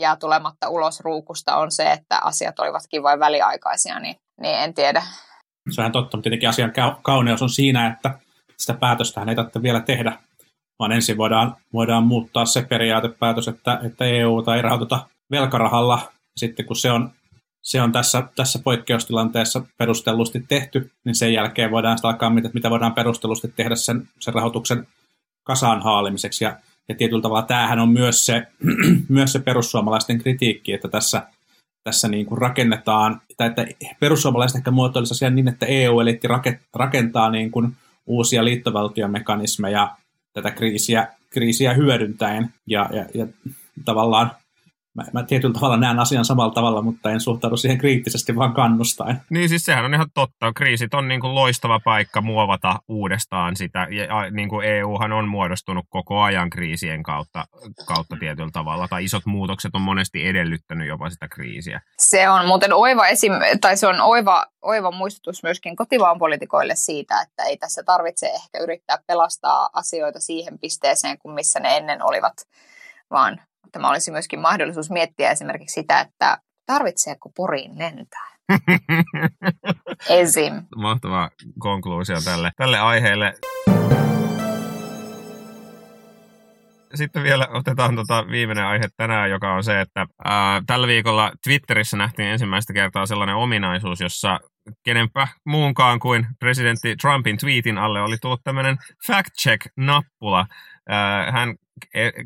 jää 0.00 0.16
tulematta 0.16 0.68
ulos 0.68 1.00
ruukusta, 1.00 1.56
on 1.56 1.72
se, 1.72 1.92
että 1.92 2.18
asiat 2.18 2.58
olivatkin 2.58 3.02
vain 3.02 3.20
väliaikaisia, 3.20 3.98
niin, 3.98 4.16
niin 4.40 4.54
en 4.54 4.74
tiedä. 4.74 5.02
Se 5.70 5.82
on 5.82 5.92
totta, 5.92 6.16
mutta 6.16 6.22
tietenkin 6.22 6.48
asian 6.48 6.72
kauneus 7.02 7.42
on 7.42 7.50
siinä, 7.50 7.86
että 7.86 8.18
sitä 8.56 8.74
päätöstä 8.74 9.24
ei 9.28 9.34
tarvitse 9.34 9.62
vielä 9.62 9.80
tehdä, 9.80 10.18
vaan 10.78 10.92
ensin 10.92 11.16
voidaan, 11.16 11.56
voidaan 11.72 12.04
muuttaa 12.04 12.46
se 12.46 12.62
periaatepäätös, 12.62 13.48
että, 13.48 13.80
että 13.86 14.04
EU 14.04 14.44
ei 14.56 14.62
rahoiteta 14.62 15.06
velkarahalla. 15.30 16.12
Sitten 16.36 16.66
kun 16.66 16.76
se 16.76 16.90
on 16.90 17.10
se 17.64 17.82
on 17.82 17.92
tässä, 17.92 18.22
tässä 18.36 18.58
poikkeustilanteessa 18.58 19.62
perustellusti 19.78 20.44
tehty, 20.48 20.90
niin 21.04 21.14
sen 21.14 21.32
jälkeen 21.32 21.70
voidaan 21.70 21.98
sitä 21.98 22.08
alkaa 22.08 22.30
mitä, 22.30 22.50
mitä 22.54 22.70
voidaan 22.70 22.94
perustellusti 22.94 23.52
tehdä 23.56 23.74
sen, 23.74 24.08
sen 24.20 24.34
rahoituksen 24.34 24.86
kasaan 25.44 25.82
haalimiseksi. 25.82 26.44
Ja, 26.44 26.56
ja 26.88 26.94
tietyllä 26.94 27.22
tavalla 27.22 27.42
tämähän 27.42 27.78
on 27.78 27.88
myös 27.88 28.26
se, 28.26 28.46
myös 29.08 29.32
se 29.32 29.38
perussuomalaisten 29.38 30.18
kritiikki, 30.18 30.72
että 30.72 30.88
tässä, 30.88 31.22
tässä 31.84 32.08
niin 32.08 32.26
kuin 32.26 32.38
rakennetaan, 32.38 33.20
tai 33.36 33.48
että 33.48 33.66
perussuomalaiset 34.00 34.56
ehkä 34.56 34.70
muotoilisi 34.70 35.14
asian 35.14 35.34
niin, 35.34 35.48
että 35.48 35.66
EU-eliitti 35.66 36.28
rakentaa 36.74 37.30
niin 37.30 37.50
kuin 37.50 37.76
uusia 38.06 38.44
liittovaltiomekanismeja 38.44 39.96
tätä 40.32 40.50
kriisiä, 40.50 41.08
kriisiä 41.30 41.74
hyödyntäen, 41.74 42.54
ja, 42.66 42.88
ja, 42.92 43.04
ja 43.14 43.26
tavallaan 43.84 44.30
mä, 44.94 45.04
mä 45.12 45.22
tietyllä 45.22 45.54
tavalla 45.54 45.76
näen 45.76 46.00
asian 46.00 46.24
samalla 46.24 46.54
tavalla, 46.54 46.82
mutta 46.82 47.10
en 47.10 47.20
suhtaudu 47.20 47.56
siihen 47.56 47.78
kriittisesti, 47.78 48.36
vaan 48.36 48.54
kannustain. 48.54 49.16
Niin 49.30 49.48
siis 49.48 49.64
sehän 49.64 49.84
on 49.84 49.94
ihan 49.94 50.06
totta. 50.14 50.52
Kriisit 50.52 50.94
on 50.94 51.08
niin 51.08 51.20
kuin 51.20 51.34
loistava 51.34 51.80
paikka 51.84 52.20
muovata 52.20 52.78
uudestaan 52.88 53.56
sitä. 53.56 53.86
Ja 53.90 54.30
niin 54.30 54.48
kuin 54.48 54.66
EUhan 54.66 55.12
on 55.12 55.28
muodostunut 55.28 55.86
koko 55.88 56.22
ajan 56.22 56.50
kriisien 56.50 57.02
kautta, 57.02 57.44
kautta 57.86 58.16
tietyllä 58.20 58.50
tavalla. 58.52 58.88
Tai 58.88 59.04
isot 59.04 59.26
muutokset 59.26 59.74
on 59.74 59.80
monesti 59.80 60.26
edellyttänyt 60.26 60.88
jopa 60.88 61.10
sitä 61.10 61.28
kriisiä. 61.28 61.80
Se 61.98 62.28
on 62.28 62.46
muuten 62.46 62.72
oiva 62.72 63.06
esim, 63.06 63.32
tai 63.60 63.76
se 63.76 63.86
on 63.86 64.00
oiva, 64.00 64.46
oiva 64.62 64.90
muistutus 64.90 65.42
myöskin 65.42 65.76
kotivaan 65.76 66.18
poliitikoille 66.18 66.74
siitä, 66.76 67.22
että 67.22 67.42
ei 67.42 67.56
tässä 67.56 67.82
tarvitse 67.82 68.26
ehkä 68.26 68.58
yrittää 68.58 68.98
pelastaa 69.06 69.68
asioita 69.72 70.20
siihen 70.20 70.58
pisteeseen, 70.58 71.18
kuin 71.18 71.34
missä 71.34 71.60
ne 71.60 71.76
ennen 71.76 72.02
olivat, 72.02 72.34
vaan 73.10 73.40
tämä 73.74 73.90
olisi 73.90 74.10
myöskin 74.10 74.40
mahdollisuus 74.40 74.90
miettiä 74.90 75.30
esimerkiksi 75.30 75.74
sitä, 75.74 76.00
että 76.00 76.38
tarvitseeko 76.66 77.30
Poriin 77.36 77.78
lentää. 77.78 78.34
Esim. 80.08 80.62
Mahtava 80.76 81.30
konkluusio 81.58 82.16
tälle, 82.24 82.50
tälle 82.56 82.78
aiheelle. 82.78 83.34
Sitten 86.94 87.22
vielä 87.22 87.48
otetaan 87.50 87.96
tota 87.96 88.24
viimeinen 88.30 88.64
aihe 88.64 88.88
tänään, 88.96 89.30
joka 89.30 89.54
on 89.54 89.64
se, 89.64 89.80
että 89.80 90.06
ää, 90.24 90.62
tällä 90.66 90.86
viikolla 90.86 91.32
Twitterissä 91.44 91.96
nähtiin 91.96 92.28
ensimmäistä 92.28 92.72
kertaa 92.72 93.06
sellainen 93.06 93.36
ominaisuus, 93.36 94.00
jossa 94.00 94.40
kenenpä 94.84 95.28
muunkaan 95.46 96.00
kuin 96.00 96.26
presidentti 96.38 96.96
Trumpin 96.96 97.38
tweetin 97.38 97.78
alle 97.78 98.02
oli 98.02 98.16
tullut 98.18 98.40
tämmöinen 98.44 98.76
fact 99.06 99.30
check-nappula. 99.42 100.46
Hän 101.32 101.54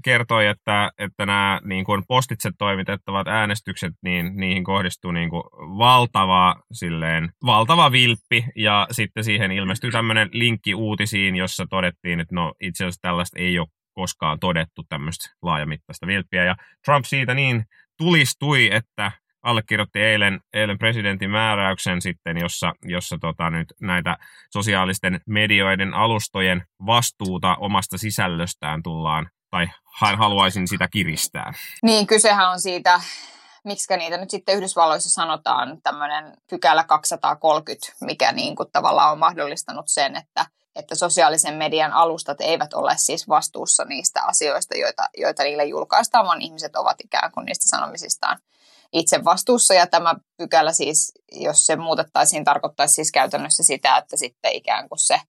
kertoi, 0.04 0.46
että, 0.46 0.90
että 0.98 1.26
nämä 1.26 1.60
niin 1.64 1.84
kuin 1.84 2.02
postitse 2.08 2.50
toimitettavat 2.58 3.28
äänestykset, 3.28 3.94
niin 4.02 4.36
niihin 4.36 4.64
kohdistuu 4.64 5.12
niin 5.12 5.30
kuin 5.30 5.42
valtava, 5.78 6.56
silleen, 6.72 7.30
valtava 7.46 7.92
vilppi, 7.92 8.44
ja 8.56 8.86
sitten 8.90 9.24
siihen 9.24 9.52
ilmestyi 9.52 9.90
tämmöinen 9.90 10.28
linkki 10.32 10.74
uutisiin, 10.74 11.36
jossa 11.36 11.66
todettiin, 11.70 12.20
että 12.20 12.34
no 12.34 12.54
itse 12.60 12.84
asiassa 12.84 13.02
tällaista 13.02 13.38
ei 13.38 13.58
ole 13.58 13.68
koskaan 13.94 14.40
todettu 14.40 14.82
tämmöistä 14.88 15.30
laajamittaista 15.42 16.06
vilppiä, 16.06 16.44
ja 16.44 16.56
Trump 16.84 17.04
siitä 17.04 17.34
niin 17.34 17.64
tulistui, 17.98 18.70
että 18.72 19.12
allekirjoitti 19.42 20.00
eilen, 20.00 20.40
eilen 20.52 20.78
presidentin 20.78 21.30
määräyksen 21.30 22.02
sitten, 22.02 22.38
jossa, 22.38 22.74
jossa 22.84 23.18
tota 23.20 23.50
nyt 23.50 23.72
näitä 23.80 24.16
sosiaalisten 24.52 25.20
medioiden 25.26 25.94
alustojen 25.94 26.62
vastuuta 26.86 27.56
omasta 27.56 27.98
sisällöstään 27.98 28.82
tullaan 28.82 29.30
tai 29.50 29.66
hän 30.00 30.18
haluaisin 30.18 30.68
sitä 30.68 30.88
kiristää. 30.88 31.52
Niin, 31.82 32.06
kysehän 32.06 32.50
on 32.50 32.60
siitä, 32.60 33.00
miksi 33.64 33.96
niitä 33.96 34.16
nyt 34.16 34.30
sitten 34.30 34.56
Yhdysvalloissa 34.56 35.10
sanotaan 35.10 35.82
tämmöinen 35.82 36.36
pykälä 36.50 36.84
230, 36.84 37.92
mikä 38.00 38.32
niin 38.32 38.56
kuin 38.56 38.70
tavallaan 38.72 39.12
on 39.12 39.18
mahdollistanut 39.18 39.88
sen, 39.88 40.16
että, 40.16 40.46
että 40.76 40.94
sosiaalisen 40.94 41.54
median 41.54 41.92
alustat 41.92 42.40
eivät 42.40 42.74
ole 42.74 42.92
siis 42.96 43.28
vastuussa 43.28 43.84
niistä 43.84 44.22
asioista, 44.22 44.76
joita, 44.76 45.08
joita 45.16 45.42
niille 45.42 45.64
julkaistaan, 45.64 46.26
vaan 46.26 46.42
ihmiset 46.42 46.76
ovat 46.76 46.96
ikään 47.04 47.32
kuin 47.32 47.44
niistä 47.44 47.68
sanomisistaan 47.68 48.38
itse 48.92 49.24
vastuussa. 49.24 49.74
Ja 49.74 49.86
tämä 49.86 50.14
pykälä 50.36 50.72
siis, 50.72 51.12
jos 51.32 51.66
se 51.66 51.76
muutettaisiin, 51.76 52.44
tarkoittaisi 52.44 52.94
siis 52.94 53.12
käytännössä 53.12 53.62
sitä, 53.62 53.96
että 53.96 54.16
sitten 54.16 54.52
ikään 54.52 54.88
kuin 54.88 54.98
se 54.98 55.20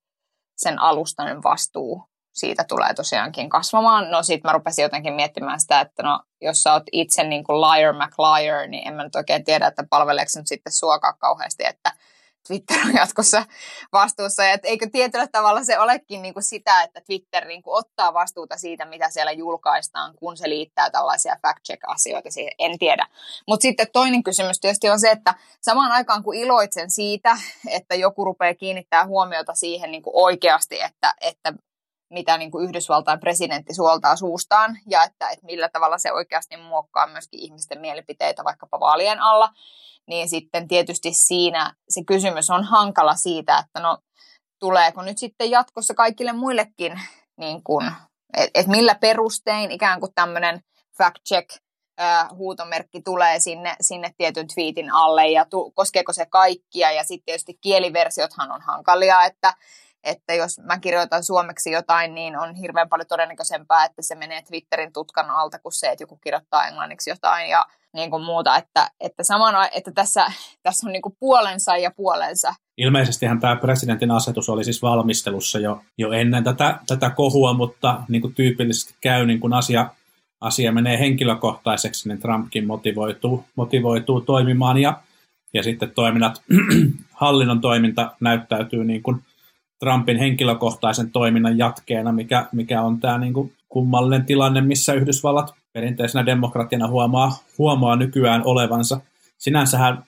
sen 0.58 0.80
alustan 0.80 1.44
vastuu 1.44 2.09
siitä 2.40 2.64
tulee 2.64 2.94
tosiaankin 2.94 3.50
kasvamaan. 3.50 4.12
No 4.12 4.24
sit 4.24 4.44
mä 4.44 4.52
rupesin 4.52 4.84
jotenkin 4.84 5.14
miettimään 5.14 5.60
sitä, 5.60 5.82
että 5.82 6.04
no 6.04 6.22
jos 6.42 6.64
sä 6.64 6.74
oot 6.74 6.84
itse 6.92 7.24
niin 7.24 7.44
kuin 7.44 7.62
liar 7.62 7.94
McLiar, 7.94 8.68
niin 8.68 8.88
en 8.88 8.94
mä 8.94 9.04
nyt 9.04 9.16
oikein 9.16 9.44
tiedä, 9.44 9.68
että 9.68 9.84
palveleeko 9.90 10.32
nyt 10.36 10.48
sitten 10.48 10.74
suokaa 10.74 11.14
kauheasti, 11.14 11.66
että 11.66 11.92
Twitter 12.48 12.78
on 12.86 12.94
jatkossa 12.94 13.46
vastuussa. 13.94 14.44
Ja 14.44 14.58
eikö 14.64 14.90
tietyllä 14.92 15.28
tavalla 15.28 15.64
se 15.64 15.80
olekin 15.80 16.22
niin 16.22 16.34
kuin 16.34 16.44
sitä, 16.44 16.84
että 16.84 17.02
Twitter 17.02 17.46
niin 17.46 17.64
kuin 17.64 17.78
ottaa 17.78 18.14
vastuuta 18.14 18.58
siitä, 18.58 18.86
mitä 18.86 19.10
siellä 19.10 19.32
julkaistaan, 19.32 20.14
kun 20.16 20.38
se 20.38 20.50
liittää 20.50 20.90
tällaisia 20.90 21.36
fact-check-asioita 21.42 22.32
siihen, 22.32 22.52
en 22.60 22.80
tiedä. 22.80 23.08
Mutta 23.48 23.62
sitten 23.62 23.88
toinen 23.94 24.24
kysymys 24.24 24.60
tietysti 24.60 24.90
on 24.90 25.00
se, 25.00 25.12
että 25.12 25.34
samaan 25.62 25.92
aikaan 25.92 26.24
kun 26.24 26.36
iloitsen 26.36 26.92
siitä, 26.92 27.38
että 27.70 27.96
joku 27.96 28.26
rupeaa 28.26 28.54
kiinnittää 28.54 29.06
huomiota 29.06 29.54
siihen 29.56 29.92
niin 29.92 30.04
kuin 30.04 30.16
oikeasti, 30.16 30.82
että, 30.82 31.14
että 31.22 31.54
mitä 32.10 32.38
niin 32.38 32.52
kuin 32.52 32.66
Yhdysvaltain 32.66 33.20
presidentti 33.20 33.74
suoltaa 33.74 34.16
suustaan 34.16 34.78
ja 34.90 35.04
että, 35.04 35.30
että 35.30 35.46
millä 35.46 35.70
tavalla 35.70 35.98
se 35.98 36.12
oikeasti 36.12 36.58
muokkaa 36.58 37.08
myöskin 37.08 37.40
ihmisten 37.40 37.82
mielipiteitä 37.82 38.44
vaikkapa 38.44 38.80
vaalien 38.80 39.20
alla, 39.20 39.50
niin 40.08 40.30
sitten 40.30 40.68
tietysti 40.68 41.14
siinä 41.14 41.74
se 41.90 42.04
kysymys 42.04 42.50
on 42.50 42.64
hankala 42.64 43.16
siitä, 43.16 43.58
että 43.58 43.80
no 43.80 43.98
tuleeko 44.60 45.02
nyt 45.02 45.18
sitten 45.18 45.52
jatkossa 45.52 45.94
kaikille 45.94 46.34
muillekin, 46.34 47.02
niin 47.38 47.62
että 48.38 48.60
et 48.60 48.68
millä 48.68 48.96
perustein 48.96 49.72
ikään 49.72 50.00
kuin 50.00 50.14
tämmöinen 50.16 50.62
fact 50.98 51.20
check 51.30 51.50
huutomerkki 52.36 53.02
tulee 53.02 53.40
sinne, 53.40 53.76
sinne 53.82 54.14
tietyn 54.18 54.48
twiitin 54.48 54.94
alle 54.94 55.28
ja 55.28 55.46
tu, 55.46 55.72
koskeeko 55.72 56.14
se 56.14 56.26
kaikkia. 56.26 56.92
Ja 56.92 57.04
sitten 57.04 57.26
tietysti 57.26 57.58
kieliversiothan 57.62 58.52
on 58.52 58.62
hankalia, 58.62 59.24
että 59.24 59.54
että 60.04 60.34
jos 60.34 60.60
mä 60.60 60.80
kirjoitan 60.80 61.24
suomeksi 61.24 61.72
jotain, 61.72 62.16
niin 62.16 62.38
on 62.38 62.56
hirveän 62.56 62.90
paljon 62.90 63.08
todennäköisempää, 63.08 63.86
että 63.86 64.02
se 64.02 64.16
menee 64.16 64.42
Twitterin 64.42 64.94
tutkan 64.94 65.30
alta 65.30 65.60
kuin 65.60 65.74
se, 65.74 65.88
että 65.88 66.04
joku 66.04 66.20
kirjoittaa 66.24 66.68
englanniksi 66.68 67.10
jotain 67.10 67.50
ja 67.50 67.66
niin 67.94 68.12
kuin 68.12 68.24
muuta, 68.24 68.58
että, 68.58 68.92
että, 69.00 69.24
samana, 69.24 69.70
että 69.76 69.92
tässä, 69.92 70.26
tässä 70.64 70.88
on 70.88 70.94
niin 70.94 71.02
kuin 71.02 71.16
puolensa 71.20 71.78
ja 71.78 71.92
puolensa. 71.98 72.54
Ilmeisestihän 72.78 73.40
tämä 73.40 73.56
presidentin 73.56 74.12
asetus 74.12 74.50
oli 74.50 74.64
siis 74.64 74.82
valmistelussa 74.82 75.60
jo, 75.60 75.82
jo 75.98 76.12
ennen 76.12 76.44
tätä, 76.44 76.80
tätä 76.88 77.10
kohua, 77.10 77.54
mutta 77.54 78.02
niin 78.08 78.22
kuin 78.22 78.34
tyypillisesti 78.34 78.94
käy, 79.02 79.26
niin 79.26 79.40
kuin 79.40 79.54
asia, 79.54 79.90
asia 80.42 80.72
menee 80.72 81.00
henkilökohtaiseksi, 81.00 82.08
niin 82.08 82.20
Trumpkin 82.20 82.68
motivoituu, 82.68 83.46
motivoituu 83.56 84.22
toimimaan 84.22 84.78
ja, 84.78 85.02
ja 85.54 85.64
sitten 85.64 85.92
toiminnat, 85.92 86.42
hallinnon 87.22 87.62
toiminta 87.62 88.12
näyttäytyy 88.20 88.84
niin 88.84 89.04
kuin 89.04 89.22
Trumpin 89.80 90.18
henkilökohtaisen 90.18 91.12
toiminnan 91.12 91.58
jatkeena, 91.58 92.12
mikä, 92.12 92.48
mikä 92.52 92.82
on 92.82 93.00
tämä 93.00 93.18
niin 93.18 93.34
kuin 93.34 93.54
kummallinen 93.70 94.26
tilanne, 94.26 94.62
missä 94.62 94.94
Yhdysvallat 94.94 95.54
perinteisenä 95.74 96.26
demokratiana 96.26 96.88
huomaa, 96.88 97.38
huomaa 97.58 97.96
nykyään 97.96 98.42
olevansa. 98.46 99.02
Sinänsähän 99.38 100.04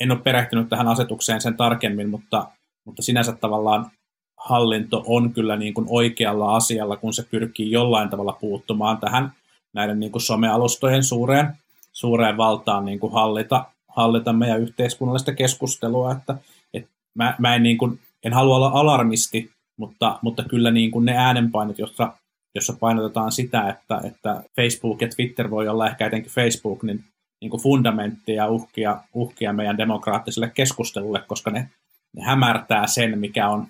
en 0.00 0.10
ole 0.10 0.18
perehtynyt 0.18 0.68
tähän 0.68 0.88
asetukseen 0.88 1.40
sen 1.40 1.56
tarkemmin, 1.56 2.10
mutta, 2.10 2.48
mutta 2.84 3.02
sinänsä 3.02 3.32
tavallaan 3.32 3.90
hallinto 4.36 5.04
on 5.06 5.32
kyllä 5.32 5.56
niin 5.56 5.74
kuin 5.74 5.86
oikealla 5.90 6.56
asialla, 6.56 6.96
kun 6.96 7.12
se 7.12 7.22
pyrkii 7.30 7.70
jollain 7.70 8.08
tavalla 8.08 8.38
puuttumaan 8.40 8.98
tähän 8.98 9.32
näiden 9.72 10.00
niin 10.00 10.12
kuin 10.12 10.22
somealustojen 10.22 11.04
suureen, 11.04 11.48
suureen 11.92 12.36
valtaan 12.36 12.84
niin 12.84 13.00
kuin 13.00 13.12
hallita, 13.12 13.64
hallita 13.88 14.32
meidän 14.32 14.60
yhteiskunnallista 14.60 15.34
keskustelua. 15.34 16.12
Että, 16.12 16.36
että 16.74 16.90
mä, 17.14 17.34
mä 17.38 17.54
en, 17.54 17.62
niin 17.62 17.78
kuin, 17.78 18.00
en 18.24 18.32
halua 18.32 18.56
olla 18.56 18.70
alarmisti, 18.74 19.50
mutta, 19.78 20.18
mutta 20.22 20.44
kyllä 20.44 20.70
niin 20.70 20.90
kuin 20.90 21.04
ne 21.04 21.16
äänenpainot, 21.16 21.78
jossa, 21.78 22.12
jossa 22.54 22.76
painotetaan 22.80 23.32
sitä, 23.32 23.68
että, 23.68 24.00
että 24.04 24.42
Facebook 24.56 25.02
ja 25.02 25.08
Twitter 25.08 25.50
voi 25.50 25.68
olla 25.68 25.86
ehkä 25.86 26.06
etenkin 26.06 26.32
Facebook, 26.32 26.82
niin, 26.82 27.04
niin 27.40 27.50
kuin 27.50 27.62
fundamentteja 27.62 28.48
uhkia, 28.48 29.00
uhkia 29.14 29.52
meidän 29.52 29.78
demokraattiselle 29.78 30.50
keskustelulle, 30.54 31.22
koska 31.26 31.50
ne, 31.50 31.70
ne 32.16 32.22
hämärtää 32.22 32.86
sen, 32.86 33.18
mikä 33.18 33.48
on, 33.48 33.66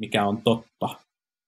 mikä 0.00 0.24
on 0.24 0.42
totta. 0.42 0.88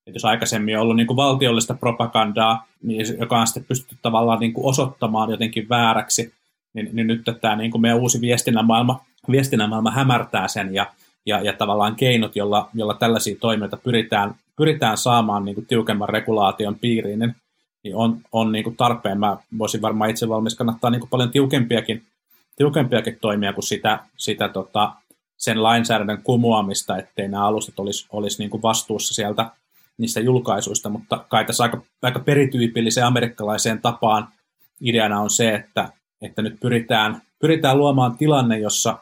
Et 0.06 0.14
jos 0.14 0.24
aikaisemmin 0.24 0.76
on 0.76 0.82
ollut 0.82 0.96
niin 0.96 1.06
kuin 1.06 1.16
valtiollista 1.16 1.74
propagandaa, 1.74 2.66
niin, 2.82 3.06
joka 3.18 3.40
on 3.40 3.46
sitten 3.46 3.64
pystytty 3.64 3.96
tavallaan 4.02 4.40
niin 4.40 4.52
kuin 4.52 4.66
osoittamaan 4.66 5.30
jotenkin 5.30 5.68
vääräksi, 5.68 6.34
niin, 6.74 6.88
niin 6.92 7.06
nyt 7.06 7.22
tämä 7.40 7.56
niin 7.56 7.70
kuin 7.70 7.82
meidän 7.82 8.00
uusi 8.00 8.20
viestinnän 8.20 8.66
maailma, 8.66 9.04
viestinnän 9.30 9.68
maailma 9.68 9.90
hämärtää 9.90 10.48
sen 10.48 10.74
ja, 10.74 10.86
ja, 11.26 11.40
ja 11.40 11.52
tavallaan 11.52 11.96
keinot, 11.96 12.36
jolla, 12.36 12.68
jolla 12.74 12.94
tällaisia 12.94 13.36
toimijoita 13.40 13.76
pyritään, 13.76 14.34
pyritään 14.56 14.96
saamaan 14.96 15.44
niin 15.44 15.54
kuin 15.54 15.66
tiukemman 15.66 16.08
regulaation 16.08 16.78
piiriin, 16.78 17.18
niin, 17.18 17.36
niin 17.84 17.96
on, 17.96 18.20
on 18.32 18.52
niin 18.52 18.64
kuin 18.64 18.76
tarpeen. 18.76 19.20
Mä 19.20 19.36
voisin 19.58 19.82
varmaan 19.82 20.10
itse 20.10 20.28
valmis 20.28 20.54
kannattaa 20.54 20.90
niin 20.90 21.00
kuin 21.00 21.10
paljon 21.10 21.30
tiukempiakin, 21.30 22.02
tiukempiakin 22.56 23.18
toimia 23.20 23.52
kuin 23.52 23.64
sitä, 23.64 23.98
sitä 24.16 24.48
tota, 24.48 24.92
sen 25.36 25.62
lainsäädännön 25.62 26.22
kumoamista, 26.22 26.96
ettei 26.96 27.28
nämä 27.28 27.46
alustat 27.46 27.78
olisi, 27.78 28.06
olisi 28.12 28.38
niin 28.38 28.50
kuin 28.50 28.62
vastuussa 28.62 29.14
sieltä 29.14 29.50
niistä 29.98 30.20
julkaisuista, 30.20 30.88
mutta 30.88 31.24
kai 31.28 31.44
tässä 31.44 31.62
aika, 31.62 31.82
aika 32.02 32.18
perityypilliseen 32.18 33.06
amerikkalaiseen 33.06 33.80
tapaan 33.80 34.28
ideana 34.80 35.20
on 35.20 35.30
se, 35.30 35.54
että, 35.54 35.88
että 36.22 36.42
nyt 36.42 36.60
pyritään, 36.60 37.22
pyritään 37.38 37.78
luomaan 37.78 38.16
tilanne, 38.16 38.58
jossa 38.58 38.98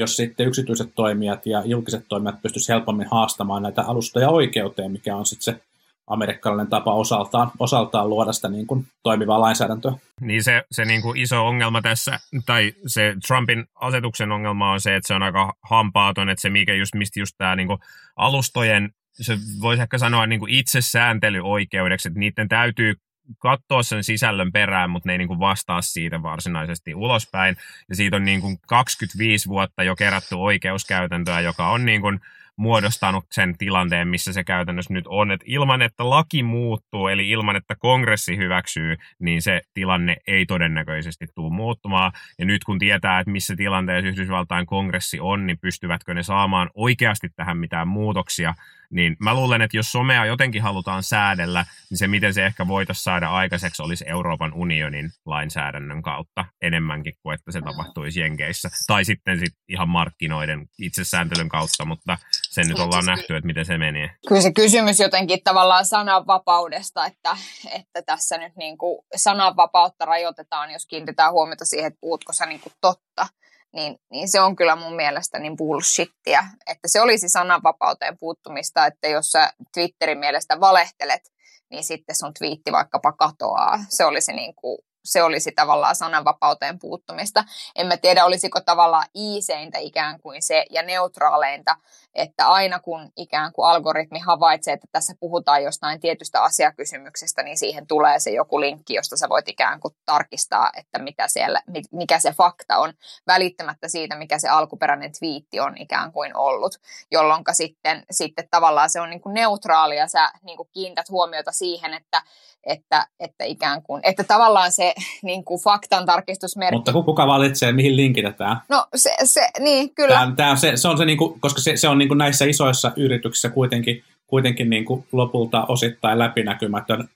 jos 0.00 0.16
sitten 0.16 0.46
yksityiset 0.46 0.90
toimijat 0.94 1.46
ja 1.46 1.62
julkiset 1.64 2.04
toimijat 2.08 2.42
pystyisivät 2.42 2.78
helpommin 2.78 3.08
haastamaan 3.10 3.62
näitä 3.62 3.82
alustoja 3.82 4.28
oikeuteen, 4.28 4.92
mikä 4.92 5.16
on 5.16 5.26
sitten 5.26 5.54
se 5.54 5.60
amerikkalainen 6.06 6.66
tapa 6.66 6.94
osaltaan, 6.94 7.50
osaltaan 7.58 8.10
luoda 8.10 8.32
sitä 8.32 8.48
niin 8.48 8.66
kuin 8.66 8.86
toimivaa 9.02 9.40
lainsäädäntöä. 9.40 9.92
Niin 10.20 10.44
se, 10.44 10.62
se 10.70 10.84
niin 10.84 11.02
kuin 11.02 11.20
iso 11.20 11.46
ongelma 11.46 11.82
tässä, 11.82 12.20
tai 12.46 12.72
se 12.86 13.16
Trumpin 13.26 13.64
asetuksen 13.74 14.32
ongelma 14.32 14.72
on 14.72 14.80
se, 14.80 14.96
että 14.96 15.06
se 15.08 15.14
on 15.14 15.22
aika 15.22 15.52
hampaaton, 15.70 16.28
että 16.28 16.42
se 16.42 16.50
mikä 16.50 16.74
just, 16.74 16.94
mistä 16.94 17.20
just 17.20 17.34
tämä 17.38 17.56
niin 17.56 17.68
kuin 17.68 17.78
alustojen, 18.16 18.90
se 19.12 19.38
voisi 19.60 19.82
ehkä 19.82 19.98
sanoa 19.98 20.26
niin 20.26 20.40
kuin 20.40 20.54
itsesääntelyoikeudeksi, 20.54 22.08
että 22.08 22.20
niiden 22.20 22.48
täytyy 22.48 22.94
katsoa 23.38 23.82
sen 23.82 24.04
sisällön 24.04 24.52
perään, 24.52 24.90
mutta 24.90 25.08
ne 25.08 25.12
ei 25.12 25.18
niin 25.18 25.28
kuin 25.28 25.40
vastaa 25.40 25.82
siitä 25.82 26.22
varsinaisesti 26.22 26.94
ulospäin. 26.94 27.56
Ja 27.88 27.96
siitä 27.96 28.16
on 28.16 28.24
niin 28.24 28.40
kuin 28.40 28.58
25 28.66 29.48
vuotta 29.48 29.82
jo 29.82 29.96
kerätty 29.96 30.34
oikeuskäytäntöä, 30.34 31.40
joka 31.40 31.68
on 31.68 31.84
niin 31.84 32.00
kuin 32.00 32.20
muodostanut 32.60 33.24
sen 33.30 33.58
tilanteen, 33.58 34.08
missä 34.08 34.32
se 34.32 34.44
käytännössä 34.44 34.94
nyt 34.94 35.06
on. 35.06 35.30
Et 35.30 35.40
ilman, 35.44 35.82
että 35.82 36.10
laki 36.10 36.42
muuttuu, 36.42 37.08
eli 37.08 37.30
ilman, 37.30 37.56
että 37.56 37.74
kongressi 37.78 38.36
hyväksyy, 38.36 38.96
niin 39.18 39.42
se 39.42 39.60
tilanne 39.74 40.16
ei 40.26 40.46
todennäköisesti 40.46 41.26
tule 41.34 41.52
muuttumaan. 41.52 42.12
Ja 42.38 42.44
nyt 42.44 42.64
kun 42.64 42.78
tietää, 42.78 43.20
että 43.20 43.30
missä 43.30 43.56
tilanteessa 43.56 44.08
Yhdysvaltain 44.08 44.66
kongressi 44.66 45.20
on, 45.20 45.46
niin 45.46 45.58
pystyvätkö 45.58 46.14
ne 46.14 46.22
saamaan 46.22 46.70
oikeasti 46.74 47.28
tähän 47.36 47.58
mitään 47.58 47.88
muutoksia, 47.88 48.54
niin 48.90 49.16
mä 49.18 49.34
luulen, 49.34 49.62
että 49.62 49.76
jos 49.76 49.92
somea 49.92 50.26
jotenkin 50.26 50.62
halutaan 50.62 51.02
säädellä, 51.02 51.66
niin 51.90 51.98
se 51.98 52.08
miten 52.08 52.34
se 52.34 52.46
ehkä 52.46 52.68
voitaisiin 52.68 53.04
saada 53.04 53.28
aikaiseksi 53.30 53.82
olisi 53.82 54.04
Euroopan 54.08 54.52
unionin 54.54 55.10
lainsäädännön 55.26 56.02
kautta 56.02 56.44
enemmänkin 56.62 57.14
kuin 57.22 57.34
että 57.34 57.52
se 57.52 57.60
tapahtuisi 57.60 58.20
Jenkeissä. 58.20 58.70
Tai 58.86 59.04
sitten 59.04 59.38
sit 59.38 59.54
ihan 59.68 59.88
markkinoiden 59.88 60.66
itsesääntelyn 60.78 61.48
kautta, 61.48 61.84
mutta 61.84 62.18
sen 62.50 62.68
nyt 62.68 62.78
ollaan 62.78 63.04
nähty, 63.04 63.36
että 63.36 63.46
miten 63.46 63.64
se 63.64 63.78
menee. 63.78 64.10
Kyllä 64.28 64.40
se 64.40 64.52
kysymys 64.52 65.00
jotenkin 65.00 65.38
tavallaan 65.44 65.86
sananvapaudesta, 65.86 67.06
että, 67.06 67.36
että 67.74 68.02
tässä 68.02 68.38
nyt 68.38 68.56
niin 68.56 68.78
kuin 68.78 69.04
sananvapautta 69.16 70.04
rajoitetaan, 70.04 70.70
jos 70.70 70.86
kiinnitetään 70.86 71.32
huomiota 71.32 71.64
siihen, 71.64 71.86
että 71.86 72.00
puhutko 72.00 72.32
sä 72.32 72.46
niin 72.46 72.60
kuin 72.60 72.72
totta 72.80 73.26
niin, 73.72 73.96
niin 74.10 74.28
se 74.28 74.40
on 74.40 74.56
kyllä 74.56 74.76
mun 74.76 74.96
mielestä 74.96 75.38
niin 75.38 75.56
bullshittia, 75.56 76.44
että 76.66 76.88
se 76.88 77.00
olisi 77.00 77.28
sananvapauteen 77.28 78.18
puuttumista, 78.18 78.86
että 78.86 79.08
jos 79.08 79.32
sä 79.32 79.52
Twitterin 79.74 80.18
mielestä 80.18 80.60
valehtelet, 80.60 81.22
niin 81.70 81.84
sitten 81.84 82.16
sun 82.16 82.34
twiitti 82.38 82.72
vaikkapa 82.72 83.12
katoaa. 83.12 83.78
Se 83.88 84.04
olisi 84.04 84.32
niin 84.32 84.54
kuin 84.54 84.78
se 85.10 85.22
olisi 85.22 85.52
tavallaan 85.52 85.96
sananvapauteen 85.96 86.78
puuttumista. 86.78 87.44
En 87.76 87.86
mä 87.86 87.96
tiedä, 87.96 88.24
olisiko 88.24 88.60
tavallaan 88.60 89.06
iiseintä 89.16 89.78
ikään 89.78 90.20
kuin 90.20 90.42
se 90.42 90.64
ja 90.70 90.82
neutraaleinta, 90.82 91.76
että 92.14 92.48
aina 92.48 92.78
kun 92.78 93.12
ikään 93.16 93.52
kuin 93.52 93.68
algoritmi 93.68 94.18
havaitsee, 94.18 94.74
että 94.74 94.86
tässä 94.92 95.14
puhutaan 95.20 95.62
jostain 95.62 96.00
tietystä 96.00 96.42
asiakysymyksestä, 96.42 97.42
niin 97.42 97.58
siihen 97.58 97.86
tulee 97.86 98.20
se 98.20 98.30
joku 98.30 98.60
linkki, 98.60 98.94
josta 98.94 99.16
sä 99.16 99.28
voit 99.28 99.48
ikään 99.48 99.80
kuin 99.80 99.94
tarkistaa, 100.06 100.70
että 100.76 100.98
mitä 100.98 101.28
siellä, 101.28 101.62
mikä 101.92 102.18
se 102.18 102.32
fakta 102.32 102.78
on, 102.78 102.92
välittämättä 103.26 103.88
siitä, 103.88 104.16
mikä 104.16 104.38
se 104.38 104.48
alkuperäinen 104.48 105.12
twiitti 105.18 105.60
on 105.60 105.78
ikään 105.78 106.12
kuin 106.12 106.36
ollut, 106.36 106.76
jolloin 107.10 107.44
sitten, 107.52 108.06
sitten 108.10 108.48
tavallaan 108.50 108.90
se 108.90 109.00
on 109.00 109.10
niin 109.10 109.20
kuin 109.20 109.34
neutraali 109.34 109.96
ja 109.96 110.08
sä 110.08 110.32
niin 110.42 110.56
kuin 110.56 110.68
kiinnität 110.72 111.10
huomiota 111.10 111.52
siihen, 111.52 111.94
että, 111.94 112.22
että, 112.64 113.06
että 113.20 113.44
ikään 113.44 113.82
kuin, 113.82 114.00
että 114.04 114.24
tavallaan 114.24 114.72
se 114.72 114.94
niin 115.22 115.44
kuin 115.44 115.60
faktan 115.60 116.06
tarkistusmerkki. 116.06 116.76
Mutta 116.76 116.92
kuka 116.92 117.26
valitsee, 117.26 117.72
mihin 117.72 117.96
linkitetään? 117.96 118.56
No 118.68 118.86
se, 118.94 119.10
se 119.24 119.48
niin 119.58 119.94
kyllä. 119.94 120.14
Tämä, 120.14 120.32
tämä, 120.36 120.56
se, 120.56 120.72
se 120.76 120.88
on 120.88 120.98
se, 120.98 121.04
niin 121.04 121.18
kuin, 121.18 121.40
koska 121.40 121.60
se, 121.60 121.76
se 121.76 121.88
on 121.88 121.98
niin 121.98 122.08
kuin 122.08 122.18
näissä 122.18 122.44
isoissa 122.44 122.92
yrityksissä 122.96 123.50
kuitenkin, 123.50 124.02
kuitenkin 124.26 124.70
niin 124.70 124.84
kuin 124.84 125.04
lopulta 125.12 125.64
osittain 125.68 126.18
läpinäkymätön, 126.18 127.08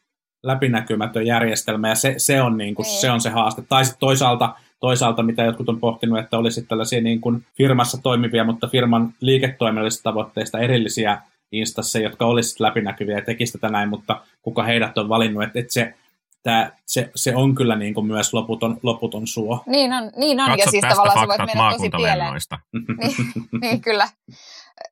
läpinäkymätön 0.42 1.26
järjestelmä, 1.26 1.88
ja 1.88 1.94
se, 1.94 2.14
se, 2.16 2.42
on, 2.42 2.56
niin 2.56 2.74
kuin, 2.74 2.86
niin. 2.86 3.00
se 3.00 3.10
on 3.10 3.20
se 3.20 3.30
haaste. 3.30 3.62
Tai 3.68 3.84
sitten 3.84 4.00
toisaalta, 4.00 4.54
toisaalta, 4.80 5.22
mitä 5.22 5.42
jotkut 5.42 5.68
on 5.68 5.80
pohtinut, 5.80 6.18
että 6.18 6.38
olisi 6.38 6.62
tällaisia 6.62 7.00
niin 7.00 7.20
kuin 7.20 7.44
firmassa 7.56 8.02
toimivia, 8.02 8.44
mutta 8.44 8.68
firman 8.68 9.14
liiketoiminnallisista 9.20 10.10
tavoitteista 10.10 10.58
erillisiä 10.58 11.18
instansseja, 11.52 12.08
jotka 12.08 12.26
olisivat 12.26 12.60
läpinäkyviä 12.60 13.16
ja 13.16 13.24
tekisivät 13.24 13.60
tätä 13.60 13.72
näin, 13.72 13.88
mutta 13.88 14.20
kuka 14.42 14.62
heidät 14.62 14.98
on 14.98 15.08
valinnut, 15.08 15.42
että, 15.42 15.58
että 15.58 15.72
se, 15.72 15.94
tää, 16.44 16.76
se, 16.86 17.10
se 17.14 17.36
on 17.36 17.54
kyllä 17.54 17.76
niin 17.76 17.94
kuin 17.94 18.06
myös 18.06 18.34
loputon, 18.34 18.78
loputon 18.82 19.26
suo. 19.26 19.62
Niin 19.66 19.92
on, 19.92 20.10
niin 20.16 20.40
on. 20.40 20.58
Ja 20.58 20.66
siis 20.70 20.80
tästä 20.80 20.88
tavallaan 20.88 21.20
se 21.20 21.28
voit 21.28 21.54
mennä 21.54 21.72
tosi 21.72 21.90
pieleen. 21.96 22.32
niin, 22.98 23.14
niin, 23.60 23.80
kyllä. 23.80 24.08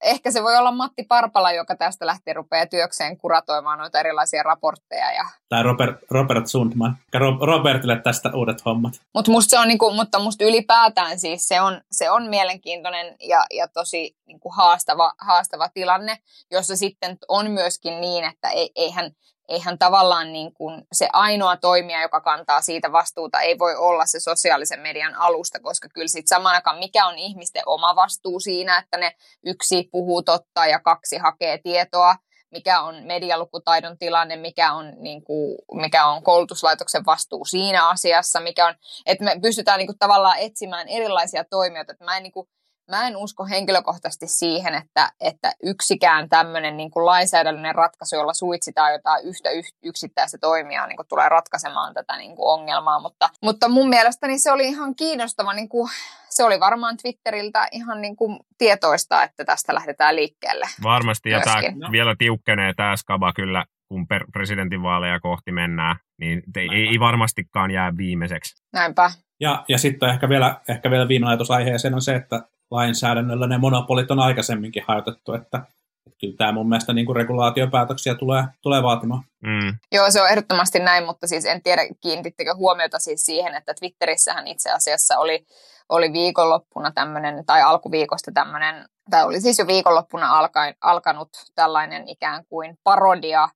ehkä 0.03 0.31
se 0.31 0.43
voi 0.43 0.57
olla 0.57 0.73
Matti 0.73 1.03
Parpala, 1.09 1.53
joka 1.53 1.77
tästä 1.77 2.07
lähtee 2.07 2.35
rupeaa 2.35 2.67
työkseen 2.67 3.17
kuratoimaan 3.17 3.79
noita 3.79 4.01
erilaisia 4.01 4.43
raportteja. 4.43 5.13
Ja... 5.13 5.25
Tai 5.49 5.63
Robert, 5.63 5.97
Robert 6.11 6.47
Sundman. 6.47 6.97
Robertille 7.41 7.97
tästä 7.97 8.31
uudet 8.35 8.65
hommat. 8.65 8.93
Mut 9.15 9.29
musta 9.29 9.51
se 9.51 9.59
on 9.59 9.69
niinku, 9.69 9.91
mutta 9.91 10.19
musta 10.19 10.45
ylipäätään 10.45 11.19
siis 11.19 11.49
se 11.49 11.61
on, 11.61 11.81
se 11.91 12.11
on 12.11 12.29
mielenkiintoinen 12.29 13.17
ja, 13.21 13.45
ja 13.55 13.69
tosi 13.69 14.17
niinku 14.27 14.51
haastava, 14.51 15.13
haastava 15.19 15.69
tilanne, 15.69 16.19
jossa 16.51 16.77
sitten 16.77 17.19
on 17.29 17.51
myöskin 17.51 18.01
niin, 18.01 18.25
että 18.25 18.49
ei, 18.49 18.71
eihän, 18.77 19.11
eihän 19.49 19.79
tavallaan 19.79 20.33
niin 20.33 20.55
kuin 20.55 20.83
se 20.93 21.09
ainoa 21.13 21.57
toimija, 21.57 22.03
joka 22.03 22.21
kantaa 22.21 22.61
siitä 22.61 22.93
vastuuta, 22.93 23.41
ei 23.41 23.59
voi 23.59 23.77
olla 23.77 24.07
se 24.07 24.21
sosiaalisen 24.21 24.81
median 24.81 25.15
alusta, 25.15 25.61
koska 25.61 25.89
kyllä 25.95 26.09
sitten 26.09 26.37
samaan 26.37 26.55
aikaan 26.55 26.79
mikä 26.79 27.07
on 27.07 27.19
ihmisten 27.19 27.63
oma 27.67 27.97
vastuu 27.97 28.41
siinä, 28.41 28.79
että 28.79 28.97
ne 28.97 29.13
yksi 29.47 29.89
puhuu 29.93 30.23
totta 30.23 30.67
ja 30.67 30.81
kaksi 30.81 31.19
hakee 31.19 31.59
tietoa, 31.59 32.17
mikä 32.51 32.81
on 32.81 32.95
medialukutaidon 33.05 33.99
tilanne, 33.99 34.37
mikä 34.37 34.73
on, 34.73 34.93
niin 34.97 35.25
kuin, 35.25 35.59
mikä 35.75 36.07
on 36.07 36.23
koulutuslaitoksen 36.23 37.07
vastuu 37.07 37.45
siinä 37.45 37.89
asiassa, 37.89 38.41
mikä 38.41 38.67
on, 38.67 38.75
että 39.07 39.25
me 39.25 39.39
pystytään 39.43 39.79
niin 39.79 39.87
kuin, 39.87 39.99
tavallaan 39.99 40.39
etsimään 40.39 40.89
erilaisia 40.89 41.45
toimijoita, 41.45 41.93
että 41.93 42.05
mä 42.05 42.17
en 42.17 42.23
niin 42.23 42.33
kuin, 42.33 42.49
mä 42.91 43.07
en 43.07 43.17
usko 43.17 43.45
henkilökohtaisesti 43.45 44.27
siihen, 44.27 44.75
että, 44.75 45.13
että 45.21 45.53
yksikään 45.63 46.29
tämmöinen 46.29 46.77
niin 46.77 46.91
kuin 46.91 47.07
lainsäädännöllinen 47.07 47.75
ratkaisu, 47.75 48.17
jolla 48.17 48.35
suitsitaan 48.35 48.93
jotain 48.93 49.25
yhtä 49.25 49.49
yksittäistä 49.83 50.39
toimijaa, 50.39 50.87
niin 50.87 50.97
kuin 50.97 51.09
tulee 51.09 51.29
ratkaisemaan 51.29 51.95
tätä 51.95 52.17
niin 52.17 52.37
kuin 52.37 52.61
ongelmaa. 52.61 53.01
Mutta, 53.01 53.29
mutta 53.43 53.69
mun 53.69 53.89
mielestäni 53.89 54.39
se 54.39 54.53
oli 54.53 54.65
ihan 54.65 54.97
kiinnostava, 54.97 55.53
niin 55.53 55.69
kuin, 55.69 55.91
se 56.29 56.45
oli 56.45 56.61
varmaan 56.61 56.97
Twitteriltä 56.97 57.69
ihan 57.73 58.01
niin 58.01 58.17
kuin 58.17 58.39
tietoista, 58.59 59.23
että 59.23 59.45
tästä 59.45 59.75
lähdetään 59.75 60.17
liikkeelle. 60.17 60.67
Varmasti, 60.83 61.31
ja 61.31 61.41
tämä 61.41 61.91
vielä 61.91 62.15
tiukkenee 62.19 62.75
tämä 62.75 62.97
skaba 62.97 63.33
kyllä, 63.33 63.65
kun 63.89 64.07
per 64.07 64.25
presidentinvaaleja 64.33 65.21
kohti 65.21 65.53
mennään, 65.53 65.97
niin 66.19 66.43
ei, 66.57 66.89
ei 66.91 67.01
varmastikaan 67.01 67.71
jää 67.71 67.97
viimeiseksi. 67.97 68.63
Näinpä. 68.73 69.11
Ja, 69.41 69.65
ja 69.69 69.79
sitten 69.79 70.09
ehkä 70.09 70.29
vielä, 70.29 70.61
ehkä 70.69 70.91
vielä 70.91 71.09
viime 71.09 71.29
ajatus 71.29 71.51
aiheeseen 71.51 71.95
on 71.95 72.03
se, 72.03 72.15
että 72.15 72.43
lainsäädännöllä 72.73 73.47
ne 73.47 73.59
monopolit 73.59 74.11
on 74.11 74.19
aikaisemminkin 74.19 74.85
hajotettu, 74.89 75.35
että, 75.35 75.59
että 76.07 76.19
kyllä 76.21 76.37
tämä 76.37 76.53
mun 76.53 76.69
mielestä 76.69 76.93
niin 76.93 77.07
kuin 77.07 77.17
regulaatiopäätöksiä 77.17 78.15
tulee, 78.15 78.45
tulee 78.61 78.83
vaatimaan. 78.83 79.23
Mm. 79.41 79.79
Joo, 79.93 80.11
se 80.11 80.23
on 80.23 80.29
ehdottomasti 80.29 80.79
näin, 80.79 81.05
mutta 81.05 81.27
siis 81.27 81.45
en 81.45 81.63
tiedä, 81.63 81.83
kiinnitittekö 82.01 82.55
huomiota 82.55 82.99
siis 82.99 83.27
siihen, 83.27 83.55
että 83.55 83.75
Twitterissähän 83.75 84.47
itse 84.47 84.71
asiassa 84.71 85.19
oli, 85.19 85.47
oli 85.89 86.13
viikonloppuna 86.13 86.91
tämmöinen, 86.91 87.47
tai 87.47 87.63
alkuviikosta 87.63 88.31
tämmöinen, 88.35 88.85
tai 89.11 89.25
oli 89.25 89.41
siis 89.41 89.59
jo 89.59 89.67
viikonloppuna 89.67 90.39
alkaen, 90.39 90.75
alkanut 90.81 91.29
tällainen 91.55 92.09
ikään 92.09 92.45
kuin 92.49 92.79
parodia, 92.85 93.49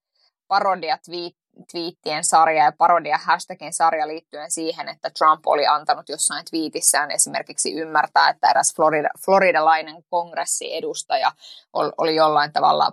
parodia 0.49 0.99
twiittien 1.73 2.25
sarja 2.25 2.65
ja 2.65 2.73
parodia 2.79 3.19
hashtagin 3.19 3.73
sarja 3.73 4.09
liittyen 4.09 4.51
siihen, 4.51 4.89
että 4.89 5.11
Trump 5.19 5.47
oli 5.47 5.67
antanut 5.67 6.09
jossain 6.09 6.45
twiitissään 6.51 7.11
esimerkiksi 7.11 7.75
ymmärtää, 7.75 8.29
että 8.29 8.51
eräs 8.51 8.73
Florida, 8.77 9.09
floridalainen 9.25 9.97
kongressiedustaja 10.11 11.33
oli 11.73 12.15
jollain 12.15 12.53
tavalla 12.53 12.93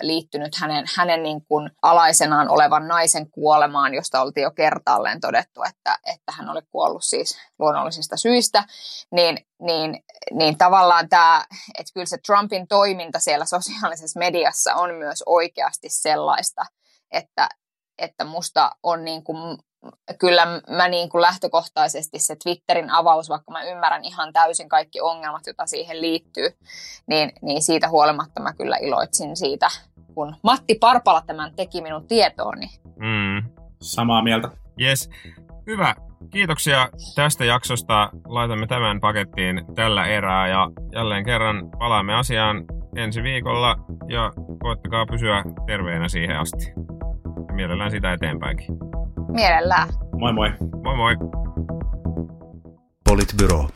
liittynyt 0.00 0.56
hänen, 0.60 0.84
hänen 0.96 1.22
niin 1.22 1.44
kuin 1.44 1.70
alaisenaan 1.82 2.48
olevan 2.48 2.88
naisen 2.88 3.30
kuolemaan, 3.30 3.94
josta 3.94 4.22
oltiin 4.22 4.42
jo 4.42 4.50
kertaalleen 4.50 5.20
todettu, 5.20 5.62
että, 5.62 5.98
että 6.06 6.32
hän 6.32 6.48
oli 6.48 6.60
kuollut 6.70 7.04
siis 7.04 7.38
luonnollisista 7.58 8.16
syistä, 8.16 8.64
niin, 9.12 9.38
niin, 9.62 10.04
niin 10.32 10.58
tavallaan 10.58 11.08
tämä, 11.08 11.44
että 11.78 11.92
kyllä 11.94 12.06
se 12.06 12.18
Trumpin 12.26 12.68
toiminta 12.68 13.18
siellä 13.18 13.44
sosiaalisessa 13.44 14.18
mediassa 14.18 14.74
on 14.74 14.94
myös 14.94 15.22
oikeasti 15.26 15.88
sellaista, 15.88 16.62
että, 17.10 17.48
että 18.02 18.24
musta 18.24 18.70
on 18.82 19.04
niin 19.04 19.24
kuin, 19.24 19.58
kyllä 20.18 20.46
mä 20.70 20.88
niin 20.88 21.08
kuin 21.08 21.22
lähtökohtaisesti 21.22 22.18
se 22.18 22.36
Twitterin 22.44 22.90
avaus, 22.90 23.28
vaikka 23.28 23.52
mä 23.52 23.62
ymmärrän 23.62 24.04
ihan 24.04 24.32
täysin 24.32 24.68
kaikki 24.68 25.00
ongelmat, 25.00 25.46
joita 25.46 25.66
siihen 25.66 26.00
liittyy, 26.00 26.50
niin, 27.06 27.32
niin 27.42 27.62
siitä 27.62 27.88
huolimatta 27.88 28.42
mä 28.42 28.52
kyllä 28.52 28.76
iloitsin 28.76 29.36
siitä, 29.36 29.68
kun 30.14 30.36
Matti 30.42 30.74
Parpala 30.80 31.22
tämän 31.26 31.54
teki 31.56 31.82
minun 31.82 32.06
tietooni. 32.06 32.66
Mm. 32.96 33.42
Samaa 33.80 34.22
mieltä. 34.22 34.48
Yes. 34.80 35.10
Hyvä. 35.66 35.94
Kiitoksia 36.30 36.88
tästä 37.14 37.44
jaksosta. 37.44 38.10
Laitamme 38.26 38.66
tämän 38.66 39.00
pakettiin 39.00 39.64
tällä 39.74 40.06
erää 40.06 40.48
ja 40.48 40.70
jälleen 40.92 41.24
kerran 41.24 41.70
palaamme 41.78 42.14
asiaan 42.14 42.64
ensi 42.96 43.22
viikolla 43.22 43.76
ja 44.08 44.32
koettakaa 44.62 45.06
pysyä 45.06 45.44
terveenä 45.66 46.08
siihen 46.08 46.38
asti 46.38 46.72
mielellään 47.62 47.90
sitä 47.90 48.12
eteenpäinkin. 48.12 48.66
Mielellään. 49.32 49.88
Moi 50.18 50.32
moi. 50.32 50.50
Moi 50.82 50.96
moi. 50.96 51.16
Politbyro. 53.04 53.68